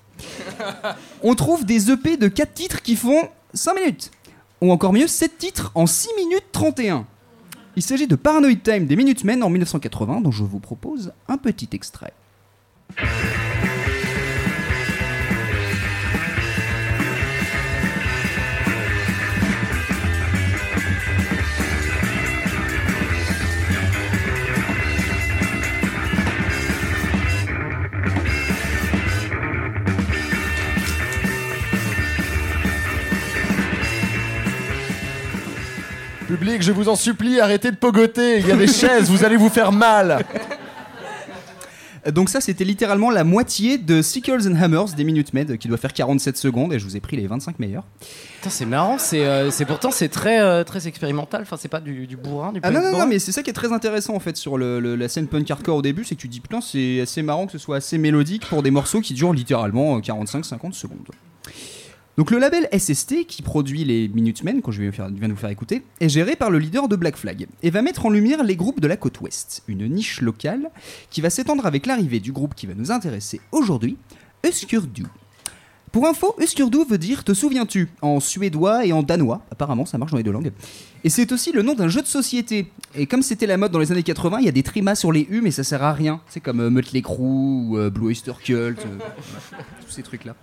On 1.23 1.35
trouve 1.35 1.65
des 1.65 1.91
EP 1.91 2.17
de 2.17 2.29
4 2.29 2.55
titres 2.55 2.83
qui 2.83 2.97
font 2.97 3.29
5 3.55 3.75
minutes. 3.75 4.11
Ou 4.61 4.73
encore 4.73 4.93
mieux, 4.93 5.07
7 5.07 5.37
titres 5.39 5.71
en 5.75 5.87
6 5.87 6.09
minutes 6.17 6.47
31. 6.53 7.07
Il 7.77 7.83
s'agit 7.83 8.07
de 8.07 8.17
Paranoid 8.17 8.57
Time 8.63 8.87
des 8.87 8.97
Minutemen 8.97 9.43
en 9.43 9.51
1980, 9.51 10.23
dont 10.23 10.31
je 10.31 10.45
vous 10.45 10.61
propose 10.61 11.13
un 11.29 11.37
petit 11.37 11.69
extrait. 11.73 12.15
Public, 36.27 36.61
je 36.63 36.73
vous 36.73 36.89
en 36.89 36.97
supplie, 36.97 37.41
arrêtez 37.41 37.71
de 37.71 37.77
pogoter. 37.77 38.41
Il 38.41 38.47
y 38.49 38.53
a 38.53 38.57
des 38.57 38.67
chaises, 38.67 39.09
vous 39.11 39.25
allez 39.25 39.37
vous 39.37 39.49
faire 39.49 39.71
mal. 39.73 40.25
Donc 42.13 42.29
ça, 42.29 42.41
c'était 42.41 42.63
littéralement 42.65 43.11
la 43.11 43.25
moitié 43.25 43.79
de 43.79 44.01
Sickles 44.01 44.49
and 44.49 44.55
Hammers 44.63 44.95
des 44.97 45.03
Minutemen, 45.03 45.59
qui 45.59 45.67
doit 45.67 45.77
faire 45.77 45.93
47 45.93 46.37
secondes, 46.37 46.73
et 46.73 46.79
je 46.79 46.85
vous 46.85 46.97
ai 46.97 47.01
pris 47.01 47.17
les 47.17 47.27
25 47.27 47.59
meilleurs. 47.59 47.83
Putain, 48.37 48.51
c'est 48.51 48.65
marrant. 48.67 48.97
C'est 48.99 49.25
euh, 49.27 49.51
c'est 49.51 49.65
pourtant 49.65 49.91
c'est 49.91 50.09
très 50.09 50.41
euh, 50.41 50.63
très 50.63 50.87
expérimental. 50.87 51.43
Enfin, 51.43 51.57
c'est 51.59 51.67
pas 51.69 51.81
du, 51.81 52.07
du 52.07 52.17
bourrin, 52.17 52.53
du 52.53 52.61
Ah 52.63 52.71
non, 52.71 52.81
non, 52.81 52.97
non, 52.97 53.07
mais 53.09 53.19
c'est 53.19 53.33
ça 53.33 53.43
qui 53.43 53.51
est 53.51 53.55
très 53.55 53.73
intéressant 53.73 54.15
en 54.15 54.21
fait 54.21 54.37
sur 54.37 54.57
le- 54.57 54.79
le- 54.79 54.95
la 54.95 55.09
scène 55.09 55.27
punk 55.27 55.51
hardcore 55.51 55.77
au 55.79 55.83
début, 55.83 56.05
c'est 56.05 56.15
que 56.15 56.21
tu 56.21 56.29
dis 56.29 56.39
putain, 56.39 56.61
c'est 56.61 57.01
assez 57.01 57.23
marrant 57.23 57.47
que 57.47 57.53
ce 57.53 57.59
soit 57.59 57.77
assez 57.79 57.99
mélodique 57.99 58.47
pour 58.47 58.63
des 58.63 58.71
morceaux 58.71 59.01
qui 59.01 59.13
durent 59.15 59.33
littéralement 59.33 59.99
45-50 59.99 60.75
secondes. 60.75 61.09
Donc 62.17 62.31
le 62.31 62.39
label 62.39 62.67
SST, 62.73 63.27
qui 63.27 63.43
produit 63.43 63.85
les 63.85 64.09
Minutemen, 64.09 64.63
que 64.63 64.73
je 64.73 64.81
viens 64.81 65.11
de 65.11 65.33
vous 65.33 65.37
faire 65.37 65.51
écouter, 65.51 65.83
est 66.01 66.09
géré 66.09 66.35
par 66.35 66.51
le 66.51 66.59
leader 66.59 66.89
de 66.89 66.97
Black 66.97 67.17
Flag 67.17 67.47
et 67.63 67.69
va 67.69 67.83
mettre 67.83 68.07
en 68.07 68.11
lumière 68.11 68.43
les 68.43 68.57
groupes 68.57 68.81
de 68.81 68.87
la 68.87 68.97
côte 68.97 69.21
ouest, 69.21 69.63
une 69.69 69.87
niche 69.87 70.23
locale 70.23 70.71
qui 71.11 71.21
va 71.21 71.29
s'étendre 71.29 71.67
avec 71.67 71.85
l'arrivée 71.85 72.21
du 72.21 72.33
groupe 72.33 72.55
qui 72.55 72.67
va 72.67 72.73
nous 72.75 72.91
intéresser 72.91 73.43
aujourd'hui, 73.53 73.99
Uskurdu. 74.47 75.05
Pour 75.93 76.07
info, 76.07 76.35
Uskurdu 76.39 76.79
veut 76.89 76.97
dire 76.97 77.23
te 77.23 77.35
souviens-tu 77.35 77.91
en 78.01 78.19
suédois 78.19 78.87
et 78.87 78.93
en 78.93 79.03
danois, 79.03 79.43
apparemment 79.51 79.85
ça 79.85 79.99
marche 79.99 80.13
dans 80.13 80.17
les 80.17 80.23
deux 80.23 80.33
langues. 80.33 80.53
Et 81.05 81.11
c'est 81.11 81.31
aussi 81.33 81.53
le 81.53 81.61
nom 81.61 81.75
d'un 81.75 81.89
jeu 81.89 82.01
de 82.01 82.07
société. 82.07 82.73
Et 82.95 83.07
comme 83.07 83.23
c'était 83.23 83.47
la 83.47 83.59
mode 83.59 83.73
dans 83.73 83.79
les 83.79 83.93
années 83.93 84.03
80, 84.03 84.39
il 84.41 84.47
y 84.47 84.49
a 84.49 84.53
des 84.53 84.63
trimas 84.63 84.95
sur 84.95 85.13
les 85.13 85.27
U, 85.29 85.43
mais 85.43 85.51
ça 85.51 85.65
sert 85.65 85.83
à 85.83 85.93
rien. 85.93 86.23
C'est 86.29 86.41
comme 86.41 86.61
euh, 86.61 86.71
Mötley 86.71 87.03
Crüe 87.03 87.23
ou 87.23 87.77
euh, 87.77 87.91
Blue 87.91 88.07
Oyster 88.07 88.33
Cult, 88.43 88.79
euh, 88.81 88.99
tous 89.87 89.91
ces 89.91 90.03
trucs-là. 90.03 90.35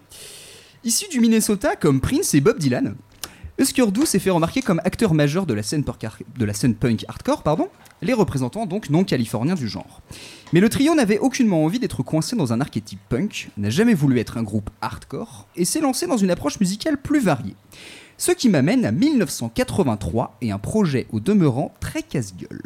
Issu 0.86 1.08
du 1.10 1.22
Minnesota 1.22 1.78
comme 1.78 2.02
Prince 2.02 2.34
et 2.34 2.42
Bob 2.42 2.60
Dylan, 2.60 2.96
Uskurdu 3.58 4.06
s'est 4.06 4.20
fait 4.20 4.32
remarquer 4.32 4.62
comme 4.62 4.82
acteur 4.84 5.14
majeur 5.14 5.46
de 5.46 5.54
la 5.54 5.64
scène, 5.64 5.86
punk 5.86 7.06
hardcore, 7.08 7.70
les 8.02 8.12
représentants 8.12 8.66
donc 8.66 8.90
non 8.90 9.06
californiens 9.06 9.56
du 9.56 9.70
genre. 9.70 10.02
Mais 10.52 10.60
le 10.60 10.68
trio 10.68 10.94
n'avait 10.94 11.20
aucunement 11.20 11.64
envie 11.64 11.80
d'être 11.80 12.04
coincé 12.04 12.36
dans 12.36 12.52
un 12.52 12.60
archétype 12.60 13.00
punk, 13.08 13.50
n'a 13.56 13.70
jamais 13.70 13.94
voulu 13.94 14.20
être 14.20 14.38
un 14.38 14.44
groupe 14.44 14.72
hardcore, 14.82 15.48
et 15.56 15.64
s'est 15.64 15.80
lancé 15.80 16.06
dans 16.06 16.18
une 16.18 16.32
approche 16.32 16.60
musicale 16.60 16.98
plus 16.98 17.22
variée. 17.22 17.56
Ce 18.18 18.34
qui 18.34 18.50
m'amène 18.50 18.84
à 18.84 18.92
1983 18.92 20.36
et 20.42 20.52
un 20.52 20.60
projet 20.60 21.08
au 21.14 21.22
demeurant 21.22 21.74
très 21.80 22.04
casse-gueule. 22.04 22.64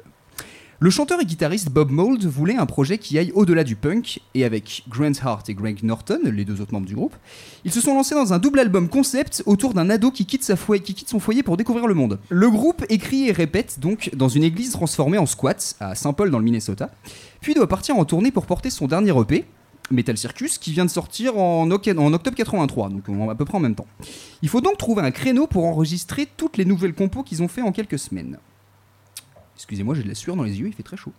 Le 0.80 0.92
chanteur 0.92 1.20
et 1.20 1.26
guitariste 1.26 1.72
Bob 1.72 1.90
Mould 1.90 2.24
voulait 2.26 2.56
un 2.56 2.68
projet 2.68 3.00
qui 3.00 3.18
aille 3.18 3.32
au-delà 3.34 3.64
du 3.64 3.76
punk, 3.76 4.20
et 4.36 4.46
avec 4.46 4.84
Grant 4.88 5.12
Hart 5.24 5.50
et 5.50 5.56
Greg 5.56 5.82
Norton, 5.84 6.20
les 6.24 6.46
deux 6.46 6.62
autres 6.62 6.72
membres 6.72 6.86
du 6.86 6.94
groupe, 6.94 7.16
ils 7.66 7.72
se 7.72 7.82
sont 7.82 7.96
lancés 7.96 8.14
dans 8.14 8.32
un 8.32 8.38
double 8.38 8.60
album 8.60 8.88
concept 8.88 9.42
autour 9.48 9.74
d'un 9.74 9.90
ado 9.90 10.12
qui 10.12 10.28
quitte, 10.28 10.44
son 10.44 11.20
foyer 11.20 11.42
pour 11.42 11.58
découvrir 11.58 11.88
le 11.88 11.96
monde. 11.96 12.20
Le 12.30 12.50
groupe 12.52 12.86
écrit 12.90 13.28
et 13.28 13.32
répète 13.32 13.80
donc 13.80 14.12
dans 14.16 14.30
une 14.30 14.44
église 14.44 14.72
transformée 14.72 15.18
en 15.18 15.26
squat 15.26 15.76
à 15.80 15.96
Saint 15.96 16.14
Paul 16.14 16.30
dans 16.30 16.38
le 16.38 16.46
Minnesota, 16.46 16.92
puis 17.42 17.56
doit 17.56 17.68
partir 17.68 17.98
en 17.98 18.06
tournée 18.06 18.30
pour 18.30 18.46
porter 18.46 18.70
son 18.70 18.86
dernier 18.86 19.20
EP, 19.20 19.46
Metal 19.90 20.16
Circus, 20.16 20.60
qui 20.60 20.74
vient 20.74 20.86
de 20.86 20.92
sortir 20.92 21.40
en, 21.40 21.72
oc- 21.72 21.90
en 21.98 22.14
octobre 22.14 22.36
83, 22.38 22.90
donc 22.90 23.04
à 23.32 23.34
peu 23.36 23.46
près 23.46 23.58
en 23.58 23.62
même 23.62 23.74
temps. 23.74 23.88
Il 24.44 24.50
faut 24.50 24.62
donc 24.62 24.78
trouver 24.78 25.02
un 25.02 25.12
créneau 25.12 25.48
pour 25.48 25.66
enregistrer 25.66 26.28
toutes 26.38 26.58
les 26.58 26.66
nouvelles 26.66 26.94
compos 26.94 27.24
qu'ils 27.24 27.42
ont 27.42 27.48
fait 27.48 27.64
en 27.64 27.72
quelques 27.72 27.98
semaines. 27.98 28.38
Excusez-moi, 29.58 29.96
j'ai 29.96 30.04
de 30.04 30.08
la 30.08 30.16
sueur 30.16 30.36
dans 30.36 30.44
les 30.44 30.60
yeux, 30.60 30.68
il 30.68 30.74
fait 30.74 30.84
très 30.84 30.98
chaud. 30.98 31.12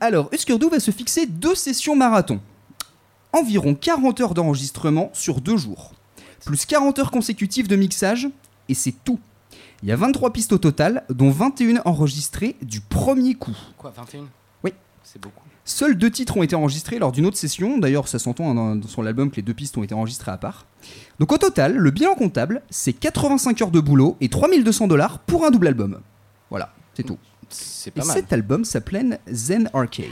Alors, 0.00 0.28
Uskurdu 0.32 0.68
va 0.68 0.80
se 0.80 0.90
fixer 0.90 1.26
deux 1.26 1.54
sessions 1.54 1.94
marathon. 1.94 2.40
Environ 3.32 3.74
40 3.74 4.20
heures 4.20 4.34
d'enregistrement 4.34 5.10
sur 5.12 5.40
deux 5.40 5.56
jours. 5.56 5.92
Plus 6.44 6.66
40 6.66 6.98
heures 6.98 7.10
consécutives 7.10 7.68
de 7.68 7.76
mixage, 7.76 8.28
et 8.68 8.74
c'est 8.74 8.94
tout. 9.04 9.20
Il 9.82 9.88
y 9.88 9.92
a 9.92 9.96
23 9.96 10.32
pistes 10.32 10.52
au 10.52 10.58
total, 10.58 11.04
dont 11.08 11.30
21 11.30 11.82
enregistrées 11.84 12.56
du 12.62 12.80
premier 12.80 13.34
coup. 13.34 13.56
Quoi, 13.78 13.92
21 13.96 14.24
Oui. 14.64 14.72
C'est 15.04 15.20
beaucoup. 15.20 15.44
Seuls 15.64 15.96
deux 15.96 16.10
titres 16.10 16.36
ont 16.36 16.42
été 16.42 16.56
enregistrés 16.56 16.98
lors 16.98 17.12
d'une 17.12 17.26
autre 17.26 17.36
session. 17.36 17.78
D'ailleurs, 17.78 18.08
ça 18.08 18.18
s'entend 18.18 18.50
hein, 18.50 18.54
dans- 18.54 18.74
dans- 18.76 18.88
sur 18.88 19.02
l'album 19.02 19.30
que 19.30 19.36
les 19.36 19.42
deux 19.42 19.54
pistes 19.54 19.76
ont 19.78 19.84
été 19.84 19.94
enregistrées 19.94 20.32
à 20.32 20.36
part. 20.36 20.66
Donc 21.20 21.30
au 21.32 21.38
total, 21.38 21.76
le 21.76 21.90
bilan 21.92 22.14
comptable, 22.14 22.62
c'est 22.70 22.92
85 22.92 23.62
heures 23.62 23.70
de 23.70 23.78
boulot 23.80 24.16
et 24.20 24.28
3200 24.28 24.88
dollars 24.88 25.20
pour 25.20 25.44
un 25.46 25.50
double 25.52 25.68
album. 25.68 26.00
Voilà, 26.52 26.70
c'est 26.92 27.02
tout. 27.02 27.16
C'est 27.48 27.96
Et 27.96 28.00
pas 28.00 28.04
mal. 28.04 28.14
cet 28.14 28.30
album 28.30 28.66
s'appelle 28.66 29.20
Zen 29.26 29.70
Arcade. 29.72 30.04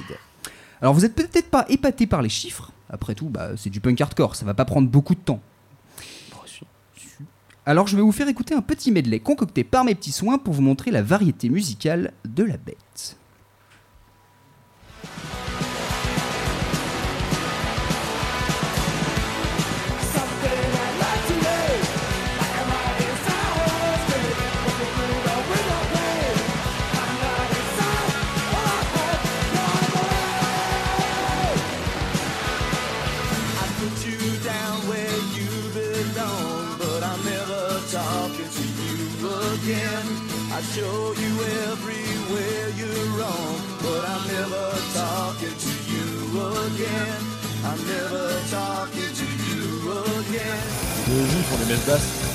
Alors 0.80 0.94
vous 0.94 1.04
êtes 1.04 1.14
peut-être 1.14 1.50
pas 1.50 1.66
épaté 1.68 2.06
par 2.06 2.22
les 2.22 2.30
chiffres. 2.30 2.72
Après 2.88 3.14
tout, 3.14 3.28
bah, 3.28 3.50
c'est 3.58 3.68
du 3.68 3.78
punk 3.78 4.00
hardcore, 4.00 4.34
ça 4.34 4.46
va 4.46 4.54
pas 4.54 4.64
prendre 4.64 4.88
beaucoup 4.88 5.14
de 5.14 5.20
temps. 5.20 5.42
Alors 7.66 7.86
je 7.88 7.94
vais 7.94 8.00
vous 8.00 8.10
faire 8.10 8.26
écouter 8.26 8.54
un 8.54 8.62
petit 8.62 8.90
medley 8.90 9.20
concocté 9.20 9.64
par 9.64 9.84
mes 9.84 9.94
petits 9.94 10.12
soins 10.12 10.38
pour 10.38 10.54
vous 10.54 10.62
montrer 10.62 10.90
la 10.90 11.02
variété 11.02 11.50
musicale 11.50 12.14
de 12.24 12.42
la 12.42 12.56
bête. 12.56 12.78
Les 50.42 51.26
juifs 51.26 51.46
font 51.50 51.56
des 51.56 51.66
messes 51.66 51.86
basses. 51.86 52.29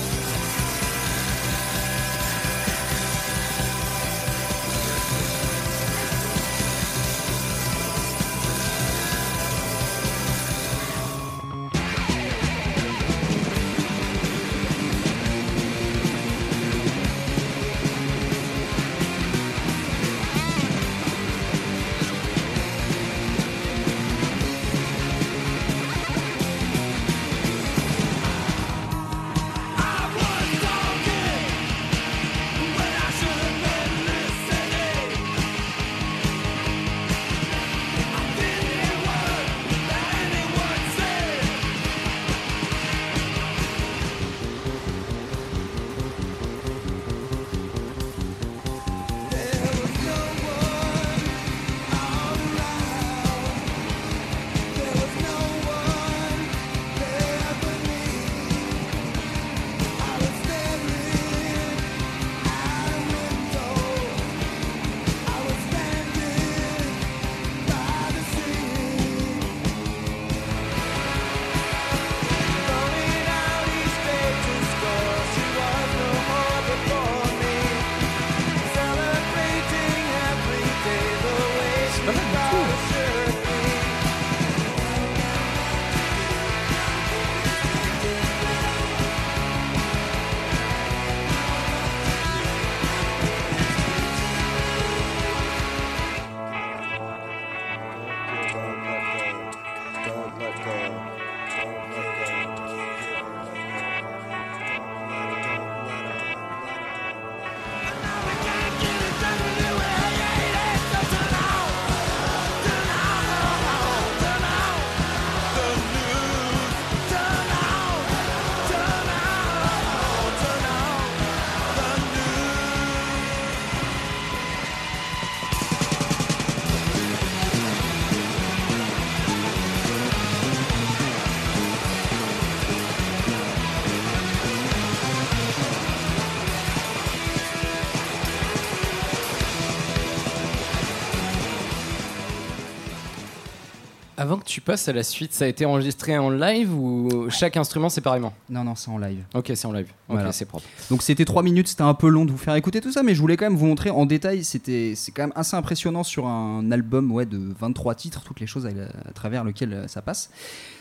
Avant 144.26 144.38
que 144.38 144.44
tu 144.44 144.60
passes 144.60 144.88
à 144.88 144.92
la 144.92 145.04
suite, 145.04 145.32
ça 145.32 145.44
a 145.44 145.46
été 145.46 145.64
enregistré 145.66 146.18
en 146.18 146.30
live 146.30 146.74
ou 146.74 147.28
chaque 147.30 147.56
instrument 147.56 147.88
séparément 147.88 148.34
Non, 148.50 148.64
non, 148.64 148.74
c'est 148.74 148.90
en 148.90 148.98
live. 148.98 149.22
Ok, 149.34 149.52
c'est 149.54 149.66
en 149.66 149.70
live. 149.72 149.86
Ok, 150.08 150.16
Voilà. 150.16 150.32
c'est 150.32 150.46
propre. 150.46 150.64
Donc 150.90 151.04
c'était 151.04 151.24
3 151.24 151.44
minutes, 151.44 151.68
c'était 151.68 151.82
un 151.82 151.94
peu 151.94 152.08
long 152.08 152.24
de 152.24 152.32
vous 152.32 152.36
faire 152.36 152.56
écouter 152.56 152.80
tout 152.80 152.90
ça, 152.90 153.04
mais 153.04 153.14
je 153.14 153.20
voulais 153.20 153.36
quand 153.36 153.44
même 153.44 153.54
vous 153.56 153.66
montrer 153.66 153.90
en 153.90 154.04
détail. 154.04 154.42
C'était, 154.42 154.94
c'est 154.96 155.12
quand 155.12 155.22
même 155.22 155.32
assez 155.36 155.54
impressionnant 155.54 156.02
sur 156.02 156.26
un 156.26 156.72
album 156.72 157.12
ouais, 157.12 157.24
de 157.24 157.38
23 157.60 157.94
titres, 157.94 158.22
toutes 158.24 158.40
les 158.40 158.48
choses 158.48 158.66
à, 158.66 158.70
à 159.08 159.12
travers 159.12 159.44
lesquelles 159.44 159.72
euh, 159.74 159.86
ça 159.86 160.02
passe. 160.02 160.28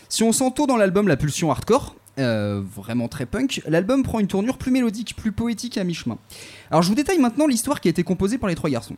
Si 0.09 0.23
on 0.23 0.31
s'entoure 0.31 0.65
dans 0.65 0.77
l'album 0.77 1.07
la 1.07 1.15
pulsion 1.15 1.51
hardcore, 1.51 1.95
euh, 2.17 2.63
vraiment 2.75 3.07
très 3.07 3.27
punk, 3.27 3.61
l'album 3.67 4.01
prend 4.01 4.17
une 4.19 4.27
tournure 4.27 4.57
plus 4.57 4.71
mélodique, 4.71 5.15
plus 5.15 5.31
poétique 5.31 5.77
à 5.77 5.83
mi-chemin. 5.83 6.17
Alors 6.71 6.81
je 6.81 6.89
vous 6.89 6.95
détaille 6.95 7.19
maintenant 7.19 7.45
l'histoire 7.45 7.79
qui 7.79 7.89
a 7.89 7.91
été 7.91 8.01
composée 8.03 8.39
par 8.39 8.49
les 8.49 8.55
trois 8.55 8.71
garçons. 8.71 8.95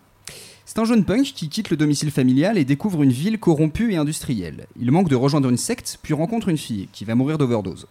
C'est 0.67 0.79
un 0.79 0.85
jeune 0.85 1.05
punk 1.05 1.31
qui 1.33 1.47
quitte 1.47 1.69
le 1.69 1.77
domicile 1.77 2.11
familial 2.11 2.57
et 2.57 2.65
découvre 2.65 3.01
une 3.01 3.09
ville 3.09 3.39
corrompue 3.39 3.93
et 3.93 3.95
industrielle. 3.95 4.67
Il 4.77 4.91
manque 4.91 5.07
de 5.07 5.15
rejoindre 5.15 5.47
une 5.47 5.55
secte, 5.55 5.97
puis 6.03 6.13
rencontre 6.13 6.49
une 6.49 6.57
fille 6.57 6.89
qui 6.91 7.05
va 7.05 7.15
mourir 7.15 7.37
d'overdose. 7.37 7.87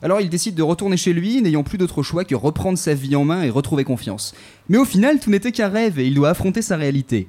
Alors 0.00 0.22
il 0.22 0.30
décide 0.30 0.54
de 0.54 0.62
retourner 0.62 0.96
chez 0.96 1.12
lui, 1.12 1.42
n'ayant 1.42 1.64
plus 1.64 1.76
d'autre 1.76 2.02
choix 2.02 2.24
que 2.24 2.34
reprendre 2.34 2.78
sa 2.78 2.94
vie 2.94 3.14
en 3.14 3.26
main 3.26 3.42
et 3.42 3.50
retrouver 3.50 3.84
confiance. 3.84 4.34
Mais 4.70 4.78
au 4.78 4.86
final, 4.86 5.20
tout 5.20 5.28
n'était 5.28 5.52
qu'un 5.52 5.68
rêve 5.68 5.98
et 5.98 6.06
il 6.06 6.14
doit 6.14 6.30
affronter 6.30 6.62
sa 6.62 6.78
réalité. 6.78 7.28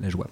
La 0.00 0.10
joie. 0.10 0.26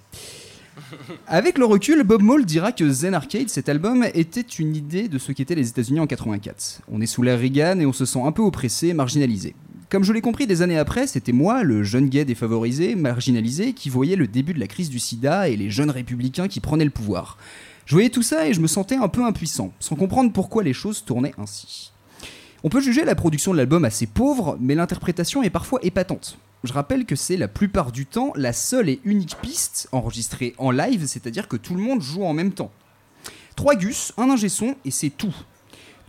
Avec 1.29 1.57
le 1.57 1.65
recul, 1.65 2.03
Bob 2.03 2.23
Maul 2.23 2.45
dira 2.45 2.73
que 2.73 2.91
Zen 2.91 3.15
Arcade, 3.15 3.49
cet 3.49 3.69
album, 3.69 4.05
était 4.15 4.41
une 4.41 4.75
idée 4.75 5.07
de 5.07 5.19
ce 5.19 5.31
qu'étaient 5.31 5.55
les 5.55 5.69
États-Unis 5.69 6.01
en 6.01 6.09
84. 6.09 6.83
On 6.91 7.01
est 7.01 7.07
sous 7.07 7.23
l'ère 7.23 7.39
Reagan 7.39 7.79
et 7.79 7.87
on 7.87 7.93
se 7.93 8.05
sent 8.05 8.23
un 8.25 8.33
peu 8.33 8.43
oppressé, 8.43 8.93
marginalisé. 8.93 9.55
Comme 9.91 10.05
je 10.05 10.12
l'ai 10.12 10.20
compris 10.20 10.47
des 10.47 10.62
années 10.62 10.78
après, 10.78 11.09
c'était 11.09 11.32
moi, 11.32 11.64
le 11.64 11.82
jeune 11.82 12.09
gay 12.09 12.24
défavorisé, 12.24 12.95
marginalisé, 12.95 13.72
qui 13.72 13.91
voyait 13.91 14.14
le 14.14 14.28
début 14.28 14.55
de 14.55 14.61
la 14.61 14.68
crise 14.68 14.88
du 14.88 15.01
sida 15.01 15.49
et 15.49 15.57
les 15.57 15.68
jeunes 15.68 15.91
républicains 15.91 16.47
qui 16.47 16.61
prenaient 16.61 16.84
le 16.84 16.93
pouvoir. 16.93 17.38
Je 17.86 17.97
voyais 17.97 18.09
tout 18.09 18.22
ça 18.22 18.47
et 18.47 18.55
je 18.55 18.61
me 18.61 18.68
sentais 18.68 18.95
un 18.95 19.09
peu 19.09 19.24
impuissant, 19.24 19.72
sans 19.80 19.97
comprendre 19.97 20.32
pourquoi 20.32 20.62
les 20.62 20.72
choses 20.72 21.05
tournaient 21.05 21.34
ainsi. 21.38 21.91
On 22.62 22.68
peut 22.68 22.80
juger 22.80 23.05
la 23.05 23.16
production 23.16 23.51
de 23.51 23.57
l'album 23.57 23.84
assez 23.84 24.07
pauvre, 24.07 24.57
mais 24.61 24.76
l'interprétation 24.76 25.43
est 25.43 25.51
parfois 25.51 25.80
épatante. 25.82 26.38
Je 26.62 26.72
rappelle 26.72 27.05
que 27.05 27.16
c'est 27.16 27.36
la 27.36 27.49
plupart 27.49 27.91
du 27.91 28.07
temps 28.07 28.32
la 28.36 28.53
seule 28.53 28.91
et 28.91 29.01
unique 29.05 29.38
piste 29.43 29.88
enregistrée 29.91 30.55
en 30.59 30.70
live, 30.70 31.05
c'est-à-dire 31.09 31.49
que 31.49 31.57
tout 31.57 31.74
le 31.74 31.82
monde 31.82 32.01
joue 32.01 32.22
en 32.22 32.32
même 32.32 32.53
temps. 32.53 32.70
Trois 33.57 33.74
gus, 33.74 34.12
un 34.18 34.30
ingé 34.30 34.51
son 34.51 34.76
et 34.84 34.93
c'est 34.93 35.11
tout. 35.11 35.34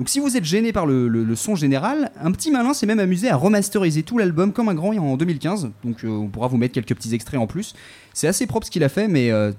Donc 0.02 0.10
si 0.10 0.20
vous 0.20 0.36
êtes 0.36 0.44
gêné 0.46 0.74
par 0.74 0.88
le, 0.88 1.08
le- 1.08 1.24
le 1.24 1.36
son 1.36 1.54
général, 1.56 2.10
un 2.20 2.32
petit 2.32 2.50
malin 2.50 2.74
s'est 2.74 2.88
même 2.88 2.98
amusé 2.98 3.30
à 3.30 3.36
remasteriser 3.36 4.02
tout 4.02 4.18
l'album 4.18 4.52
comme 4.52 4.68
un 4.68 4.74
grand 4.74 4.96
en 4.98 5.16
2015. 5.16 5.70
Donc 5.84 6.04
euh, 6.04 6.08
on 6.08 6.28
pourra 6.28 6.48
vous 6.48 6.58
mettre 6.58 6.74
quelques 6.74 6.96
petits 6.96 7.14
extraits 7.14 7.40
en 7.40 7.46
plus. 7.46 7.76
C'est 8.12 8.28
assez 8.28 8.48
propre 8.48 8.66
ce 8.66 8.72
qu'il 8.72 8.84
a 8.84 8.90
fait, 8.90 9.08
mais 9.08 9.30
euh, 9.30 9.52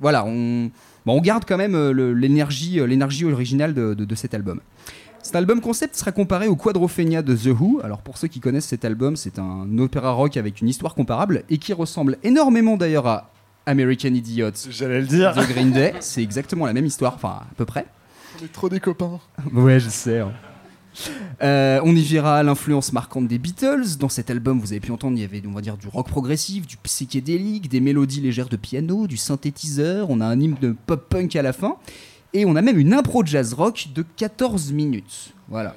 voilà, 0.00 0.24
on, 0.24 0.70
bon, 1.04 1.18
on 1.18 1.20
garde 1.20 1.44
quand 1.46 1.58
même 1.58 1.74
euh, 1.74 1.92
l'énergie 2.14 2.80
l'énergie 2.86 3.26
originale 3.26 3.74
de, 3.74 3.92
de- 3.92 4.06
de 4.06 4.14
cet 4.14 4.32
album. 4.32 4.60
Cet 5.22 5.36
album 5.36 5.60
concept 5.60 5.94
sera 5.96 6.12
comparé 6.12 6.48
au 6.48 6.56
Quadrophenia 6.56 7.20
de 7.20 7.36
The 7.36 7.48
Who. 7.60 7.82
Alors 7.84 8.00
pour 8.00 8.16
ceux 8.16 8.28
qui 8.28 8.40
connaissent 8.40 8.68
cet 8.68 8.86
album, 8.86 9.16
c'est 9.16 9.38
un 9.38 9.68
opéra 9.76 10.12
rock 10.12 10.38
avec 10.38 10.62
une 10.62 10.68
histoire 10.70 10.94
comparable 10.94 11.44
et 11.50 11.58
qui 11.58 11.74
ressemble 11.74 12.16
énormément 12.22 12.78
d'ailleurs 12.78 13.06
à 13.06 13.30
American 13.66 14.08
Idiot. 14.14 14.52
J'allais 14.70 15.02
le 15.02 15.06
dire. 15.06 15.34
De 15.34 15.42
Green 15.44 15.72
Day. 15.72 15.92
C'est 16.00 16.22
exactement 16.22 16.64
la 16.64 16.72
même 16.72 16.86
histoire, 16.86 17.16
enfin 17.16 17.40
à 17.42 17.46
peu 17.58 17.66
près. 17.66 17.84
On 18.42 18.46
trop 18.52 18.68
des 18.68 18.80
copains. 18.80 19.20
Ouais, 19.52 19.80
je 19.80 19.88
sais. 19.88 20.20
hein. 20.20 20.32
Euh, 21.42 21.80
on 21.84 21.94
y 21.94 22.02
verra 22.02 22.42
l'influence 22.42 22.92
marquante 22.92 23.28
des 23.28 23.38
Beatles. 23.38 23.96
Dans 23.98 24.08
cet 24.08 24.30
album, 24.30 24.58
vous 24.58 24.72
avez 24.72 24.80
pu 24.80 24.90
entendre, 24.90 25.16
il 25.16 25.20
y 25.20 25.24
avait, 25.24 25.42
on 25.46 25.52
va 25.52 25.60
dire, 25.60 25.76
du 25.76 25.86
rock 25.88 26.08
progressif, 26.08 26.66
du 26.66 26.76
psychédélique, 26.78 27.68
des 27.68 27.80
mélodies 27.80 28.20
légères 28.20 28.48
de 28.48 28.56
piano, 28.56 29.06
du 29.06 29.16
synthétiseur. 29.16 30.10
On 30.10 30.20
a 30.20 30.26
un 30.26 30.40
hymne 30.40 30.56
de 30.60 30.74
pop 30.86 31.08
punk 31.08 31.36
à 31.36 31.42
la 31.42 31.52
fin. 31.52 31.76
Et 32.32 32.44
on 32.44 32.56
a 32.56 32.62
même 32.62 32.78
une 32.78 32.92
impro 32.94 33.24
jazz 33.24 33.54
rock 33.54 33.88
de 33.94 34.04
14 34.16 34.72
minutes. 34.72 35.32
Voilà. 35.48 35.74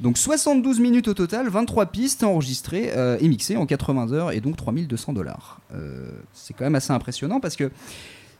Donc 0.00 0.18
72 0.18 0.80
minutes 0.80 1.08
au 1.08 1.14
total, 1.14 1.48
23 1.48 1.86
pistes 1.86 2.24
enregistrées 2.24 2.90
euh, 2.96 3.16
et 3.20 3.28
mixées 3.28 3.56
en 3.56 3.66
80 3.66 4.12
heures 4.12 4.32
et 4.32 4.40
donc 4.40 4.56
3200 4.56 5.12
dollars. 5.12 5.60
Euh, 5.74 6.10
c'est 6.32 6.54
quand 6.54 6.64
même 6.64 6.74
assez 6.74 6.92
impressionnant 6.92 7.38
parce 7.38 7.54
que 7.54 7.70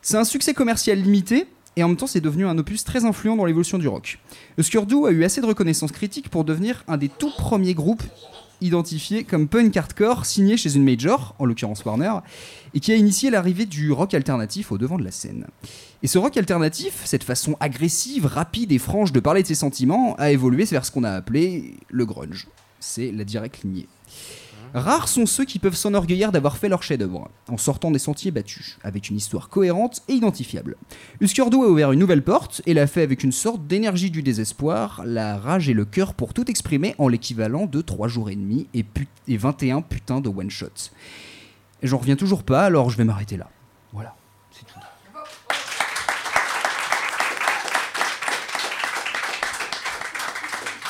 c'est 0.00 0.16
un 0.16 0.24
succès 0.24 0.54
commercial 0.54 0.98
limité 0.98 1.46
et 1.76 1.82
en 1.82 1.88
même 1.88 1.96
temps 1.96 2.06
c'est 2.06 2.20
devenu 2.20 2.46
un 2.46 2.58
opus 2.58 2.84
très 2.84 3.04
influent 3.04 3.36
dans 3.36 3.44
l'évolution 3.44 3.78
du 3.78 3.88
rock. 3.88 4.18
Oscurdo 4.58 5.06
a 5.06 5.10
eu 5.10 5.24
assez 5.24 5.40
de 5.40 5.46
reconnaissance 5.46 5.92
critique 5.92 6.28
pour 6.28 6.44
devenir 6.44 6.84
un 6.88 6.96
des 6.96 7.08
tout 7.08 7.32
premiers 7.36 7.74
groupes 7.74 8.02
identifiés 8.62 9.24
comme 9.24 9.48
punk 9.48 9.76
hardcore 9.76 10.24
signé 10.24 10.56
chez 10.56 10.74
une 10.74 10.84
major, 10.84 11.34
en 11.38 11.44
l'occurrence 11.44 11.84
Warner, 11.84 12.14
et 12.74 12.80
qui 12.80 12.92
a 12.92 12.96
initié 12.96 13.30
l'arrivée 13.30 13.66
du 13.66 13.92
rock 13.92 14.14
alternatif 14.14 14.72
au 14.72 14.78
devant 14.78 14.98
de 14.98 15.04
la 15.04 15.10
scène. 15.10 15.46
Et 16.02 16.06
ce 16.06 16.18
rock 16.18 16.36
alternatif, 16.36 17.02
cette 17.04 17.24
façon 17.24 17.56
agressive, 17.60 18.26
rapide 18.26 18.72
et 18.72 18.78
franche 18.78 19.12
de 19.12 19.20
parler 19.20 19.42
de 19.42 19.48
ses 19.48 19.54
sentiments, 19.54 20.14
a 20.16 20.30
évolué 20.30 20.64
vers 20.64 20.84
ce 20.84 20.90
qu'on 20.90 21.04
a 21.04 21.10
appelé 21.10 21.74
le 21.88 22.06
grunge. 22.06 22.48
C'est 22.80 23.12
la 23.12 23.24
directe 23.24 23.62
lignée. 23.62 23.88
Rares 24.74 25.08
sont 25.08 25.26
ceux 25.26 25.44
qui 25.44 25.58
peuvent 25.58 25.74
s'enorgueillir 25.76 26.32
d'avoir 26.32 26.56
fait 26.56 26.68
leur 26.70 26.82
chef-d'œuvre, 26.82 27.28
en 27.48 27.58
sortant 27.58 27.90
des 27.90 27.98
sentiers 27.98 28.30
battus, 28.30 28.78
avec 28.82 29.10
une 29.10 29.16
histoire 29.16 29.50
cohérente 29.50 30.00
et 30.08 30.14
identifiable. 30.14 30.76
Uskurdo 31.20 31.62
a 31.62 31.68
ouvert 31.68 31.92
une 31.92 31.98
nouvelle 32.00 32.22
porte 32.22 32.62
et 32.64 32.72
l'a 32.72 32.86
fait 32.86 33.02
avec 33.02 33.22
une 33.22 33.32
sorte 33.32 33.66
d'énergie 33.66 34.10
du 34.10 34.22
désespoir, 34.22 35.02
la 35.04 35.36
rage 35.36 35.68
et 35.68 35.74
le 35.74 35.84
cœur 35.84 36.14
pour 36.14 36.32
tout 36.32 36.50
exprimer 36.50 36.94
en 36.96 37.08
l'équivalent 37.08 37.66
de 37.66 37.80
3 37.82 38.08
jours 38.08 38.30
et 38.30 38.34
demi 38.36 38.66
et, 38.72 38.82
put- 38.82 39.08
et 39.28 39.36
21 39.36 39.82
putains 39.82 40.20
de 40.22 40.30
one-shot. 40.30 40.90
Et 41.82 41.86
j'en 41.86 41.98
reviens 41.98 42.16
toujours 42.16 42.42
pas, 42.42 42.64
alors 42.64 42.88
je 42.88 42.96
vais 42.96 43.04
m'arrêter 43.04 43.36
là. 43.36 43.50
Voilà. 43.92 44.14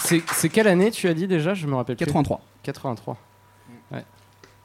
C'est 0.04 0.22
c'est 0.34 0.48
quelle 0.48 0.68
année 0.68 0.90
tu 0.90 1.08
as 1.08 1.14
dit 1.14 1.26
déjà? 1.26 1.54
Je 1.54 1.66
me 1.66 1.74
rappelle 1.74 1.96
plus. 1.96 2.04
83. 2.62 3.16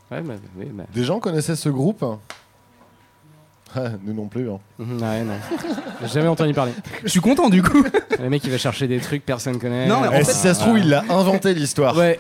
83. 0.10 0.18
Ouais. 0.18 0.38
Ouais, 0.66 0.72
oui. 0.78 0.84
Des 0.94 1.04
gens 1.04 1.20
connaissaient 1.20 1.56
ce 1.56 1.70
groupe 1.70 2.04
Ah, 3.76 3.90
Nous 4.04 4.14
non 4.14 4.28
plus. 4.28 4.50
Hein. 4.50 4.60
Mhm, 4.80 5.02
ouais, 5.02 5.24
non. 5.24 5.34
J'ai 6.02 6.08
jamais 6.08 6.30
entendu 6.30 6.54
parler. 6.54 6.72
Je 7.04 7.10
suis 7.10 7.20
content 7.20 7.50
du 7.50 7.62
coup. 7.62 7.84
Le 8.18 8.30
mec 8.30 8.42
il 8.46 8.50
va 8.50 8.58
chercher 8.58 8.88
des 8.88 9.00
trucs 9.00 9.26
personne 9.26 9.60
connaît. 9.60 9.88
Non, 9.88 10.00
mais 10.02 10.08
en 10.08 10.12
Eh, 10.14 10.18
fait- 10.24 10.32
si 10.32 10.38
ça 10.38 10.54
se 10.54 10.62
trouve, 10.62 10.80
il 10.80 10.94
a 10.94 11.04
inventé 11.10 11.54
l'histoire. 11.54 11.96
Ouais. 11.98 12.18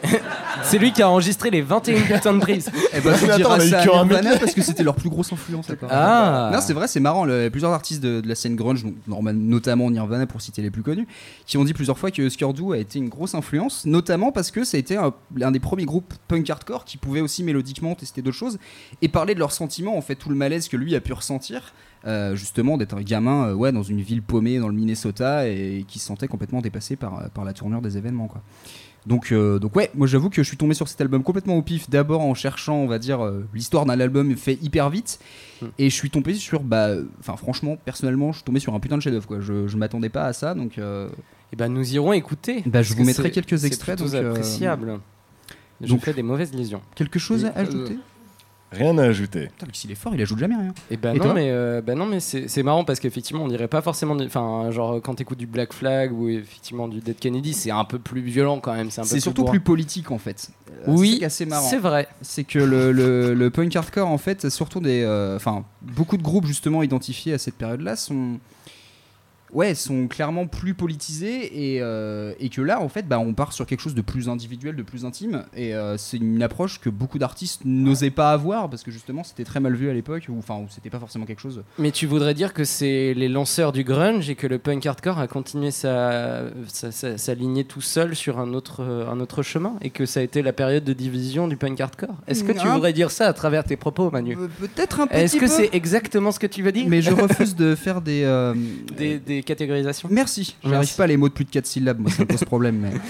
C'est 0.69 0.77
lui 0.79 0.91
qui 0.91 1.01
a 1.01 1.09
enregistré 1.09 1.49
les 1.49 1.61
21 1.61 2.01
putains 2.01 2.33
de 2.33 2.39
prises. 2.39 2.69
Eh 2.93 3.01
ben, 3.01 3.13
on 3.13 3.29
a 3.29 3.37
eu 3.37 3.69
ça 3.69 3.79
à 3.79 3.85
Nirvana 3.85 4.37
parce 4.37 4.53
que 4.53 4.61
c'était 4.61 4.83
leur 4.83 4.95
plus 4.95 5.09
grosse 5.09 5.31
influence. 5.31 5.67
Ah. 5.89 6.49
Non, 6.53 6.59
c'est 6.61 6.73
vrai, 6.73 6.87
c'est 6.87 6.99
marrant. 6.99 7.25
le- 7.25 7.49
plusieurs 7.49 7.71
artistes 7.71 8.01
de, 8.01 8.21
de 8.21 8.27
la 8.27 8.35
scène 8.35 8.55
grunge, 8.55 8.83
notamment 9.07 9.89
Nirvana 9.91 10.25
pour 10.25 10.41
citer 10.41 10.61
les 10.61 10.71
plus 10.71 10.83
connus, 10.83 11.07
qui 11.45 11.57
ont 11.57 11.63
dit 11.63 11.73
plusieurs 11.73 11.97
fois 11.97 12.11
que 12.11 12.27
Skurdu 12.29 12.73
a 12.73 12.77
été 12.77 12.99
une 12.99 13.09
grosse 13.09 13.35
influence, 13.35 13.85
notamment 13.85 14.31
parce 14.31 14.51
que 14.51 14.63
ça 14.63 14.77
a 14.77 14.79
été 14.79 14.97
un, 14.97 15.13
l'un 15.35 15.51
des 15.51 15.59
premiers 15.59 15.85
groupes 15.85 16.13
punk 16.27 16.49
hardcore 16.49 16.85
qui 16.85 16.97
pouvaient 16.97 17.21
aussi 17.21 17.43
mélodiquement 17.43 17.95
tester 17.95 18.21
d'autres 18.21 18.37
choses 18.37 18.57
et 19.01 19.07
parler 19.07 19.33
de 19.35 19.39
leurs 19.39 19.51
sentiments, 19.51 19.97
en 19.97 20.01
fait, 20.01 20.15
tout 20.15 20.29
le 20.29 20.35
malaise 20.35 20.67
que 20.67 20.77
lui 20.77 20.95
a 20.95 21.01
pu 21.01 21.13
ressentir. 21.13 21.73
euh, 22.05 22.35
justement 22.35 22.77
d'être 22.77 22.95
un 22.95 23.01
gamin 23.01 23.47
euh, 23.47 23.53
ouais, 23.53 23.71
dans 23.71 23.83
une 23.83 24.01
ville 24.01 24.21
paumée 24.21 24.59
dans 24.59 24.67
le 24.69 24.73
Minnesota 24.75 25.47
et 25.47 25.83
qui 25.87 25.97
se 25.99 26.05
sentait 26.05 26.27
complètement 26.27 26.61
dépassé 26.61 26.95
par, 26.95 27.19
euh, 27.19 27.27
par 27.33 27.43
la 27.43 27.53
tournure 27.53 27.81
des 27.81 27.97
événements 27.97 28.27
quoi. 28.27 28.41
Donc, 29.07 29.31
euh, 29.31 29.57
donc 29.57 29.75
ouais, 29.75 29.89
moi 29.95 30.05
j'avoue 30.05 30.29
que 30.29 30.43
je 30.43 30.47
suis 30.47 30.57
tombé 30.57 30.73
sur 30.73 30.87
cet 30.87 30.99
album 31.01 31.23
complètement 31.23 31.55
au 31.55 31.61
pif, 31.61 31.89
d'abord 31.89 32.21
en 32.21 32.33
cherchant, 32.33 32.75
on 32.75 32.87
va 32.87 32.99
dire, 32.99 33.23
euh, 33.25 33.47
l'histoire 33.53 33.85
d'un 33.85 33.99
album 33.99 34.35
fait 34.35 34.59
hyper 34.61 34.89
vite, 34.89 35.19
et 35.79 35.89
je 35.89 35.95
suis 35.95 36.09
tombé 36.09 36.33
sur, 36.35 36.59
bah, 36.61 36.89
enfin 37.19 37.37
franchement, 37.37 37.77
personnellement, 37.85 38.31
je 38.33 38.37
suis 38.39 38.43
tombé 38.43 38.59
sur 38.59 38.73
un 38.75 38.79
putain 38.81 38.97
de 38.97 39.01
chef-d'œuvre, 39.01 39.25
quoi. 39.27 39.39
Je, 39.39 39.67
je 39.67 39.77
m'attendais 39.77 40.09
pas 40.09 40.25
à 40.25 40.33
ça, 40.33 40.53
donc. 40.53 40.77
euh, 40.77 41.07
Et 41.53 41.55
ben 41.55 41.69
nous 41.69 41.93
irons 41.93 42.11
écouter. 42.11 42.61
Bah, 42.65 42.81
je 42.81 42.93
vous 42.93 43.05
mettrai 43.05 43.23
c'est- 43.23 43.31
quelques 43.31 43.57
c'est 43.57 43.67
extraits, 43.67 43.97
donc, 43.99 44.13
euh, 44.13 44.31
appréciable. 44.31 44.99
Je 45.79 45.87
donc- 45.87 46.01
fais 46.01 46.13
des 46.13 46.23
mauvaises 46.23 46.53
lisions. 46.53 46.81
Quelque 46.95 47.17
chose 47.19 47.45
à 47.45 47.53
ajouter? 47.55 47.97
Rien 48.71 48.97
à 48.97 49.03
ajouter. 49.03 49.45
Putain, 49.47 49.65
mais 49.67 49.73
s'il 49.73 49.91
est 49.91 49.95
fort, 49.95 50.13
il 50.13 50.21
ajoute 50.21 50.39
jamais 50.39 50.55
rien. 50.55 50.73
Et 50.91 50.97
ben 50.97 51.13
Et 51.15 51.17
non, 51.19 51.23
toi 51.25 51.33
mais, 51.33 51.49
euh, 51.51 51.81
bah 51.81 51.95
non, 51.95 52.05
mais 52.05 52.19
c'est 52.19 52.49
c'est 52.49 52.63
marrant 52.63 52.83
parce 52.83 52.99
qu'effectivement, 52.99 53.43
on 53.43 53.47
dirait 53.47 53.69
pas 53.69 53.81
forcément. 53.81 54.15
Enfin, 54.19 54.69
genre, 54.71 55.01
quand 55.01 55.15
t'écoutes 55.15 55.37
du 55.37 55.47
Black 55.47 55.71
Flag 55.71 56.11
ou 56.11 56.27
effectivement 56.27 56.89
du 56.89 56.99
Dead 56.99 57.17
Kennedy, 57.17 57.53
c'est 57.53 57.71
un 57.71 57.85
peu 57.85 57.97
plus 57.97 58.21
violent 58.21 58.59
quand 58.59 58.73
même. 58.73 58.91
C'est 58.91 58.99
un 58.99 59.03
peu 59.05 59.09
C'est 59.09 59.19
surtout 59.21 59.43
bourrin. 59.43 59.51
plus 59.51 59.61
politique 59.61 60.11
en 60.11 60.17
fait. 60.17 60.49
Euh, 60.69 60.83
Oui, 60.87 61.23
c'est 61.29 61.45
marrant. 61.45 61.65
c'est 61.67 61.77
vrai. 61.79 62.09
C'est 62.21 62.43
que 62.43 62.59
le, 62.59 62.91
le- 62.91 63.33
le 63.33 63.49
punk 63.49 63.73
hardcore 63.75 64.09
en 64.09 64.17
fait, 64.17 64.49
surtout 64.49 64.81
des, 64.81 65.01
euh, 65.03 65.37
enfin 65.37 65.63
beaucoup 65.81 66.17
de 66.17 66.23
groupes 66.23 66.45
justement 66.45 66.83
identifiés 66.83 67.33
à 67.33 67.37
cette 67.37 67.55
période-là 67.55 67.95
sont 67.95 68.37
ouais, 69.57 69.75
sont 69.75 70.07
clairement 70.07 70.45
plus 70.47 70.73
politisés 70.73 71.73
et, 71.75 71.81
euh, 71.81 72.33
et 72.39 72.49
que 72.49 72.61
là, 72.61 72.79
en 72.81 72.89
fait, 72.89 73.07
bah, 73.07 73.19
on 73.19 73.33
part 73.33 73.53
sur 73.53 73.65
quelque 73.65 73.81
chose 73.81 73.95
de 73.95 74.01
plus 74.01 74.29
individuel, 74.29 74.75
de 74.75 74.83
plus 74.83 75.03
intime. 75.05 75.43
Et 75.55 75.73
euh, 75.73 75.97
c'est 75.97 76.17
une 76.17 76.43
approche 76.43 76.79
que 76.79 76.89
beaucoup 76.89 77.17
d'artistes 77.19 77.61
n'osaient 77.65 78.11
pas 78.11 78.31
avoir 78.31 78.69
parce 78.69 78.83
que 78.83 78.91
justement, 78.91 79.23
c'était 79.23 79.43
très 79.43 79.59
mal 79.59 79.73
vu 79.75 79.89
à 79.89 79.93
l'époque, 79.93 80.27
ou 80.29 80.37
enfin, 80.37 80.61
c'était 80.69 80.89
pas 80.89 80.99
forcément 80.99 81.25
quelque 81.25 81.41
chose. 81.41 81.63
Mais 81.79 81.91
tu 81.91 82.05
voudrais 82.05 82.33
dire 82.33 82.53
que 82.53 82.63
c'est 82.63 83.13
les 83.13 83.27
lanceurs 83.29 83.71
du 83.71 83.83
grunge 83.83 84.29
et 84.29 84.35
que 84.35 84.47
le 84.47 84.59
punk 84.59 84.85
hardcore 84.85 85.19
a 85.19 85.27
continué 85.27 85.71
sa, 85.71 86.43
sa, 86.67 86.91
sa- 86.91 87.17
sa 87.17 87.33
lignée 87.33 87.63
tout 87.63 87.81
seul 87.81 88.15
sur 88.15 88.39
un 88.39 88.53
autre, 88.53 88.81
euh, 88.81 89.09
un 89.09 89.19
autre 89.19 89.41
chemin 89.43 89.73
et 89.81 89.89
que 89.89 90.05
ça 90.05 90.19
a 90.19 90.23
été 90.23 90.41
la 90.41 90.53
période 90.53 90.83
de 90.83 90.93
division 90.93 91.47
du 91.47 91.57
punk 91.57 91.79
hardcore? 91.81 92.15
Est-ce 92.27 92.43
que 92.43 92.51
tu 92.51 92.59
Un- 92.67 92.73
voudrais 92.73 92.93
dire 92.93 93.11
ça 93.11 93.27
à 93.27 93.33
travers 93.33 93.63
tes 93.63 93.75
propos, 93.77 94.11
Manu? 94.11 94.37
Peut-être 94.59 94.99
un 94.99 95.07
petit 95.07 95.17
Est-ce 95.19 95.35
que 95.35 95.39
peu. 95.41 95.47
c'est 95.47 95.69
exactement 95.73 96.31
ce 96.31 96.39
que 96.39 96.47
tu 96.47 96.61
veux 96.61 96.71
dire? 96.71 96.85
Mais 96.87 97.01
je 97.01 97.11
refuse 97.11 97.55
de 97.55 97.75
faire 97.75 98.01
des. 98.01 98.21
euh, 98.23 98.53
des, 98.97 99.17
des 99.19 99.43
catégorisations 99.47 100.09
Merci. 100.11 100.55
J'arrive 100.63 100.95
pas 100.95 101.05
à 101.05 101.07
les 101.07 101.17
mots 101.17 101.29
de 101.29 101.33
plus 101.33 101.45
de 101.45 101.49
4 101.49 101.65
syllabes, 101.65 101.99
moi 101.99 102.11
ça 102.11 102.23
me 102.23 102.27
pose 102.27 102.43
problème. 102.43 102.77
Mais... 102.77 102.91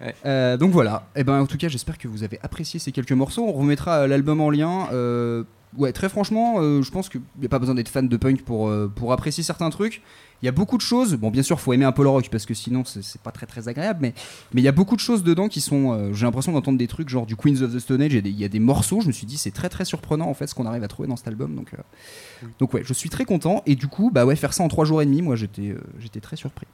Ouais. 0.00 0.14
Euh, 0.24 0.56
donc 0.56 0.72
voilà. 0.72 1.06
Et 1.14 1.24
ben 1.24 1.40
en 1.40 1.46
tout 1.46 1.58
cas, 1.58 1.68
j'espère 1.68 1.98
que 1.98 2.08
vous 2.08 2.22
avez 2.22 2.38
apprécié 2.42 2.80
ces 2.80 2.92
quelques 2.92 3.12
morceaux. 3.12 3.44
On 3.46 3.52
remettra 3.52 4.00
euh, 4.00 4.06
l'album 4.06 4.40
en 4.40 4.50
lien. 4.50 4.88
Euh, 4.92 5.44
ouais, 5.76 5.92
très 5.92 6.08
franchement, 6.08 6.54
euh, 6.58 6.82
je 6.82 6.90
pense 6.90 7.08
qu'il 7.08 7.20
n'y 7.38 7.46
a 7.46 7.48
pas 7.48 7.58
besoin 7.58 7.74
d'être 7.74 7.90
fan 7.90 8.08
de 8.08 8.16
punk 8.16 8.42
pour, 8.42 8.72
pour 8.94 9.12
apprécier 9.12 9.44
certains 9.44 9.70
trucs. 9.70 10.02
Il 10.42 10.46
y 10.46 10.48
a 10.48 10.52
beaucoup 10.52 10.76
de 10.76 10.82
choses. 10.82 11.14
Bon, 11.16 11.30
bien 11.30 11.42
sûr, 11.42 11.60
faut 11.60 11.72
aimer 11.74 11.84
un 11.84 11.92
peu 11.92 12.02
le 12.02 12.08
rock 12.08 12.28
parce 12.30 12.46
que 12.46 12.54
sinon 12.54 12.82
c'est 12.84 13.20
pas 13.20 13.30
très 13.30 13.44
très 13.46 13.68
agréable. 13.68 13.98
Mais 14.00 14.14
mais 14.54 14.60
il 14.62 14.64
y 14.64 14.68
a 14.68 14.72
beaucoup 14.72 14.96
de 14.96 15.00
choses 15.00 15.22
dedans 15.22 15.48
qui 15.48 15.60
sont. 15.60 15.92
euh, 15.92 16.12
J'ai 16.14 16.24
l'impression 16.24 16.52
d'entendre 16.52 16.78
des 16.78 16.86
trucs 16.86 17.08
genre 17.10 17.26
du 17.26 17.36
Queens 17.36 17.60
of 17.62 17.74
the 17.74 17.78
Stone 17.78 18.00
Age. 18.00 18.14
Il 18.14 18.28
y 18.40 18.44
a 18.44 18.48
des 18.48 18.58
morceaux. 18.58 19.00
Je 19.02 19.06
me 19.08 19.12
suis 19.12 19.26
dit 19.26 19.36
c'est 19.36 19.50
très 19.50 19.68
très 19.68 19.84
surprenant 19.84 20.28
en 20.28 20.34
fait 20.34 20.46
ce 20.46 20.54
qu'on 20.54 20.64
arrive 20.66 20.82
à 20.82 20.88
trouver 20.88 21.08
dans 21.08 21.16
cet 21.16 21.28
album. 21.28 21.54
Donc 21.54 21.74
euh, 21.74 22.46
donc 22.58 22.72
ouais, 22.72 22.82
je 22.84 22.92
suis 22.94 23.10
très 23.10 23.24
content. 23.26 23.62
Et 23.66 23.74
du 23.74 23.86
coup, 23.88 24.10
bah 24.10 24.24
ouais, 24.24 24.34
faire 24.36 24.52
ça 24.54 24.62
en 24.64 24.68
3 24.68 24.84
jours 24.86 25.02
et 25.02 25.04
demi, 25.06 25.20
moi 25.20 25.36
j'étais 25.36 25.68
euh, 25.70 25.80
j'étais 25.98 26.20
très 26.20 26.36
surpris. 26.36 26.66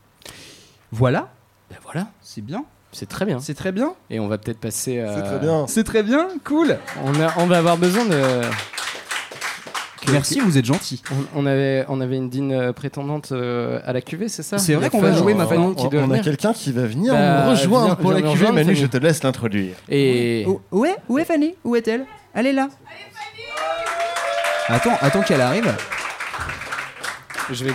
Voilà. 0.92 1.32
Ben 1.70 1.76
voilà, 1.82 2.06
C'est 2.22 2.42
bien. 2.42 2.64
c'est 2.92 3.08
très 3.08 3.24
bien. 3.26 3.40
C'est 3.40 3.54
très 3.54 3.72
bien. 3.72 3.94
Et 4.10 4.20
on 4.20 4.28
va 4.28 4.38
peut-être 4.38 4.60
passer. 4.60 5.00
à- 5.00 5.12
C'est 5.16 5.22
très 5.22 5.38
bien. 5.40 5.66
C'est 5.66 5.84
très 5.84 6.02
bien. 6.04 6.28
Cool. 6.44 6.78
On, 7.04 7.20
a, 7.20 7.34
on 7.38 7.46
va 7.46 7.58
avoir 7.58 7.76
besoin 7.76 8.04
de. 8.06 8.42
Que- 10.06 10.12
Merci, 10.12 10.40
vous 10.40 10.56
êtes 10.58 10.64
gentil. 10.64 11.02
On, 11.34 11.42
on 11.42 11.46
avait, 11.46 11.84
on 11.88 12.00
avait 12.00 12.16
une 12.16 12.30
digne 12.30 12.52
euh, 12.54 12.72
prétendante 12.72 13.32
euh, 13.32 13.80
à 13.84 13.92
la 13.92 14.00
QV, 14.00 14.28
c'est 14.28 14.42
ça? 14.42 14.58
C'est 14.58 14.74
vrai 14.74 14.88
qu'on 14.90 15.00
va 15.00 15.08
Fanny- 15.10 15.18
jouer, 15.18 15.34
ma 15.34 15.46
Fanny 15.46 15.62
Fanny, 15.62 15.74
qui 15.76 15.86
On, 15.86 15.88
doit 15.88 16.00
on 16.02 16.10
a 16.12 16.18
quelqu'un 16.20 16.52
qui 16.52 16.72
va 16.72 16.86
venir 16.86 17.12
Bah, 17.12 17.44
nous 17.44 17.50
rejoindre 17.50 17.86
viens- 17.86 17.94
pour 17.96 18.12
la 18.12 18.20
viens 18.20 18.30
rejoindre, 18.30 18.54
Manu, 18.54 18.66
Fanny. 18.74 18.80
je 18.80 18.86
te 18.86 18.96
laisse 18.96 19.22
l'introduire. 19.22 19.74
Et 19.88 20.44
Oh, 20.48 20.60
où 20.72 20.84
est 20.84 20.96
Où 21.08 21.18
est 21.18 21.24
Fanny? 21.24 21.54
Où 21.64 21.76
est-elle? 21.76 22.04
Elle 22.34 22.46
est 22.46 22.52
là. 22.52 22.68
Attends, 24.68 24.96
attends 25.00 25.22
qu'elle 25.22 25.40
arrive. 25.40 25.72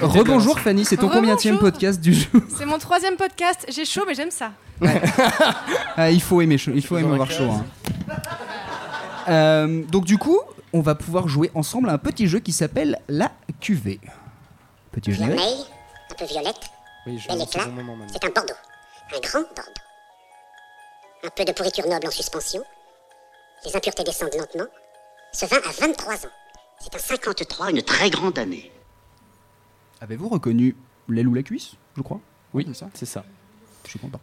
Rebonjour. 0.02 0.60
Fanny, 0.60 0.84
c'est 0.84 0.98
ton 0.98 1.08
combienième 1.08 1.58
podcast 1.58 2.02
du 2.02 2.14
jour? 2.14 2.42
C'est 2.58 2.66
mon 2.66 2.78
troisième 2.78 3.16
podcast. 3.16 3.66
J'ai 3.74 3.86
chaud, 3.86 4.04
mais 4.08 4.14
j'aime 4.16 4.32
ça. 4.32 4.52
Ah, 5.98 6.10
il 6.10 6.22
faut 6.22 6.42
aimer, 6.42 6.58
chaud- 6.58 6.72
il 6.74 6.84
faut 6.84 6.98
aimer 6.98 7.14
avoir 7.14 7.30
chaud. 7.30 7.50
hein. 7.52 7.64
Euh, 9.30 9.84
donc 9.92 10.06
du 10.06 10.18
coup, 10.18 10.40
on 10.74 10.82
va 10.82 10.96
pouvoir 10.96 11.28
jouer 11.28 11.52
ensemble 11.56 11.90
à 11.90 11.94
un 11.94 11.98
petit 11.98 12.28
jeu 12.28 12.40
qui 12.40 12.52
s'appelle 12.52 13.00
la 13.08 13.32
QV. 13.60 14.00
Petit 14.92 15.14
générique. 15.14 15.38
Vermeil, 15.38 15.66
un 16.12 16.16
peu 16.16 16.26
violette, 16.26 16.62
Oui, 17.06 17.18
je 17.18 17.28
bel 17.28 17.42
éclat, 17.42 17.64
c'est 18.12 18.26
un 18.26 18.30
Bordeaux. 18.30 18.54
Un 19.16 19.20
grand 19.20 19.42
Bordeaux. 19.42 19.82
Un 21.24 21.30
peu 21.30 21.46
de 21.46 21.52
pourriture 21.52 21.88
noble 21.88 22.08
en 22.08 22.12
suspension. 22.12 22.64
Les 23.66 23.76
impuretés 23.76 24.04
descendent 24.04 24.36
lentement. 24.36 24.66
Ce 25.34 25.46
vin 25.46 25.58
a 25.58 25.72
23 25.72 26.26
ans. 26.26 26.30
C'est 26.80 26.96
un 26.96 27.00
53, 27.00 27.72
une 27.72 27.82
très 27.84 28.10
grande 28.10 28.38
année. 28.40 28.72
Avez-vous 30.02 30.30
reconnu 30.30 30.76
l'aile 31.08 31.28
ou 31.28 31.34
la 31.34 31.44
cuisse, 31.44 31.74
je 31.96 32.02
crois? 32.02 32.20
Oui, 32.54 32.66
c'est 32.68 32.74
ça? 32.74 32.90
c'est 32.94 33.06
ça. 33.06 33.24
Je 33.86 33.90
suis 33.92 34.00
content. 34.00 34.20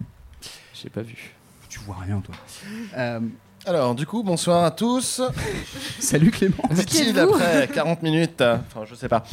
J'ai 0.74 0.90
pas 0.90 1.02
vu. 1.02 1.34
Tu 1.68 1.78
vois 1.80 1.96
rien 1.96 2.20
toi. 2.20 2.34
Euh, 2.96 3.20
Alors, 3.66 3.94
du 3.94 4.06
coup, 4.06 4.22
bonsoir 4.22 4.64
à 4.64 4.70
tous. 4.70 5.20
salut 6.00 6.30
Clément. 6.30 6.62
Dit-il 6.70 7.18
après 7.18 7.68
40 7.68 8.02
minutes. 8.02 8.40
Enfin, 8.40 8.86
je 8.86 8.94
sais 8.94 9.08
pas. 9.08 9.24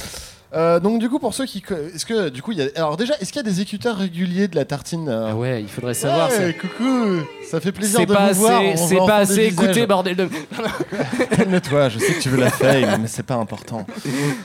Euh, 0.55 0.79
donc, 0.79 0.99
du 0.99 1.09
coup, 1.09 1.19
pour 1.19 1.33
ceux 1.33 1.45
qui. 1.45 1.63
Est-ce 1.93 2.05
que, 2.05 2.29
du 2.29 2.41
coup, 2.41 2.51
il 2.51 2.59
y 2.59 2.61
a. 2.61 2.67
Alors, 2.75 2.95
déjà, 2.95 3.13
est-ce 3.19 3.31
qu'il 3.31 3.37
y 3.37 3.45
a 3.45 3.49
des 3.49 3.61
écuteurs 3.61 3.97
réguliers 3.97 4.47
de 4.47 4.55
la 4.55 4.63
tartine 4.63 5.09
euh 5.09 5.29
Ah 5.31 5.35
ouais, 5.35 5.61
il 5.61 5.67
faudrait 5.67 5.93
savoir. 5.93 6.29
Ouais, 6.29 6.35
ça. 6.35 6.53
coucou 6.53 7.19
Ça 7.49 7.59
fait 7.59 7.71
plaisir 7.71 7.99
C'est 7.99 8.05
de 8.05 8.13
pas 8.13 8.31
vous 8.31 8.39
voir. 8.39 8.61
assez, 8.61 8.87
c'est 8.87 8.97
pas 8.97 9.17
assez 9.17 9.45
écouté, 9.45 9.85
bordel 9.85 10.15
de. 10.15 10.29
Calme-toi, 11.35 11.89
je 11.89 11.99
sais 11.99 12.13
que 12.13 12.21
tu 12.21 12.29
veux 12.29 12.39
la 12.39 12.49
fame, 12.49 13.01
mais 13.01 13.07
c'est 13.07 13.23
pas 13.23 13.35
important. 13.35 13.85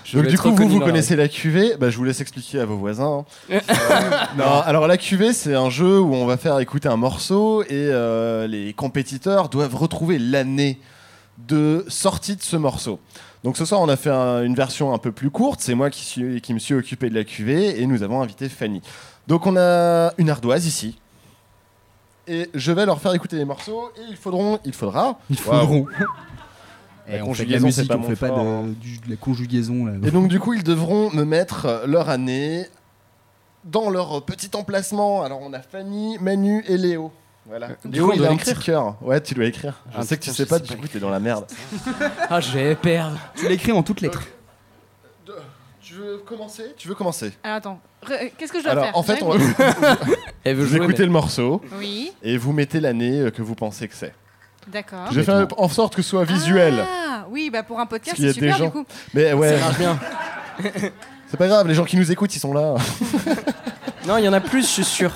Je 0.04 0.18
Donc 0.18 0.26
du 0.26 0.36
coup, 0.38 0.54
vous, 0.54 0.80
connaissez 0.80 1.14
la 1.14 1.28
cuvée, 1.28 1.76
bah, 1.78 1.90
je 1.90 1.96
vous 1.96 2.04
laisse 2.04 2.20
expliquer 2.20 2.60
à 2.60 2.64
vos 2.64 2.76
voisins. 2.76 3.24
Euh, 3.90 4.10
non, 4.36 4.60
alors 4.64 4.86
la 4.86 4.96
cuvée, 4.96 5.32
c'est 5.32 5.54
un 5.54 5.70
jeu 5.70 6.00
où 6.00 6.14
on 6.14 6.26
va 6.26 6.36
faire 6.36 6.58
écouter 6.60 6.88
un 6.88 6.96
morceau 6.96 7.62
et 7.62 7.66
euh, 7.70 8.46
les 8.46 8.72
compétiteurs 8.72 9.48
doivent 9.48 9.74
retrouver 9.74 10.18
l'année 10.18 10.78
de 11.48 11.84
sortie 11.88 12.36
de 12.36 12.42
ce 12.42 12.56
morceau. 12.56 13.00
Donc 13.44 13.56
ce 13.56 13.64
soir, 13.64 13.80
on 13.80 13.88
a 13.88 13.96
fait 13.96 14.10
un- 14.10 14.42
une 14.42 14.54
version 14.54 14.92
un 14.92 14.98
peu 14.98 15.12
plus 15.12 15.30
courte. 15.30 15.60
C'est 15.60 15.74
moi 15.74 15.88
qui, 15.90 16.04
suis, 16.04 16.40
qui 16.40 16.52
me 16.54 16.58
suis 16.58 16.74
occupé 16.74 17.08
de 17.08 17.14
la 17.14 17.24
cuvée 17.24 17.80
et 17.80 17.86
nous 17.86 18.02
avons 18.02 18.20
invité 18.22 18.48
Fanny. 18.48 18.82
Donc 19.28 19.46
on 19.46 19.56
a 19.56 20.12
une 20.18 20.28
ardoise 20.30 20.66
ici. 20.66 20.98
Et 22.28 22.50
je 22.54 22.70
vais 22.72 22.84
leur 22.86 23.00
faire 23.00 23.14
écouter 23.14 23.36
les 23.36 23.44
morceaux 23.44 23.90
et 23.96 24.02
il 24.10 24.16
faudront, 24.16 24.58
il 24.64 24.74
faudra. 24.74 25.18
Waouh. 25.30 25.36
faudront. 25.36 25.86
La 27.08 27.24
on 27.24 27.34
fait 27.34 27.44
de 27.44 27.50
la 27.50 27.58
conjugaison, 27.58 27.70
c'est 27.72 27.80
musique, 27.80 27.88
pas 27.88 27.96
on 27.96 27.98
mon 27.98 28.08
fait 28.08 28.14
pas 28.16 28.28
fort, 28.28 28.62
de, 28.64 28.68
du- 28.74 28.98
de 28.98 29.10
la 29.10 29.16
conjugaison 29.16 29.84
là. 29.86 29.92
Et 30.06 30.10
donc 30.12 30.28
du 30.28 30.38
coup, 30.38 30.52
ils 30.52 30.62
devront 30.62 31.10
me 31.10 31.24
mettre 31.24 31.82
leur 31.86 32.08
année 32.08 32.66
dans 33.64 33.90
leur 33.90 34.22
petit 34.24 34.50
emplacement. 34.54 35.22
Alors 35.24 35.40
on 35.42 35.52
a 35.52 35.58
Fanny, 35.60 36.18
Manu 36.20 36.62
et 36.68 36.76
Léo. 36.76 37.10
Voilà. 37.46 37.68
Du 37.84 37.92
Léo, 37.96 38.04
coup, 38.06 38.10
on 38.12 38.14
il 38.14 38.18
doit 38.18 38.28
a 38.28 38.30
un 38.30 38.34
écrire. 38.34 38.54
petit 38.56 38.64
cœur. 38.66 38.96
Ouais, 39.02 39.20
tu 39.20 39.34
dois 39.34 39.44
écrire. 39.46 39.74
Je 39.92 39.96
Ah, 39.98 40.02
sais 40.04 40.16
que 40.16 40.22
tu 40.22 40.30
sais 40.30 40.46
pas, 40.46 40.58
du 40.58 40.76
coup, 40.76 40.86
t'es 40.86 40.98
dans 41.00 41.10
la 41.10 41.20
merde. 41.20 41.46
Ah, 42.28 42.40
je 42.40 42.50
vais 42.52 42.74
perdre. 42.76 43.18
Tu 43.34 43.48
l'écris 43.48 43.72
en 43.72 43.82
toutes 43.82 44.00
lettres. 44.02 44.22
Tu 45.82 45.94
veux 45.94 46.18
commencer? 46.18 46.72
Tu 46.76 46.86
veux 46.86 46.94
commencer 46.94 47.32
Alors 47.42 47.56
attends, 47.56 47.80
qu'est-ce 48.38 48.52
que 48.52 48.58
je 48.58 48.62
dois 48.64 48.72
Alors 48.72 48.84
faire 48.84 48.96
en 48.96 49.02
fait, 49.02 49.22
on 49.22 49.30
va... 49.30 49.96
Elle 50.44 50.54
veut 50.56 50.64
vous 50.64 50.76
jouer. 50.76 50.84
écoutez 50.84 51.04
le 51.04 51.10
morceau 51.10 51.60
Oui, 51.78 52.12
et 52.22 52.36
vous 52.36 52.52
mettez 52.52 52.78
l'année 52.78 53.18
euh, 53.18 53.30
que 53.32 53.42
vous 53.42 53.56
pensez 53.56 53.88
que 53.88 53.94
c'est. 53.96 54.14
d'accord. 54.68 55.08
Je 55.10 55.16
vais 55.18 55.24
faire 55.24 55.48
en 55.56 55.68
sorte 55.68 55.96
que 55.96 56.02
ce 56.02 56.10
soit 56.10 56.22
visuel. 56.24 56.84
Ah, 56.86 57.26
oui, 57.30 57.50
bah 57.50 57.64
pour 57.64 57.80
un 57.80 57.86
podcast, 57.86 58.16
c'est 58.18 58.22
des 58.26 58.32
super 58.34 58.56
gens- 58.56 58.66
du 58.66 58.70
coup. 58.70 58.84
Mais 59.14 59.32
ouais, 59.32 59.54
Ça 59.58 59.64
marche 59.64 59.78
bien. 59.78 59.98
c'est 61.26 61.36
pas 61.36 61.48
grave, 61.48 61.66
les 61.66 61.74
gens 61.74 61.84
qui 61.84 61.96
nous 61.96 62.12
écoutent, 62.12 62.36
ils 62.36 62.40
sont 62.40 62.52
là. 62.54 62.76
Non, 64.08 64.16
il 64.16 64.24
y 64.24 64.28
en 64.28 64.32
a 64.32 64.40
plus, 64.40 64.62
je 64.62 64.66
suis 64.66 64.84
sûr. 64.84 65.12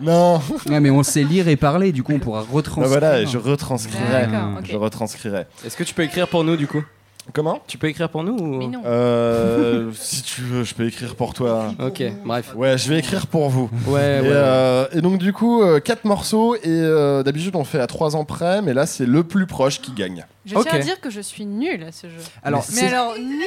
non. 0.00 0.40
Ouais, 0.68 0.80
mais 0.80 0.90
on 0.90 1.02
sait 1.02 1.22
lire 1.22 1.46
et 1.48 1.56
parler, 1.56 1.92
du 1.92 2.02
coup 2.02 2.12
on 2.12 2.18
pourra 2.18 2.40
Bah 2.42 2.46
retranscrire. 2.52 2.88
voilà, 2.88 3.24
je 3.24 3.38
retranscrirai. 3.38 4.26
D'accord, 4.26 4.48
ok. 4.58 4.66
Je 4.70 4.76
retranscrirai. 4.76 5.46
Est-ce 5.64 5.76
que 5.76 5.84
tu 5.84 5.94
peux 5.94 6.02
écrire 6.02 6.26
pour 6.28 6.42
nous, 6.44 6.56
du 6.56 6.66
coup? 6.66 6.82
Comment? 7.32 7.60
Tu 7.66 7.78
peux 7.78 7.86
écrire 7.86 8.10
pour 8.10 8.22
nous 8.22 8.36
ou... 8.36 8.58
Mais 8.58 8.66
non. 8.66 8.82
Euh, 8.84 9.90
si 9.94 10.22
tu 10.22 10.42
veux, 10.42 10.62
je 10.62 10.74
peux 10.74 10.86
écrire 10.86 11.14
pour 11.14 11.32
toi. 11.32 11.72
Ok, 11.78 12.02
bref. 12.26 12.52
Ouais, 12.54 12.76
je 12.76 12.86
vais 12.90 12.98
écrire 12.98 13.26
pour 13.28 13.48
vous. 13.48 13.70
Ouais, 13.86 14.18
et, 14.18 14.20
ouais. 14.20 14.26
euh, 14.30 14.86
et 14.92 15.00
donc 15.00 15.16
du 15.18 15.32
coup, 15.32 15.62
euh, 15.62 15.80
quatre 15.80 16.04
morceaux 16.04 16.54
et 16.56 16.60
euh, 16.66 17.22
d'habitude 17.22 17.56
on 17.56 17.64
fait 17.64 17.80
à 17.80 17.86
trois 17.86 18.14
ans 18.14 18.26
près, 18.26 18.60
mais 18.60 18.74
là 18.74 18.84
c'est 18.84 19.06
le 19.06 19.24
plus 19.24 19.46
proche 19.46 19.80
qui 19.80 19.92
gagne. 19.92 20.26
Je 20.46 20.54
Ok. 20.56 20.64
tiens 20.68 20.74
à 20.74 20.78
dire 20.78 21.00
que 21.00 21.08
je 21.10 21.20
suis 21.22 21.46
nulle 21.46 21.82
à 21.84 21.92
ce 21.92 22.06
jeu. 22.08 22.18
Alors, 22.42 22.64
mais 22.70 22.80
c'est- 22.80 22.86
alors, 22.88 23.16
nulle 23.18 23.40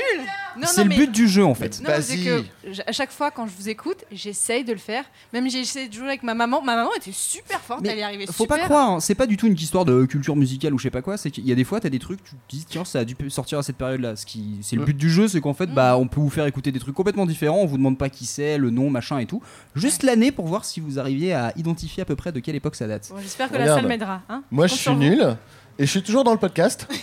c'est 0.64 0.84
le 0.84 0.90
mais- 0.90 0.96
but 0.96 1.12
du 1.12 1.28
jeu 1.28 1.46
en 1.46 1.54
fait. 1.54 1.80
Non, 1.82 1.90
que 1.92 2.44
à 2.88 2.92
chaque 2.92 3.12
fois 3.12 3.30
quand 3.30 3.46
je 3.46 3.52
vous 3.56 3.70
écoute, 3.70 3.98
j'essaye 4.12 4.64
de 4.64 4.72
le 4.74 4.80
faire. 4.80 5.04
Même 5.32 5.48
j'ai 5.50 5.60
essayé 5.60 5.88
de 5.88 5.94
jouer 5.94 6.08
avec 6.08 6.24
ma 6.24 6.34
maman. 6.34 6.62
Ma 6.64 6.76
maman 6.76 6.90
était 6.96 7.12
super 7.14 7.60
forte, 7.62 7.82
Mais 7.82 7.90
elle 7.90 8.00
y 8.00 8.02
arrivait 8.02 8.26
Faut 8.26 8.44
super. 8.44 8.58
pas 8.58 8.64
croire, 8.64 8.90
hein, 8.94 9.00
c'est 9.00 9.14
pas 9.16 9.28
du 9.28 9.38
tout 9.38 9.46
une 9.48 9.54
histoire 9.54 9.86
de 9.86 10.06
culture 10.06 10.36
musicale 10.36 10.74
ou 10.74 10.80
je 10.80 10.84
sais 10.84 10.90
pas 10.90 11.04
quoi, 11.04 11.18
c'est 11.18 11.30
qu'il 11.30 11.46
y 11.48 11.52
a 11.52 11.56
des 11.56 11.64
fois 11.64 11.80
t'as 11.80 11.90
des 11.90 12.00
trucs, 12.00 12.24
tu 12.24 12.32
te 12.32 12.36
dis 12.50 12.66
tiens 12.68 12.84
ça 12.84 13.00
a 13.00 13.06
dû 13.06 13.16
sortir 13.30 13.60
à 13.60 13.64
cette 13.64 13.78
période 13.78 14.02
là. 14.02 14.16
Ce 14.16 14.26
qui, 14.26 14.58
c'est 14.64 14.76
le 14.76 14.84
but 14.84 14.98
du 14.98 15.10
jeu, 15.12 15.28
c'est 15.28 15.40
qu'en 15.42 15.54
fait 15.54 15.68
bah 15.68 15.98
on 15.98 16.08
peut 16.08 16.20
vous 16.20 16.30
faire 16.32 16.48
écouter 16.48 16.72
des 16.72 16.80
trucs 16.80 16.96
complètement 16.96 17.28
différents, 17.28 17.60
on 17.60 17.66
vous 17.68 17.78
demande 17.78 17.98
pas 18.00 18.10
qui 18.10 18.26
c'est, 18.26 18.58
le 18.58 18.72
nom, 18.72 18.90
machin 18.90 19.20
et 19.20 19.28
tout. 19.28 19.42
Juste 19.76 20.02
l'année 20.02 20.32
pour 20.32 20.48
voir 20.48 20.66
si 20.66 20.80
vous 20.80 20.98
arriviez 20.98 21.34
à 21.34 21.54
identifier 21.56 22.02
à 22.02 22.06
peu 22.06 22.16
près 22.16 22.32
de 22.32 22.40
quelle 22.40 22.56
époque 22.56 22.76
ça 22.76 22.88
date. 22.88 23.10
Bon, 23.12 23.20
J'espère 23.22 23.52
que 23.52 23.58
la 23.58 23.68
salle 23.68 23.86
m'aidera. 23.88 24.22
hein. 24.30 24.42
Moi 24.50 24.66
Je 24.68 24.74
suis 24.74 24.96
nul 24.96 25.38
et 25.80 25.86
je 25.86 25.92
suis 25.92 26.04
toujours 26.04 26.24
dans 26.24 26.34
le 26.34 26.40
podcast. 26.40 26.88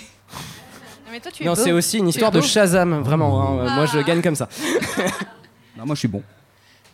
Non, 1.06 1.12
mais 1.12 1.20
toi, 1.20 1.30
tu 1.32 1.42
es 1.44 1.46
Non, 1.46 1.52
beau. 1.54 1.62
c'est 1.62 1.70
aussi 1.70 1.98
une 1.98 2.08
histoire 2.08 2.32
de. 2.32 2.40
Shazam, 2.40 3.00
vraiment. 3.02 3.40
hein. 3.42 3.58
Euh, 3.66 3.70
Moi, 3.70 3.86
je 3.86 3.98
Ah. 3.98 4.02
gagne 4.02 4.20
comme 4.20 4.34
ça. 4.34 4.48
Non, 5.76 5.86
moi 5.86 5.94
je 5.94 6.00
suis 6.00 6.08
bon. 6.08 6.22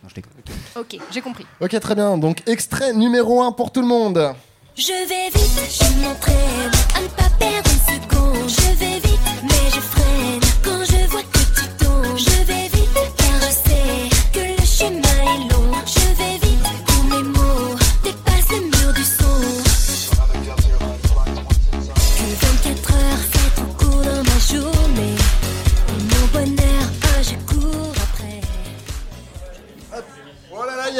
Non, 0.03 0.09
je 0.09 0.13
déconne. 0.15 0.31
Ok, 0.75 0.97
j'ai 1.11 1.21
compris. 1.21 1.45
Ok 1.59 1.79
très 1.79 1.95
bien, 1.95 2.17
donc 2.17 2.43
extrait 2.47 2.93
numéro 2.93 3.41
1 3.41 3.51
pour 3.53 3.71
tout 3.71 3.81
le 3.81 3.87
monde. 3.87 4.33
Je 4.75 4.87
vais 5.07 5.29
vite, 5.29 5.61
je 5.69 6.03
m'entraîne 6.03 6.71
à 6.95 7.01
ne 7.01 7.07
pas 7.07 7.29
perdre 7.39 7.69
une 7.71 8.01
seconde. 8.01 8.49
Je 8.49 8.75
vais 8.77 8.99
vite, 8.99 9.19
mais 9.43 9.69
je 9.73 9.79
freine 9.79 10.00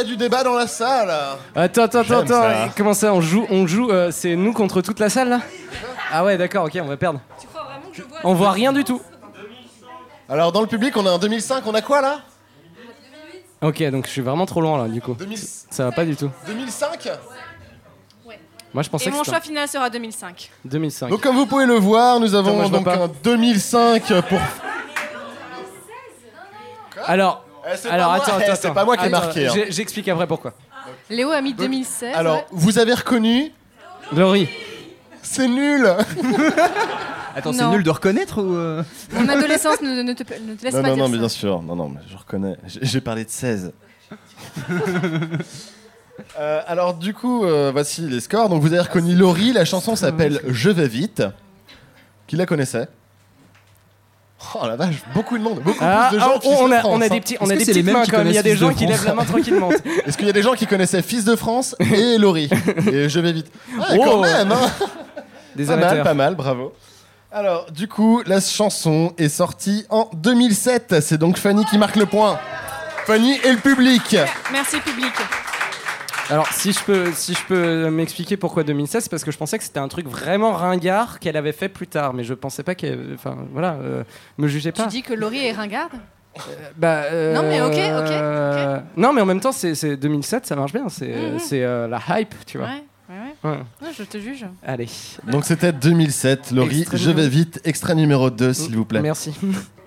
a 0.01 0.03
du 0.03 0.17
débat 0.17 0.43
dans 0.43 0.55
la 0.55 0.67
salle. 0.67 1.11
Attends, 1.55 1.83
attends, 1.83 2.03
J'aime 2.03 2.17
attends, 2.19 2.27
ça. 2.27 2.69
Comment 2.75 2.93
ça, 2.93 3.13
on 3.13 3.21
joue, 3.21 3.45
on 3.49 3.67
joue, 3.67 3.89
euh, 3.89 4.11
c'est 4.11 4.35
nous 4.35 4.53
contre 4.53 4.81
toute 4.81 4.99
la 4.99 5.09
salle 5.09 5.29
là? 5.29 5.41
Ah 6.11 6.23
ouais, 6.25 6.37
d'accord, 6.37 6.65
ok, 6.65 6.77
on 6.81 6.87
va 6.87 6.97
perdre. 6.97 7.21
On 8.23 8.33
voit 8.33 8.51
rien 8.51 8.73
du 8.73 8.83
tout. 8.83 9.01
Alors 10.27 10.51
dans 10.51 10.61
le 10.61 10.67
public, 10.67 10.95
on 10.97 11.05
a 11.05 11.11
un 11.11 11.17
2005, 11.17 11.63
on 11.65 11.73
a 11.73 11.81
quoi 11.81 12.01
là? 12.01 12.21
Ok, 13.61 13.83
donc 13.91 14.05
je 14.07 14.11
suis 14.11 14.21
vraiment 14.21 14.45
trop 14.45 14.59
loin 14.61 14.81
là, 14.81 14.87
du 14.89 15.01
coup. 15.01 15.15
Ça 15.69 15.85
va 15.85 15.91
pas 15.91 16.03
du 16.05 16.15
tout. 16.15 16.29
2005 16.47 17.09
Moi, 18.73 18.83
je 18.83 18.89
pensais 18.89 19.05
Et 19.05 19.11
que 19.11 19.15
mon 19.15 19.23
c'était 19.23 19.35
choix 19.37 19.41
final 19.41 19.67
sera 19.67 19.89
2005. 19.89 20.49
2005. 20.65 21.09
Donc 21.09 21.21
comme 21.21 21.35
vous 21.35 21.45
pouvez 21.45 21.65
le 21.65 21.75
voir, 21.75 22.19
nous 22.19 22.33
avons 22.33 22.47
Attends, 22.49 22.55
moi, 22.55 22.65
je 22.65 22.69
vois 22.69 22.79
donc 22.79 22.85
pas. 22.85 23.03
un 23.05 23.11
2005 23.23 24.21
pour... 24.27 24.39
Alors, 27.05 27.43
Eh, 27.65 27.77
c'est 27.77 27.89
alors 27.89 28.07
pas 28.11 28.15
moi, 28.17 28.25
attends, 28.25 28.37
eh, 28.39 28.43
attends, 28.43 28.59
c'est 28.61 28.73
pas 28.73 28.85
moi 28.85 28.97
qui 28.97 29.03
ai 29.03 29.07
Attends, 29.07 29.19
marqué, 29.25 29.47
hein. 29.47 29.51
j'ai- 29.53 29.71
J'explique 29.71 30.07
après 30.07 30.27
pourquoi. 30.27 30.53
Léo 31.09 31.29
a 31.29 31.41
mis 31.41 31.53
2016. 31.53 32.15
Alors, 32.15 32.37
ouais. 32.37 32.45
vous 32.51 32.79
avez 32.79 32.93
reconnu 32.93 33.51
Laurie. 34.15 34.49
C'est 35.21 35.47
nul 35.47 35.85
Attends, 37.35 37.53
c'est 37.53 37.61
Non. 37.61 37.71
nul 37.71 37.83
de 37.83 37.89
reconnaître 37.89 38.41
ou. 38.41 38.55
euh 38.55 38.83
Mon 39.13 39.29
adolescence 39.29 39.81
ne, 39.81 40.01
ne 40.01 40.13
te, 40.13 40.23
ne 40.23 40.55
te 40.55 40.63
laisse 40.63 40.73
Non, 40.73 40.81
pas 40.81 40.87
non, 40.89 40.95
dire 40.95 41.03
non, 41.03 41.09
mais 41.09 41.15
ça. 41.15 41.19
bien 41.19 41.29
sûr. 41.29 41.61
Non, 41.61 41.75
non, 41.75 41.87
mais 41.89 42.01
je 42.11 42.17
reconnais. 42.17 42.57
J'ai 42.65 42.79
j'ai 42.83 43.01
parlé 43.01 43.23
de 43.25 43.29
16. 43.29 43.71
Euh, 46.39 46.61
alors, 46.67 46.93
du 46.93 47.13
coup, 47.15 47.45
euh, 47.45 47.71
voici 47.73 48.01
les 48.01 48.19
scores. 48.19 48.47
Donc, 48.47 48.61
vous 48.61 48.67
avez 48.73 48.81
reconnu 48.81 49.15
Laurie. 49.15 49.53
La 49.53 49.65
chanson 49.65 49.95
s'appelle 49.95 50.39
Je 50.47 50.69
vais 50.69 50.87
vite. 50.87 51.23
Qui 52.27 52.35
la 52.35 52.45
connaissait? 52.45 52.87
Oh 54.55 54.67
la 54.67 54.75
vache, 54.75 54.95
beaucoup 55.13 55.37
de 55.37 55.43
monde, 55.43 55.61
beaucoup 55.61 55.77
Ah, 55.81 56.07
plus 56.09 56.17
de 56.17 56.21
gens 56.21 56.33
ah, 56.35 56.39
qui 56.39 56.47
on, 56.47 56.57
sont 56.57 56.71
a, 56.71 56.79
France, 56.79 56.91
on 56.93 57.01
a 57.01 57.09
des 57.09 57.21
petits, 57.21 57.37
on 57.39 57.49
a 57.49 57.55
des 57.55 57.65
petites 57.65 57.85
mains 57.85 58.03
quand 58.05 58.17
même. 58.17 58.27
Il 58.27 58.33
y 58.33 58.37
a 58.37 58.43
des 58.43 58.55
gens 58.57 58.73
qui 58.73 58.85
lèvent 58.85 59.05
la 59.05 59.13
main 59.13 59.23
tranquillement. 59.23 59.69
Est-ce 60.05 60.17
qu'il 60.17 60.27
y 60.27 60.29
a 60.29 60.33
des 60.33 60.41
gens 60.41 60.53
qui 60.53 60.67
connaissaient 60.67 61.01
Fils 61.01 61.23
de 61.25 61.35
France 61.35 61.75
et 61.79 62.17
Laurie? 62.17 62.49
Et 62.91 63.07
je 63.07 63.19
vais 63.19 63.31
vite. 63.33 63.51
Ah, 63.79 63.95
quand 63.97 64.17
Oh. 64.17 64.21
même 64.21 64.51
hein. 64.51 64.71
Des 65.55 65.65
Pas 65.65 65.75
mal, 65.77 66.03
pas 66.03 66.13
mal, 66.13 66.35
bravo. 66.35 66.73
Alors, 67.31 67.71
du 67.71 67.87
coup, 67.87 68.21
la 68.25 68.41
chanson 68.41 69.13
est 69.17 69.29
sortie 69.29 69.85
en 69.89 70.09
2007. 70.13 70.95
C'est 71.01 71.17
donc 71.17 71.37
Fanny 71.37 71.63
qui 71.65 71.77
marque 71.77 71.95
le 71.95 72.05
point. 72.05 72.37
Fanny 73.05 73.37
et 73.43 73.51
le 73.51 73.57
public. 73.57 74.17
Merci 74.51 74.79
public. 74.81 75.13
Alors, 76.31 76.47
si 76.47 76.71
je 76.71 76.81
peux, 76.83 77.11
si 77.13 77.33
je 77.33 77.43
peux 77.45 77.89
m'expliquer 77.89 78.37
pourquoi 78.37 78.63
2016, 78.63 79.03
c'est 79.03 79.09
parce 79.09 79.23
que 79.23 79.31
je 79.31 79.37
pensais 79.37 79.57
que 79.57 79.63
c'était 79.63 79.79
un 79.79 79.87
truc 79.89 80.07
vraiment 80.07 80.53
ringard 80.53 81.19
qu'elle 81.19 81.35
avait 81.37 81.51
fait 81.51 81.69
plus 81.69 81.87
tard, 81.87 82.13
mais 82.13 82.23
je 82.23 82.33
pensais 82.33 82.63
pas 82.63 82.73
qu'elle. 82.73 83.11
Enfin, 83.13 83.37
voilà, 83.51 83.73
euh, 83.73 84.03
me 84.37 84.47
jugez 84.47 84.71
pas. 84.71 84.83
Tu 84.83 84.89
dis 84.89 85.01
que 85.03 85.13
Laurie 85.13 85.45
est 85.45 85.51
ringarde? 85.51 85.91
Bah, 86.77 87.03
euh, 87.11 87.33
Non, 87.35 87.41
mais 87.43 87.61
ok, 87.61 87.71
ok, 87.73 88.11
euh, 88.11 88.79
Non, 88.95 89.11
mais 89.11 89.19
en 89.21 89.25
même 89.25 89.41
temps, 89.41 89.51
c'est 89.51 89.75
c'est 89.75 89.97
2007, 89.97 90.45
ça 90.45 90.55
marche 90.55 90.71
bien. 90.71 90.87
C'est 90.87 91.07
Mhm. 91.33 91.39
c'est, 91.39 91.63
euh, 91.63 91.87
la 91.89 91.99
hype, 92.21 92.33
tu 92.45 92.57
vois. 92.57 92.67
Ouais, 92.67 93.25
ouais, 93.43 93.51
ouais. 93.81 93.89
Je 93.97 94.03
te 94.03 94.17
juge. 94.17 94.45
Allez. 94.65 94.87
Donc 95.27 95.43
c'était 95.43 95.73
2007. 95.73 96.51
Laurie, 96.51 96.85
je 96.93 97.11
vais 97.11 97.27
vite. 97.27 97.59
Extrait 97.65 97.95
numéro 97.95 98.29
2, 98.29 98.53
s'il 98.53 98.75
vous 98.77 98.85
plaît. 98.85 99.01
Merci. 99.01 99.33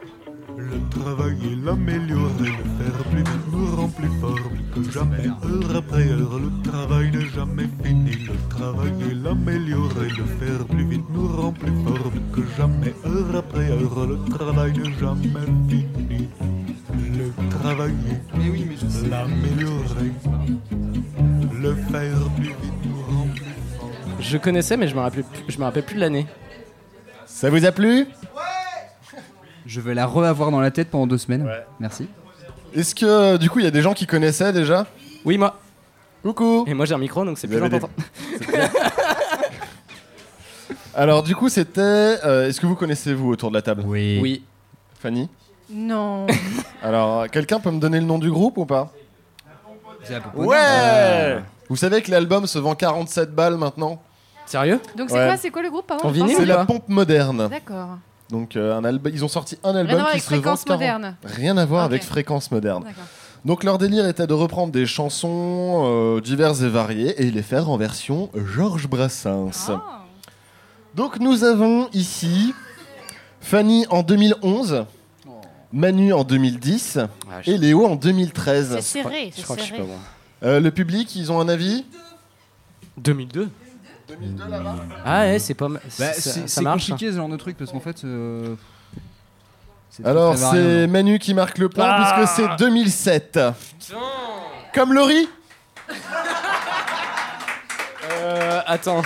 Le 0.57 0.79
travail 1.01 1.37
et 1.53 1.57
l'améliorer, 1.65 2.51
le 2.51 2.85
faire 2.85 3.05
plus 3.11 3.19
vite 3.19 3.53
nous 3.53 3.77
rend 3.77 3.89
plus 3.89 4.09
fort, 4.21 4.39
plus 4.73 4.83
que 4.83 4.91
jamais, 4.93 5.27
heure 5.27 5.77
après 5.77 6.09
heure. 6.09 6.39
Le 6.39 6.71
travail 6.71 7.11
n'est 7.11 7.27
jamais 7.27 7.69
fini. 7.83 8.13
Le 8.27 8.49
travail 8.49 8.93
et 9.11 9.15
l'améliorer, 9.15 10.09
le 10.09 10.25
faire 10.25 10.65
plus 10.67 10.85
vite 10.85 11.05
nous 11.11 11.29
rend 11.29 11.53
plus 11.53 11.73
fort, 11.85 12.11
plus 12.11 12.43
que 12.43 12.49
jamais, 12.57 12.95
heure 13.07 13.37
après 13.37 13.71
heure. 13.71 14.07
Le 14.07 14.19
travail 14.37 14.73
n'est 14.73 14.99
jamais 14.99 15.29
fini. 15.69 16.29
Le 17.19 17.33
travailler, 17.59 18.21
l'améliorer, 19.11 20.13
le 21.63 21.75
faire 21.75 22.31
plus 22.37 22.45
vite 22.45 22.85
nous 22.85 23.03
rend 23.17 23.27
plus 23.35 23.45
fort. 23.79 23.91
Je 24.21 24.39
connaissais, 24.39 24.77
mais 24.77 24.89
je 24.89 24.95
me 24.95 25.01
rappelle, 25.01 25.25
plus- 25.25 25.45
je 25.49 25.59
me 25.59 25.65
rappelle 25.65 25.85
plus 25.85 25.97
de 25.97 26.01
l'année. 26.01 26.27
Ça 27.27 27.51
vous 27.51 27.65
a 27.65 27.73
plu? 27.73 28.07
Je 29.67 29.81
vais 29.81 29.95
la 29.95 30.07
re-avoir 30.07 30.51
dans 30.51 30.61
la 30.61 30.71
tête 30.71 30.91
pendant 30.91 31.07
deux 31.07 31.19
semaines. 31.19 31.49
Merci. 31.81 32.09
Est-ce 32.75 32.95
que 32.95 33.37
du 33.37 33.49
coup 33.51 33.61
il 33.61 33.65
y 33.65 33.69
a 33.69 33.71
des 33.71 33.83
gens 33.83 33.95
qui 33.95 34.07
connaissaient 34.07 34.53
déjà? 34.53 34.87
Oui, 35.25 35.39
moi. 35.39 35.59
Coucou. 36.23 36.65
Et 36.67 36.75
moi, 36.75 36.87
j'ai 36.87 36.95
un 36.95 36.99
micro, 36.99 37.25
donc 37.25 37.37
c'est 37.39 37.47
plus 37.47 37.57
des- 37.61 37.63
important. 37.67 37.91
Alors 40.95 41.23
du 41.23 41.35
coup 41.35 41.49
c'était... 41.49 41.81
euh, 41.81 42.49
Est-ce 42.49 42.61
que 42.61 42.67
vous 42.67 42.77
connaissez 42.77 43.15
vous 43.15 43.31
autour 43.31 43.51
de 43.51 43.55
la 43.57 43.63
table? 43.63 43.83
Oui. 43.87 44.19
Oui. 44.23 44.43
Fanny? 45.01 45.29
Non. 45.71 46.27
Alors 46.83 47.29
quelqu'un 47.31 47.59
peut 47.61 47.71
me 47.71 47.81
donner 47.81 47.99
le 48.01 48.07
nom 48.07 48.19
du 48.19 48.31
groupe 48.31 48.59
ou 48.59 48.65
pas? 48.67 48.91
Ouais 50.35 50.57
Euh. 50.61 51.41
Vous 51.69 51.77
savez 51.77 52.03
que 52.03 52.11
l'album 52.11 52.47
se 52.47 52.59
vend 52.59 52.75
47 52.75 53.35
balles 53.35 53.57
maintenant? 53.57 54.01
Sérieux? 54.47 54.79
Donc 54.97 55.09
c'est 55.09 55.17
Ouais. 55.17 55.27
quoi 55.27 55.37
C'est 55.37 55.51
quoi 55.51 55.63
le 55.63 55.71
groupe 55.71 55.87
pardon? 55.87 56.13
C'est 56.37 56.45
la 56.45 56.65
pompe 56.67 56.89
moderne. 56.89 57.49
D'accord. 57.51 57.99
Donc 58.35 58.57
euh, 58.57 58.77
un 58.77 58.85
album, 58.85 59.13
ils 59.15 59.25
ont 59.25 59.29
sorti 59.29 59.57
un 59.63 59.77
album 59.77 59.97
qui 60.01 60.11
avec 60.11 60.23
se 60.23 60.31
vend 60.31 60.37
Fréquence 60.41 60.65
40 60.65 60.81
moderne. 60.81 61.17
Rien 61.25 61.57
à 61.57 61.65
voir 61.65 61.85
Ok. 61.85 61.91
avec 61.93 62.03
fréquence 62.03 62.51
moderne. 62.51 62.83
D'accord. 62.83 63.05
Donc 63.45 63.63
leur 63.63 63.79
délire 63.79 64.09
était 64.09 64.27
de 64.27 64.33
reprendre 64.35 64.73
des 64.73 64.87
chansons 64.87 65.83
euh, 65.85 66.21
diverses 66.21 66.63
et 66.63 66.69
variées 66.69 67.15
et 67.23 67.31
les 67.31 67.43
faire 67.43 67.71
en 67.71 67.77
version 67.77 68.31
Georges 68.35 68.89
Brassens. 68.89 69.51
Ah. 69.71 70.03
Donc 70.97 71.21
nous 71.21 71.45
avons 71.45 71.89
ici 71.93 72.55
Fanny 73.41 73.87
en 73.91 74.03
2011, 74.03 74.85
Manu 75.73 76.13
en 76.13 76.25
2010 76.25 76.99
Ah, 76.99 77.41
je- 77.43 77.53
et 77.53 77.59
Léo 77.59 77.87
en 77.87 77.95
2013. 77.95 78.77
C'est 78.81 79.03
serré, 79.03 79.31
Je 79.31 79.37
c'est 79.37 79.43
crois 79.43 79.55
que 79.57 79.63
je 79.63 79.67
suis 79.67 79.77
serré. 79.77 79.87
pas 79.89 79.95
bon. 79.95 80.49
Euh, 80.49 80.59
le 80.61 80.71
public, 80.73 81.15
ils 81.15 81.31
ont 81.31 81.39
un 81.41 81.49
avis? 81.49 81.85
2002 82.99 83.49
2002 84.09 84.49
là-bas 84.49 84.75
Ah 85.05 85.21
ouais, 85.23 85.39
c'est 85.39 85.55
pas 85.55 85.69
mal. 85.69 85.81
Bah, 85.99 86.13
ça, 86.13 86.21
ça 86.31 86.41
c'est 86.47 86.61
marche. 86.63 86.89
compliqué 86.89 87.11
ce 87.13 87.17
genre 87.17 87.29
de 87.29 87.37
truc 87.37 87.57
parce 87.57 87.71
qu'en 87.73 87.81
fait. 87.81 88.05
euh, 88.05 88.55
Alors 90.05 90.37
c'est 90.37 90.87
Manu 90.87 91.19
qui 91.19 91.35
marque 91.35 91.59
le 91.59 91.69
point 91.69 91.87
Ah. 91.89 92.15
puisque 92.25 92.37
c'est 92.37 92.57
2007. 92.65 93.39
Comme 94.75 94.93
Laurie 94.93 95.29
Euh, 98.11 98.61
attends. 98.67 99.03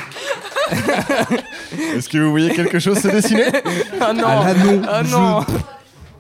Est-ce 1.95 2.09
que 2.09 2.19
vous 2.19 2.31
voyez 2.31 2.51
quelque 2.55 2.79
chose 2.79 2.99
se 2.99 3.09
dessiner 3.09 3.47
Ah 4.01 4.13
non. 4.13 4.25
Ah 4.27 4.45
là, 4.53 4.55
non. 4.65 4.83
Ah 4.89 5.03
non. 5.03 5.47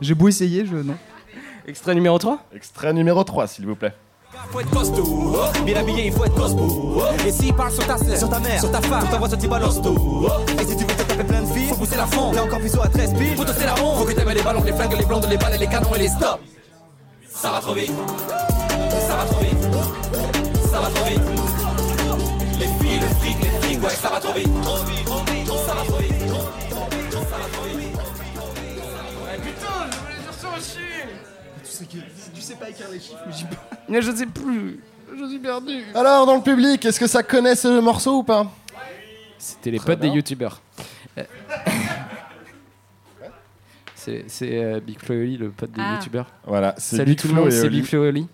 J'ai 0.00 0.14
beau 0.14 0.28
essayer, 0.28 0.64
je. 0.66 0.76
Non. 0.76 0.96
Extrait 1.66 1.94
numéro 1.94 2.18
3 2.18 2.38
Extrait 2.54 2.92
numéro 2.92 3.22
3 3.24 3.46
s'il 3.48 3.66
vous 3.66 3.76
plaît. 3.76 3.92
Faut 4.50 4.60
être 4.60 4.70
costaud, 4.70 5.36
bien 5.64 5.76
habillé, 5.76 6.06
il 6.06 6.12
faut 6.12 6.24
être 6.24 6.34
costaud. 6.34 7.02
Et 7.26 7.30
s'il 7.30 7.54
parle 7.54 7.72
sur 7.72 7.86
ta 7.86 7.98
sœur, 7.98 8.16
sur 8.16 8.30
ta 8.30 8.38
mère, 8.40 8.58
sur 8.58 8.70
ta 8.70 8.80
femme, 8.80 9.06
ta 9.10 9.18
voiture, 9.18 9.38
tu 9.38 9.48
balances 9.48 9.82
tout. 9.82 10.26
Et 10.58 10.64
si 10.64 10.76
tu 10.76 10.84
veux 10.84 10.96
te 10.96 11.02
taper 11.02 11.24
plein 11.24 11.42
de 11.42 11.46
filles, 11.46 11.68
faut 11.68 11.76
pousser 11.76 11.96
la 11.96 12.06
fond. 12.06 12.30
T'es 12.32 12.40
encore 12.40 12.58
plus 12.58 12.74
à 12.74 12.88
13 12.88 13.14
piles, 13.14 13.36
faut 13.36 13.44
tosser 13.44 13.64
la 13.64 13.74
ronde. 13.74 13.98
Faut 13.98 14.04
que 14.04 14.12
t'aimes 14.12 14.30
les 14.30 14.42
ballons, 14.42 14.62
les 14.64 14.72
flingues, 14.72 14.96
les 14.98 15.04
blondes, 15.04 15.26
les 15.28 15.36
balles, 15.36 15.58
les 15.58 15.66
canons 15.66 15.94
et 15.94 15.98
les 15.98 16.08
stops. 16.08 16.40
Ça 17.28 17.50
va 17.50 17.60
trop 17.60 17.74
vite. 17.74 17.92
Ça 19.06 19.16
va 19.16 19.24
trop 19.24 19.40
vite. 19.40 19.68
Ça 20.70 20.80
va 20.80 20.88
trop 20.88 21.04
vite. 21.04 21.47
Tu 32.34 32.40
sais 32.40 32.54
pas 32.54 32.68
écrire 32.70 32.86
les 32.92 33.00
chiffres, 33.00 33.22
mais 33.26 33.32
j'y 33.32 33.46
Mais 33.88 34.02
je 34.02 34.10
sais 34.12 34.26
plus. 34.26 34.80
Je 35.18 35.26
suis 35.28 35.38
perdu. 35.38 35.82
Alors 35.94 36.26
dans 36.26 36.36
le 36.36 36.42
public, 36.42 36.84
est-ce 36.84 37.00
que 37.00 37.06
ça 37.06 37.22
connaît 37.22 37.54
ce 37.56 37.80
morceau 37.80 38.18
ou 38.18 38.22
pas? 38.22 38.50
C'était 39.38 39.70
les 39.70 39.78
Très 39.78 39.86
potes 39.92 40.00
des 40.00 40.08
youtubeurs. 40.08 40.60
Euh, 41.18 41.22
C'est 43.94 44.24
c'est, 44.28 44.50
euh, 44.62 44.80
Big 44.80 44.98
Flo 45.00 45.14
et 45.16 45.22
Oli, 45.22 45.36
le 45.36 45.50
pote 45.50 45.72
des 45.72 45.80
Ah. 45.82 45.94
youtubeurs. 45.96 46.26
Voilà, 46.46 46.74
c'est 46.78 46.96
Salut 46.96 47.10
Big 47.10 47.18
tout 47.20 47.28
le 47.28 47.32
Flo 47.34 47.42
monde, 47.42 47.52
et 47.52 47.56
c'est 47.56 47.66
Oli. 47.66 47.76
Big 47.80 47.84
Flo 47.84 48.04
et 48.04 48.08
Oli. 48.08 48.26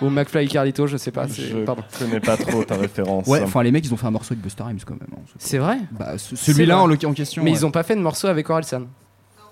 Ou 0.00 0.08
McFly 0.10 0.44
et 0.44 0.48
Carlito, 0.48 0.86
je 0.86 0.96
sais 0.96 1.10
pas. 1.10 1.26
c'est- 1.28 1.42
Je 1.42 1.58
Pardon. 1.58 1.82
connais 1.98 2.20
pas 2.20 2.36
trop 2.36 2.64
ta 2.64 2.76
référence. 2.76 3.26
Ouais, 3.26 3.40
enfin 3.42 3.62
les 3.62 3.70
mecs 3.72 3.84
ils 3.84 3.92
ont 3.92 3.96
fait 3.96 4.06
un 4.06 4.10
morceau 4.12 4.32
avec 4.32 4.42
Busta 4.42 4.64
Rhymes 4.64 4.78
quand 4.86 4.94
même. 4.94 5.08
hein. 5.12 5.22
C'est 5.38 5.58
vrai? 5.58 5.78
Bah 5.92 6.16
ce- 6.18 6.36
C'est 6.36 6.52
celui-là 6.52 6.74
vrai. 6.76 6.82
en, 6.84 6.86
le- 6.86 6.98
en 7.06 7.12
question. 7.12 7.42
Mais 7.44 7.50
ouais. 7.50 7.56
ils 7.56 7.66
ont 7.66 7.70
pas 7.70 7.82
fait 7.82 7.96
de 7.96 8.00
morceau 8.00 8.28
avec 8.28 8.48
Orelsan. 8.48 8.86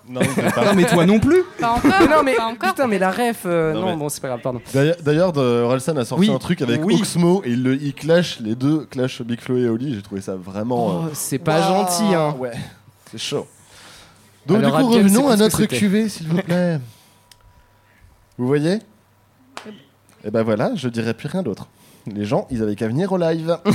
Non, 0.08 0.20
mais 0.76 0.84
toi 0.86 1.04
non 1.04 1.18
plus. 1.18 1.42
Pas 1.58 1.70
encore. 1.72 1.90
Mais 2.00 2.06
non, 2.06 2.22
mais 2.22 2.34
pas 2.34 2.46
encore. 2.46 2.70
putain, 2.70 2.86
mais 2.86 2.98
la 2.98 3.10
ref. 3.10 3.42
euh, 3.44 3.72
Non, 3.72 3.80
non, 3.80 3.86
mais- 3.88 3.96
bon, 3.96 4.08
c'est 4.08 4.20
pas 4.20 4.28
grave, 4.28 4.40
pardon. 4.42 4.60
D'ailleurs- 4.72 4.96
D'ailleurs, 5.02 5.32
de- 5.32 5.62
Orelsan 5.62 5.96
a 5.96 6.04
sorti 6.04 6.28
Oui, 6.28 6.34
un 6.34 6.38
truc 6.38 6.62
avec 6.62 6.84
oui. 6.84 6.96
Oxmo 7.00 7.42
et 7.44 7.50
il, 7.50 7.62
le- 7.62 7.74
il 7.74 7.92
clash 7.94 8.38
les 8.40 8.54
deux, 8.54 8.86
clash 8.90 9.20
Big 9.22 9.40
Flo 9.40 9.56
et 9.56 9.68
Oli. 9.68 9.94
J'ai 9.94 10.02
trouvé 10.02 10.20
ça 10.20 10.36
vraiment. 10.36 10.86
Oh, 10.86 11.04
euh, 11.06 11.10
c'est 11.12 11.38
pas 11.38 11.58
waouh, 11.58 11.86
gentil, 11.86 12.14
hein. 12.14 12.34
Ouais, 12.38 12.52
c'est 13.10 13.18
chaud. 13.18 13.46
Donc, 14.46 14.58
Alors, 14.58 14.78
du 14.78 14.84
coup, 14.84 14.90
revenons 14.92 15.28
à 15.28 15.36
notre 15.36 15.56
c'était. 15.56 15.76
cuvée, 15.76 16.08
s'il 16.08 16.28
vous 16.28 16.36
plaît. 16.42 16.78
Vous 18.38 18.46
voyez 18.46 18.78
Et 20.24 20.30
ben 20.30 20.42
voilà, 20.44 20.70
je 20.76 20.88
dirais 20.88 21.14
plus 21.14 21.28
rien 21.28 21.42
d'autre. 21.42 21.66
Les 22.06 22.24
gens, 22.24 22.46
ils 22.52 22.62
avaient 22.62 22.76
qu'à 22.76 22.86
venir 22.86 23.10
au 23.10 23.16
live. 23.18 23.58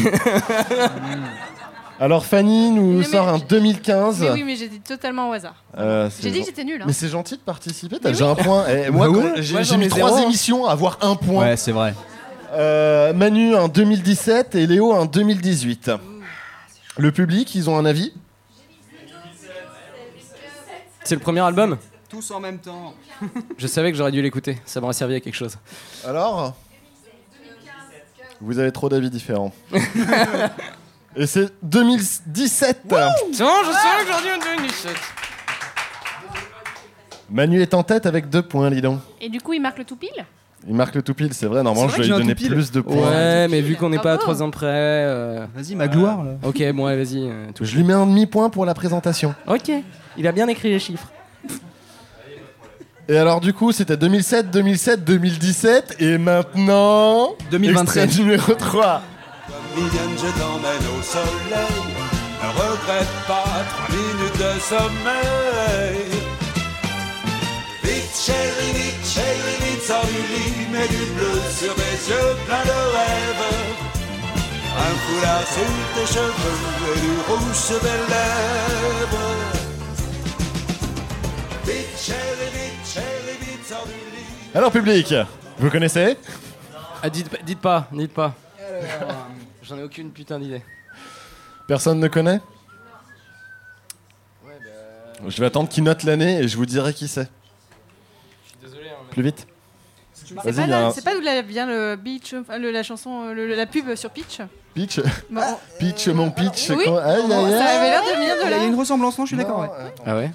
Alors, 2.01 2.25
Fanny 2.25 2.71
nous 2.71 2.97
Mais- 2.97 3.03
sort 3.03 3.29
un 3.29 3.37
2015. 3.37 4.21
Mais 4.21 4.31
oui, 4.31 4.43
mais 4.43 4.55
j'ai 4.55 4.67
dit 4.67 4.79
totalement 4.79 5.29
au 5.29 5.33
hasard. 5.33 5.53
Euh, 5.77 6.09
c'est 6.09 6.23
J'ai 6.23 6.31
dit 6.31 6.39
que 6.39 6.45
j'étais 6.47 6.63
nulle. 6.63 6.81
hein. 6.81 6.85
Mais 6.87 6.93
c'est 6.93 7.07
gentil 7.09 7.35
de 7.35 7.41
participer, 7.41 7.99
t'as 7.99 8.09
Mais 8.09 8.13
déjà 8.13 8.25
oui. 8.25 8.31
un 8.39 8.43
point. 8.43 8.65
Eh, 8.67 8.89
moi, 8.89 9.07
Bah 9.07 9.17
ouais. 9.19 9.41
j'ai 9.43 9.77
mis 9.77 9.87
trois 9.87 10.09
zéro, 10.13 10.23
émissions 10.23 10.65
à 10.65 10.71
avoir 10.71 10.97
un 11.01 11.15
point. 11.15 11.45
Ouais 11.49 11.57
c'est 11.57 11.71
vrai. 11.71 11.93
Euh, 12.53 13.13
Manu 13.13 13.55
en 13.55 13.67
2017 13.67 14.55
et 14.55 14.65
Léo 14.65 14.91
en 14.91 15.05
2018. 15.05 15.91
Le 16.97 17.11
public, 17.11 17.53
ils 17.53 17.69
ont 17.69 17.77
un 17.77 17.85
avis? 17.85 18.11
C'est 21.03 21.15
le 21.15 21.21
premier 21.21 21.41
album? 21.41 21.77
Tous 22.09 22.31
en 22.31 22.39
même 22.39 22.57
temps. 22.57 22.93
Je 23.59 23.67
savais 23.67 23.91
que 23.91 23.97
j'aurais 23.97 24.11
dû 24.11 24.21
l'écouter, 24.23 24.57
ça 24.65 24.81
m'aurait 24.81 24.93
servi 24.93 25.13
à 25.15 25.19
quelque 25.19 25.35
chose. 25.35 25.55
Alors? 26.05 26.55
Vous 28.41 28.57
avez 28.57 28.71
trop 28.71 28.89
d'avis 28.89 29.11
différents. 29.11 29.53
et 31.15 31.27
c'est 31.27 31.51
2017 31.63 32.81
Tiens, 32.87 33.09
je 33.33 33.37
savais 33.37 34.03
que 34.03 34.07
j'aurais 34.07 34.21
dû 34.23 34.29
en 34.29 34.55
2017. 34.57 34.91
Manu 37.29 37.61
est 37.61 37.73
en 37.73 37.83
tête 37.83 38.05
avec 38.05 38.29
deux 38.29 38.41
points, 38.41 38.69
dis 38.71 38.81
donc. 38.81 38.99
Et 39.21 39.29
du 39.29 39.39
coup, 39.39 39.53
il 39.53 39.61
marque 39.61 39.77
le 39.77 39.85
tout 39.85 39.95
pile 39.95 40.09
Il 40.67 40.73
marque 40.75 40.95
le 40.95 41.01
tout 41.01 41.13
pile, 41.13 41.33
c'est 41.33 41.45
vrai, 41.45 41.63
normalement 41.63 41.89
C'est 41.89 41.97
je 41.97 42.01
vrai 42.01 42.01
vais 42.01 42.07
lui 42.07 42.13
un 42.13 42.19
donner 42.19 42.35
tout 42.35 42.43
pile. 42.43 42.53
plus 42.53 42.71
de 42.71 42.81
points. 42.81 43.09
Ouais, 43.09 43.47
mais 43.47 43.61
vu 43.61 43.75
qu'on 43.77 43.89
n'est 43.89 43.97
pas 43.99 44.13
à 44.13 44.17
Bravo. 44.17 44.33
3 44.33 44.43
ans 44.43 44.51
près. 44.51 44.65
euh, 44.67 45.45
Vas-y, 45.55 45.75
ma 45.75 45.87
gloire 45.87 46.23
là. 46.23 46.31
Ok, 46.43 46.61
bon, 46.73 46.85
ouais, 46.87 46.97
vas-y. 46.97 47.27
euh, 47.29 47.47
Je 47.61 47.75
lui 47.77 47.83
mets 47.83 47.93
un 47.93 48.05
demi-point 48.05 48.49
pour 48.49 48.65
la 48.65 48.73
présentation. 48.73 49.33
Ok, 49.47 49.71
il 50.17 50.27
a 50.27 50.31
bien 50.33 50.47
écrit 50.49 50.69
les 50.69 50.79
chiffres. 50.79 51.07
Et 53.07 53.17
alors 53.17 53.39
du 53.41 53.51
coup, 53.53 53.71
c'était 53.71 53.97
2007, 53.97 54.51
2007, 54.51 55.03
2017 55.03 55.95
et 55.99 56.17
maintenant 56.17 57.29
2027. 57.49 58.03
extrait 58.03 58.23
numéro 58.23 58.53
3. 58.53 59.01
Mignonne, 59.75 60.17
je 60.17 60.39
t'emmène 60.39 60.85
au 60.97 61.01
soleil. 61.01 61.81
Ne 62.43 62.49
regrette 62.49 63.13
pas 63.27 63.43
trois 63.69 63.89
minutes 63.95 64.37
de 64.37 64.59
sommeil. 64.59 66.05
Vite, 67.83 68.15
chérie, 68.25 68.73
vite, 68.73 69.05
chérie, 69.05 69.57
vite, 69.61 69.83
sors 69.83 70.05
du 70.05 70.21
lit, 70.33 70.67
mets 70.71 70.87
du 70.87 71.05
bleu 71.15 71.39
sur 71.51 71.73
tes 71.75 71.97
yeux 72.11 72.35
pleins 72.47 72.65
de 72.65 72.79
rêves. 72.95 73.47
Un 74.73 74.95
foulard 75.03 75.45
sur 75.47 75.71
tes 75.95 76.07
cheveux 76.13 76.95
et 76.95 76.99
du 76.99 77.11
rouge 77.27 77.55
sur 77.55 77.79
tes 77.79 77.85
lèvres. 77.87 79.35
Vite, 81.65 81.97
chérie, 81.97 82.51
vite, 82.53 82.93
chérie, 82.93 83.37
vite, 83.41 83.67
sors 83.67 83.85
du 83.85 83.91
lit. 83.91 84.51
Alors 84.55 84.71
public, 84.71 85.13
vous 85.59 85.69
connaissez? 85.69 86.17
Ah, 87.03 87.09
dites, 87.09 87.29
pas- 87.29 87.37
dites 87.43 87.59
pas, 87.61 87.87
dites 87.91 88.13
pas. 88.13 88.33
J'en 89.71 89.77
ai 89.77 89.83
aucune 89.83 90.11
putain 90.11 90.37
d'idée. 90.37 90.61
Personne 91.65 92.01
ne 92.01 92.09
connaît 92.09 92.41
Je 95.25 95.39
vais 95.39 95.45
attendre 95.47 95.69
qu'il 95.69 95.85
note 95.85 96.03
l'année 96.03 96.39
et 96.39 96.47
je 96.49 96.57
vous 96.57 96.65
dirai 96.65 96.93
qui 96.93 97.07
c'est. 97.07 97.29
Désolé, 98.61 98.89
hein, 98.89 99.05
Plus 99.11 99.23
vite. 99.23 99.47
C'est 100.13 100.35
pas, 100.35 100.67
là- 100.67 100.87
un- 100.87 100.91
c'est 100.91 101.05
pas 101.05 101.13
d'où 101.13 101.21
vient 101.47 101.65
le 101.67 101.95
beach, 101.95 102.33
le- 102.33 102.71
la 102.71 102.83
chanson, 102.83 103.27
euh, 103.27 103.33
le- 103.33 103.55
la 103.55 103.65
pub 103.65 103.95
sur 103.95 104.09
Pitch 104.09 104.39
Pitch 104.73 104.99
Bon, 105.29 105.41
Pitch, 105.79 106.07
mon 106.09 106.31
pitch. 106.31 106.69
Oui, 106.71 106.83
quand- 106.85 106.97
Aïe, 106.97 107.21
bon, 107.27 107.45
aïe, 107.45 107.51
ça 107.53 107.65
avait 107.65 107.89
l'air 107.91 108.01
de 108.03 108.15
venir 108.17 108.35
de 108.35 108.41
Il 108.43 108.49
y 108.51 108.53
a 108.53 108.57
là. 108.57 108.65
une 108.65 108.75
ressemblance, 108.75 109.17
non 109.17 109.25
Je 109.25 109.29
suis 109.29 109.37
d'accord, 109.37 109.61
ouais. 109.61 109.69
Ah 110.05 110.17
ouais 110.17 110.31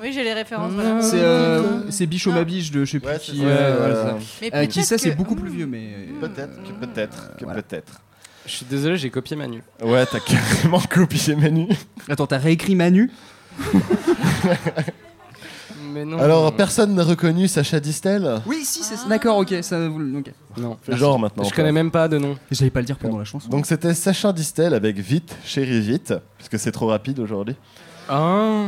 Oui, 0.00 0.12
j'ai 0.12 0.24
les 0.24 0.34
références. 0.34 0.72
voilà. 0.72 1.00
C'est 1.00 1.20
euh, 1.20 1.88
c'est 1.92 2.06
Bichot 2.06 2.32
ma 2.32 2.42
biche 2.44 2.72
de 2.72 2.84
je 2.84 2.90
sais 2.92 2.98
plus 3.00 3.08
Ouais, 3.08 3.18
qui. 3.20 3.40
euh, 3.44 3.76
voilà. 3.78 4.18
Mais 4.40 4.50
Euh, 4.54 4.66
qui 4.66 4.82
ça, 4.82 4.98
c'est 4.98 5.10
que- 5.10 5.16
beaucoup 5.16 5.36
plus 5.36 5.50
vieux, 5.50 5.66
mais. 5.66 6.08
Peut-être, 6.20 6.60
que 6.64 6.72
peut-être, 6.86 7.36
que 7.36 7.44
peut-être. 7.44 8.00
Je 8.48 8.52
suis 8.54 8.66
désolé, 8.66 8.96
j'ai 8.96 9.10
copié 9.10 9.36
Manu. 9.36 9.62
Ouais, 9.82 10.06
t'as 10.06 10.20
carrément 10.20 10.80
copié 10.90 11.36
Manu. 11.36 11.68
Attends, 12.08 12.26
t'as 12.26 12.38
réécrit 12.38 12.74
Manu 12.74 13.10
Mais 15.92 16.04
non. 16.04 16.18
Alors, 16.18 16.54
personne 16.54 16.94
n'a 16.94 17.04
reconnu 17.04 17.46
Sacha 17.48 17.78
Distel 17.80 18.40
Oui, 18.46 18.62
si, 18.64 18.82
c'est 18.82 18.96
ça. 18.96 19.06
D'accord, 19.08 19.36
ok. 19.38 19.54
Ça, 19.62 19.88
vous- 19.88 20.18
ok. 20.18 20.32
Non. 20.56 20.76
Fais 20.82 20.96
genre 20.96 21.18
maintenant. 21.18 21.44
Je 21.44 21.52
connais 21.54 21.72
même 21.72 21.90
pas 21.90 22.08
de 22.08 22.16
nom. 22.18 22.36
J'allais 22.50 22.70
pas 22.70 22.80
le 22.80 22.86
dire 22.86 22.96
pendant 22.96 23.18
la 23.18 23.24
chanson. 23.24 23.48
Donc 23.48 23.66
c'était 23.66 23.92
Sacha 23.94 24.32
Distel 24.32 24.72
avec 24.74 24.96
Vite, 24.98 25.36
chérie 25.44 25.80
vite, 25.80 26.14
parce 26.38 26.48
que 26.48 26.56
c'est 26.58 26.72
trop 26.72 26.86
rapide 26.86 27.18
aujourd'hui. 27.20 27.54
Ah. 28.08 28.64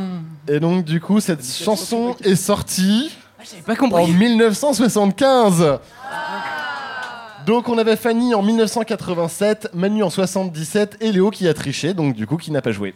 Et 0.47 0.59
donc 0.59 0.85
du 0.85 1.01
coup 1.01 1.19
cette 1.19 1.43
chanson 1.43 2.15
est 2.23 2.35
sortie 2.35 3.11
J'avais 3.43 3.63
pas 3.63 3.73
en 3.73 3.89
compris. 3.89 4.11
1975. 4.13 5.79
Donc 7.45 7.69
on 7.69 7.77
avait 7.77 7.95
Fanny 7.95 8.33
en 8.35 8.41
1987, 8.43 9.69
Manu 9.73 10.03
en 10.03 10.09
77 10.09 10.97
et 11.01 11.11
Léo 11.11 11.29
qui 11.31 11.47
a 11.47 11.53
triché, 11.53 11.93
donc 11.93 12.15
du 12.15 12.27
coup 12.27 12.37
qui 12.37 12.51
n'a 12.51 12.61
pas 12.61 12.71
joué. 12.71 12.93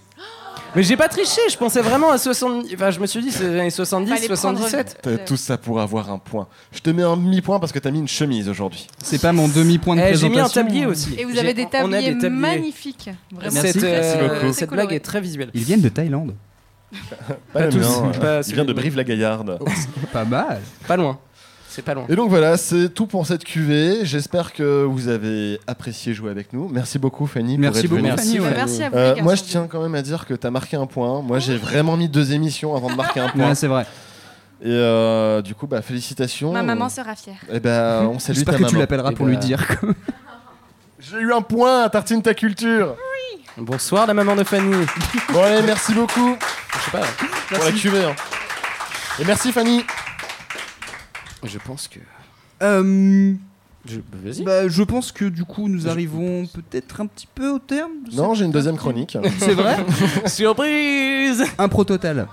Mais 0.75 0.83
j'ai 0.83 0.97
pas 0.97 1.07
triché, 1.07 1.39
je 1.49 1.55
pensais 1.57 1.79
vraiment 1.81 2.11
à 2.11 2.17
70. 2.17 2.73
Enfin, 2.75 2.91
je 2.91 2.99
me 2.99 3.05
suis 3.07 3.21
dit, 3.21 3.31
c'est 3.31 3.47
les 3.49 3.59
années 3.61 3.69
70, 3.69 4.09
Fallait 4.09 4.27
prendre- 4.27 4.57
77. 4.59 4.97
T'as 5.01 5.17
tout 5.19 5.37
ça 5.37 5.57
pour 5.57 5.79
avoir 5.79 6.11
un 6.11 6.17
point. 6.17 6.47
Je 6.73 6.79
te 6.79 6.89
mets 6.89 7.01
un 7.03 7.15
demi-point 7.15 7.59
parce 7.59 7.71
que 7.71 7.79
t'as 7.79 7.91
mis 7.91 7.99
une 7.99 8.09
chemise 8.09 8.49
aujourd'hui. 8.49 8.85
C'est 9.01 9.21
pas 9.21 9.31
mon 9.31 9.47
demi-point 9.47 9.95
de 9.95 10.01
Eh, 10.01 10.03
j'ai 10.15 10.27
présentation. 10.29 10.43
mis 10.43 10.45
un 10.45 10.49
tablier 10.49 10.85
aussi. 10.85 11.15
Et 11.17 11.23
vous 11.23 11.31
J'ai- 11.31 11.39
avez 11.39 11.53
des 11.53 11.63
on 11.63 11.67
a 11.67 11.69
tabliers, 11.69 12.01
des 12.15 12.19
tabliers. 12.19 12.29
magnifiques. 12.29 13.09
Vraiment. 13.31 13.51
Cette, 13.61 13.75
Merci. 13.81 13.85
euh, 13.85 14.51
cette 14.51 14.69
blague 14.69 14.91
est 14.91 14.99
très 14.99 15.21
visuelle. 15.21 15.49
Ils 15.53 15.63
viennent 15.63 15.79
de 15.81 15.87
Thaïlande. 15.89 16.35
Pas, 16.91 17.35
Pas 17.61 17.67
tous, 17.69 17.77
mien, 17.77 18.11
pas 18.19 18.37
il 18.39 18.43
celui 18.43 18.55
vient 18.55 18.63
de 18.65 18.69
de- 18.69 18.73
Brive-la-Gaillarde. 18.73 19.59
Pas 20.11 20.25
mal. 20.25 20.59
Pas 20.87 20.97
loin. 20.97 21.17
C'est 21.75 21.81
pas 21.81 21.93
loin. 21.93 22.05
Et 22.07 22.15
donc 22.15 22.29
voilà, 22.29 22.55
c'est 22.55 22.87
tout 22.87 23.05
pour 23.05 23.27
cette 23.27 23.43
cuvée. 23.43 24.05
J'espère 24.05 24.53
que 24.53 24.83
vous 24.85 25.09
avez 25.09 25.59
apprécié 25.67 26.13
jouer 26.13 26.31
avec 26.31 26.53
nous. 26.53 26.69
Merci 26.69 26.99
beaucoup 26.99 27.27
Fanny 27.27 27.57
Merci 27.57 27.87
pour 27.89 27.97
être 27.97 28.03
beaucoup, 28.03 28.15
venue. 28.15 28.15
Merci, 28.15 28.37
Fanny. 28.37 28.39
ouais. 28.47 28.53
Merci 28.55 28.83
à 28.83 28.89
vous. 28.89 28.95
Euh, 28.95 29.15
moi, 29.21 29.35
je 29.35 29.43
tiens 29.43 29.67
quand 29.69 29.81
même 29.81 29.95
à 29.95 30.01
dire 30.01 30.25
que 30.25 30.33
tu 30.33 30.47
as 30.47 30.51
marqué 30.51 30.77
un 30.77 30.85
point. 30.85 31.21
Moi, 31.21 31.39
j'ai 31.39 31.57
vraiment 31.57 31.97
mis 31.97 32.07
deux 32.07 32.31
émissions 32.31 32.75
avant 32.77 32.89
de 32.89 32.95
marquer 32.95 33.19
un 33.19 33.27
point. 33.35 33.49
Ouais, 33.49 33.55
c'est 33.55 33.67
vrai. 33.67 33.85
Et 34.61 34.67
euh, 34.69 35.41
du 35.41 35.53
coup, 35.53 35.67
bah, 35.67 35.81
félicitations. 35.81 36.53
Ma 36.53 36.63
maman 36.63 36.87
sera 36.87 37.13
fière. 37.13 37.35
Et 37.51 37.59
ben, 37.59 38.03
on 38.05 38.19
salue 38.19 38.37
ta 38.37 38.51
J'espère 38.53 38.57
que 38.57 38.71
tu 38.71 38.77
l'appelleras 38.77 39.09
Eh 39.11 39.15
pour 39.15 39.25
ben- 39.25 39.31
lui 39.33 39.37
dire. 39.37 39.67
que- 39.67 39.85
J'ai 40.99 41.17
eu 41.17 41.33
un 41.33 41.41
point 41.41 41.83
à 41.83 41.89
Tartine 41.89 42.21
ta 42.21 42.33
culture. 42.33 42.95
Bonsoir, 43.57 44.07
la 44.07 44.13
maman 44.13 44.35
de 44.37 44.45
Fanny. 44.45 44.85
Bon, 45.33 45.43
allez, 45.43 45.61
merci 45.65 45.93
beaucoup 45.93 46.37
Je 46.73 46.85
sais 46.85 46.91
pas. 46.91 47.05
pour 47.55 47.65
la 47.65 47.71
cuvée. 47.73 48.05
hein. 48.05 48.15
Et 49.19 49.25
merci 49.25 49.51
Fanny. 49.51 49.83
Je 51.45 51.57
pense 51.59 51.87
que. 51.87 51.99
Euh, 52.63 53.33
Je... 53.85 53.99
Vas-y. 54.23 54.43
bah, 54.43 54.67
je 54.67 54.83
pense 54.83 55.11
que 55.11 55.25
du 55.25 55.43
coup, 55.43 55.67
nous 55.69 55.87
arrivons 55.87 56.45
peut-être 56.47 57.01
un 57.01 57.05
petit 57.07 57.27
peu 57.33 57.49
au 57.51 57.59
terme. 57.59 57.91
de 58.09 58.15
Non, 58.15 58.29
cette 58.29 58.39
j'ai 58.39 58.45
une 58.45 58.51
deuxième 58.51 58.77
chronique. 58.77 59.17
C'est 59.39 59.53
vrai 59.53 59.77
Surprise 60.27 61.43
Un 61.57 61.67
pro 61.67 61.83
total. 61.83 62.27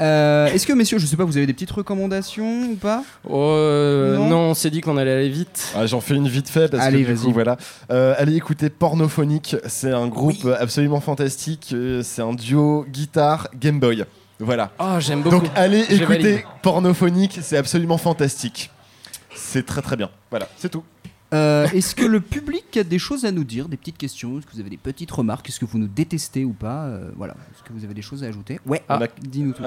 Euh, 0.00 0.46
Est-ce 0.48 0.66
que, 0.66 0.72
messieurs, 0.72 0.98
je 0.98 1.06
sais 1.06 1.16
pas, 1.16 1.22
vous 1.24 1.36
avez 1.36 1.46
des 1.46 1.52
petites 1.52 1.70
recommandations 1.70 2.64
ou 2.70 2.74
pas? 2.74 3.04
Oh, 3.28 3.36
euh, 3.52 4.16
Non. 4.16 4.28
non. 4.28 4.38
on 4.50 4.54
s'est 4.54 4.70
dit 4.70 4.80
qu'on 4.80 4.96
allait 4.96 5.12
aller 5.12 5.28
vite. 5.28 5.72
Ah, 5.76 5.86
J'en 5.86 6.00
fais 6.00 6.16
une 6.16 6.26
vite 6.26 6.48
fait 6.48 6.68
parce 6.68 6.82
Allez, 6.82 7.02
que 7.04 7.06
du 7.08 7.14
vas-y. 7.14 7.26
coup, 7.26 7.32
voilà. 7.32 7.56
Euh, 7.92 8.14
allez 8.18 8.34
écouter 8.34 8.70
Pornophonique. 8.70 9.54
C'est 9.68 9.92
un 9.92 10.08
groupe 10.08 10.48
absolument 10.58 11.00
fantastique. 11.00 11.70
Euh, 11.72 12.02
C'est 12.02 12.22
un 12.22 12.32
duo 12.34 12.84
guitare 12.90 13.46
Game 13.56 13.78
Boy. 13.78 14.04
Voilà. 14.40 14.72
Oh, 14.78 14.96
j'aime 14.98 15.22
beaucoup. 15.22 15.36
Donc 15.40 15.50
allez 15.54 15.84
Je 15.84 16.04
valide. 16.04 16.26
écouter 16.26 16.46
Pornophonique. 16.62 17.38
C'est 17.42 17.56
absolument 17.56 17.98
fantastique. 17.98 18.70
C'est 19.34 19.64
très 19.64 19.82
très 19.82 19.96
bien. 19.96 20.10
Voilà, 20.30 20.48
c'est 20.56 20.68
tout. 20.68 20.84
Euh, 21.32 21.66
Est-ce 21.72 21.94
que 21.96 22.04
le 22.04 22.20
public 22.20 22.76
a 22.76 22.84
des 22.84 22.98
choses 22.98 23.24
à 23.24 23.32
nous 23.32 23.42
dire, 23.44 23.68
des 23.68 23.76
petites 23.76 23.98
questions? 23.98 24.38
Est-ce 24.38 24.46
que 24.46 24.52
vous 24.52 24.60
avez 24.60 24.70
des 24.70 24.76
petites 24.76 25.10
remarques? 25.10 25.48
Est-ce 25.48 25.58
que 25.58 25.64
vous 25.64 25.78
nous 25.78 25.88
détestez 25.88 26.44
ou 26.44 26.52
pas? 26.52 26.84
Euh, 26.84 27.10
Voilà. 27.16 27.34
Est-ce 27.52 27.62
que 27.64 27.72
vous 27.72 27.84
avez 27.84 27.94
des 27.94 28.02
choses 28.02 28.22
à 28.22 28.26
ajouter? 28.28 28.60
Ouais, 28.66 28.82
Ah. 28.88 29.00
A- 29.02 29.08
dis-nous 29.20 29.52
tout. 29.52 29.62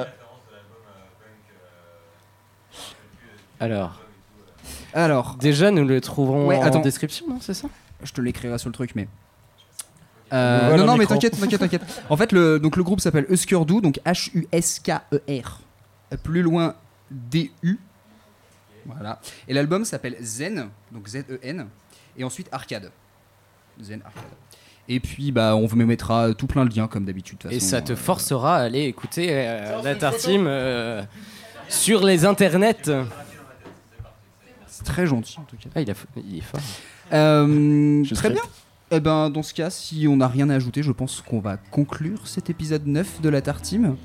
Alors, 3.59 4.01
Alors, 4.93 5.35
déjà, 5.35 5.71
nous 5.71 5.85
le 5.85 5.99
trouverons 6.01 6.47
Ouais, 6.47 6.57
en 6.57 6.79
description, 6.79 7.25
non 7.29 7.39
C'est 7.41 7.53
ça? 7.53 7.67
Je 8.03 8.11
te 8.11 8.21
l'écrirai 8.21 8.57
sur 8.59 8.69
le 8.69 8.73
truc, 8.73 8.91
mais. 8.95 9.07
Euh, 10.33 10.59
Voilà 10.67 10.77
non, 10.83 10.91
non, 10.91 10.97
mais 10.97 11.05
t'inquiète, 11.05 11.39
t'inquiète, 11.39 11.59
t'inquiète. 11.59 11.81
En 12.09 12.17
fait, 12.17 12.31
le, 12.31 12.59
donc, 12.59 12.75
le 12.75 12.83
groupe 12.83 12.99
s'appelle 12.99 13.25
Huskerdoo, 13.29 13.81
donc 13.81 13.99
H-U-S-K-E-R. 14.05 15.61
Plus 16.23 16.41
loin, 16.41 16.75
D-U. 17.11 17.77
Voilà. 18.85 19.19
Et 19.47 19.53
l'album 19.53 19.83
s'appelle 19.85 20.15
Zen, 20.21 20.69
donc 20.91 21.07
Z-E-N. 21.07 21.67
Et 22.17 22.23
ensuite 22.23 22.47
Arcade. 22.51 22.91
Zen 23.81 24.01
Arcade. 24.05 24.23
Et 24.89 24.99
puis, 25.01 25.31
bah, 25.33 25.55
on 25.55 25.65
vous 25.65 25.75
mettra 25.75 26.33
tout 26.33 26.47
plein 26.47 26.65
de 26.65 26.73
liens, 26.73 26.87
comme 26.87 27.03
d'habitude. 27.05 27.39
Et 27.51 27.59
ça 27.59 27.81
te 27.81 27.93
forcera 27.95 28.57
à 28.57 28.61
aller 28.63 28.83
écouter 28.83 29.27
euh, 29.31 29.81
la 29.81 29.95
Tartime 29.95 30.45
euh, 30.47 31.03
sur 31.67 32.03
les 32.05 32.23
internets. 32.25 32.89
C'est 34.67 34.83
très 34.85 35.05
gentil, 35.05 35.37
en 35.39 35.43
tout 35.43 35.57
cas. 35.57 35.69
Ah, 35.75 35.81
il, 35.81 35.91
a, 35.91 35.93
il 36.25 36.37
est 36.37 36.41
fort. 36.41 36.61
Euh, 37.13 38.03
Je 38.03 38.13
très 38.13 38.29
serai- 38.29 38.33
bien. 38.35 38.43
Eh 38.89 39.01
ben, 39.01 39.29
dans 39.29 39.43
ce 39.43 39.53
cas, 39.53 39.69
si 39.69 40.07
on 40.07 40.15
n'a 40.15 40.29
rien 40.29 40.49
à 40.49 40.55
ajouter, 40.55 40.81
je 40.81 40.93
pense 40.93 41.19
qu'on 41.21 41.41
va 41.41 41.57
conclure 41.57 42.25
cet 42.25 42.49
épisode 42.49 42.87
9 42.87 43.19
de 43.21 43.27
la 43.27 43.41
Tartime. 43.41 43.97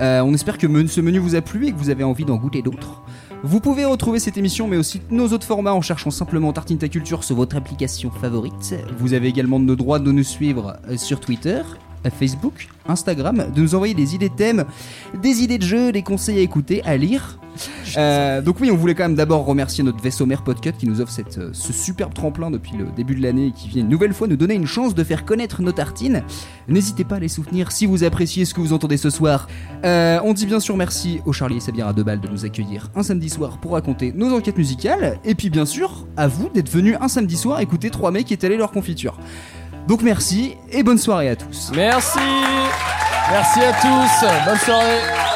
Euh, 0.00 0.20
on 0.22 0.34
espère 0.34 0.58
que 0.58 0.66
ce 0.88 1.00
menu 1.00 1.18
vous 1.18 1.36
a 1.36 1.40
plu 1.40 1.68
et 1.68 1.72
que 1.72 1.76
vous 1.76 1.88
avez 1.88 2.02
envie 2.02 2.24
d'en 2.24 2.34
goûter 2.34 2.62
d'autres. 2.62 3.02
Vous 3.44 3.60
pouvez 3.60 3.84
retrouver 3.84 4.18
cette 4.18 4.36
émission, 4.36 4.66
mais 4.66 4.76
aussi 4.76 5.02
nos 5.10 5.28
autres 5.28 5.46
formats 5.46 5.74
en 5.74 5.82
cherchant 5.82 6.10
simplement 6.10 6.52
Tartine 6.52 6.78
ta 6.78 6.88
culture 6.88 7.22
sur 7.22 7.36
votre 7.36 7.54
application 7.54 8.10
favorite. 8.10 8.74
Vous 8.98 9.14
avez 9.14 9.28
également 9.28 9.60
le 9.60 9.76
droit 9.76 10.00
de 10.00 10.10
nous 10.10 10.24
suivre 10.24 10.78
euh, 10.88 10.96
sur 10.96 11.20
Twitter, 11.20 11.62
Facebook, 12.10 12.68
Instagram, 12.86 13.46
de 13.54 13.60
nous 13.60 13.74
envoyer 13.74 13.94
des 13.94 14.14
idées 14.14 14.28
de 14.28 14.34
thèmes, 14.34 14.64
des 15.20 15.42
idées 15.42 15.58
de 15.58 15.64
jeux, 15.64 15.92
des 15.92 16.02
conseils 16.02 16.38
à 16.38 16.42
écouter, 16.42 16.82
à 16.84 16.96
lire. 16.96 17.38
Euh, 17.96 18.40
donc 18.40 18.56
oui, 18.60 18.70
on 18.70 18.76
voulait 18.76 18.94
quand 18.94 19.04
même 19.04 19.14
d'abord 19.14 19.44
remercier 19.44 19.84
notre 19.84 20.02
vaisseau 20.02 20.26
mère 20.26 20.42
Podcut 20.42 20.72
qui 20.72 20.86
nous 20.86 21.00
offre 21.00 21.12
cette, 21.12 21.38
euh, 21.38 21.50
ce 21.52 21.72
superbe 21.72 22.14
tremplin 22.14 22.50
depuis 22.50 22.76
le 22.76 22.86
début 22.96 23.14
de 23.14 23.22
l'année 23.22 23.48
et 23.48 23.50
qui 23.52 23.68
vient 23.68 23.82
une 23.82 23.88
nouvelle 23.88 24.14
fois 24.14 24.26
nous 24.26 24.36
donner 24.36 24.54
une 24.54 24.66
chance 24.66 24.94
de 24.94 25.04
faire 25.04 25.24
connaître 25.24 25.62
nos 25.62 25.72
tartines. 25.72 26.22
N'hésitez 26.68 27.04
pas 27.04 27.16
à 27.16 27.18
les 27.18 27.28
soutenir 27.28 27.70
si 27.72 27.86
vous 27.86 28.04
appréciez 28.04 28.44
ce 28.44 28.54
que 28.54 28.60
vous 28.60 28.72
entendez 28.72 28.96
ce 28.96 29.10
soir. 29.10 29.48
Euh, 29.84 30.20
on 30.24 30.32
dit 30.32 30.46
bien 30.46 30.60
sûr 30.60 30.76
merci 30.76 31.20
au 31.26 31.32
Charlie 31.32 31.58
et 31.58 31.60
Sabir 31.60 31.86
à 31.86 31.92
deux 31.92 32.04
balles 32.04 32.20
de 32.20 32.28
nous 32.28 32.44
accueillir 32.44 32.90
un 32.94 33.02
samedi 33.02 33.28
soir 33.28 33.58
pour 33.58 33.72
raconter 33.72 34.12
nos 34.12 34.34
enquêtes 34.34 34.58
musicales. 34.58 35.18
Et 35.24 35.34
puis 35.34 35.50
bien 35.50 35.66
sûr, 35.66 36.06
à 36.16 36.28
vous 36.28 36.48
d'être 36.48 36.70
venus 36.70 36.96
un 37.00 37.08
samedi 37.08 37.36
soir 37.36 37.60
écouter 37.60 37.90
trois 37.90 38.10
mecs 38.10 38.26
qui 38.26 38.34
étalaient 38.34 38.56
leur 38.56 38.72
confiture. 38.72 39.18
Donc 39.86 40.02
merci 40.02 40.56
et 40.70 40.82
bonne 40.82 40.98
soirée 40.98 41.30
à 41.30 41.36
tous. 41.36 41.70
Merci. 41.74 42.18
Merci 43.30 43.60
à 43.60 43.72
tous. 43.72 44.26
Bonne 44.46 44.58
soirée. 44.58 45.31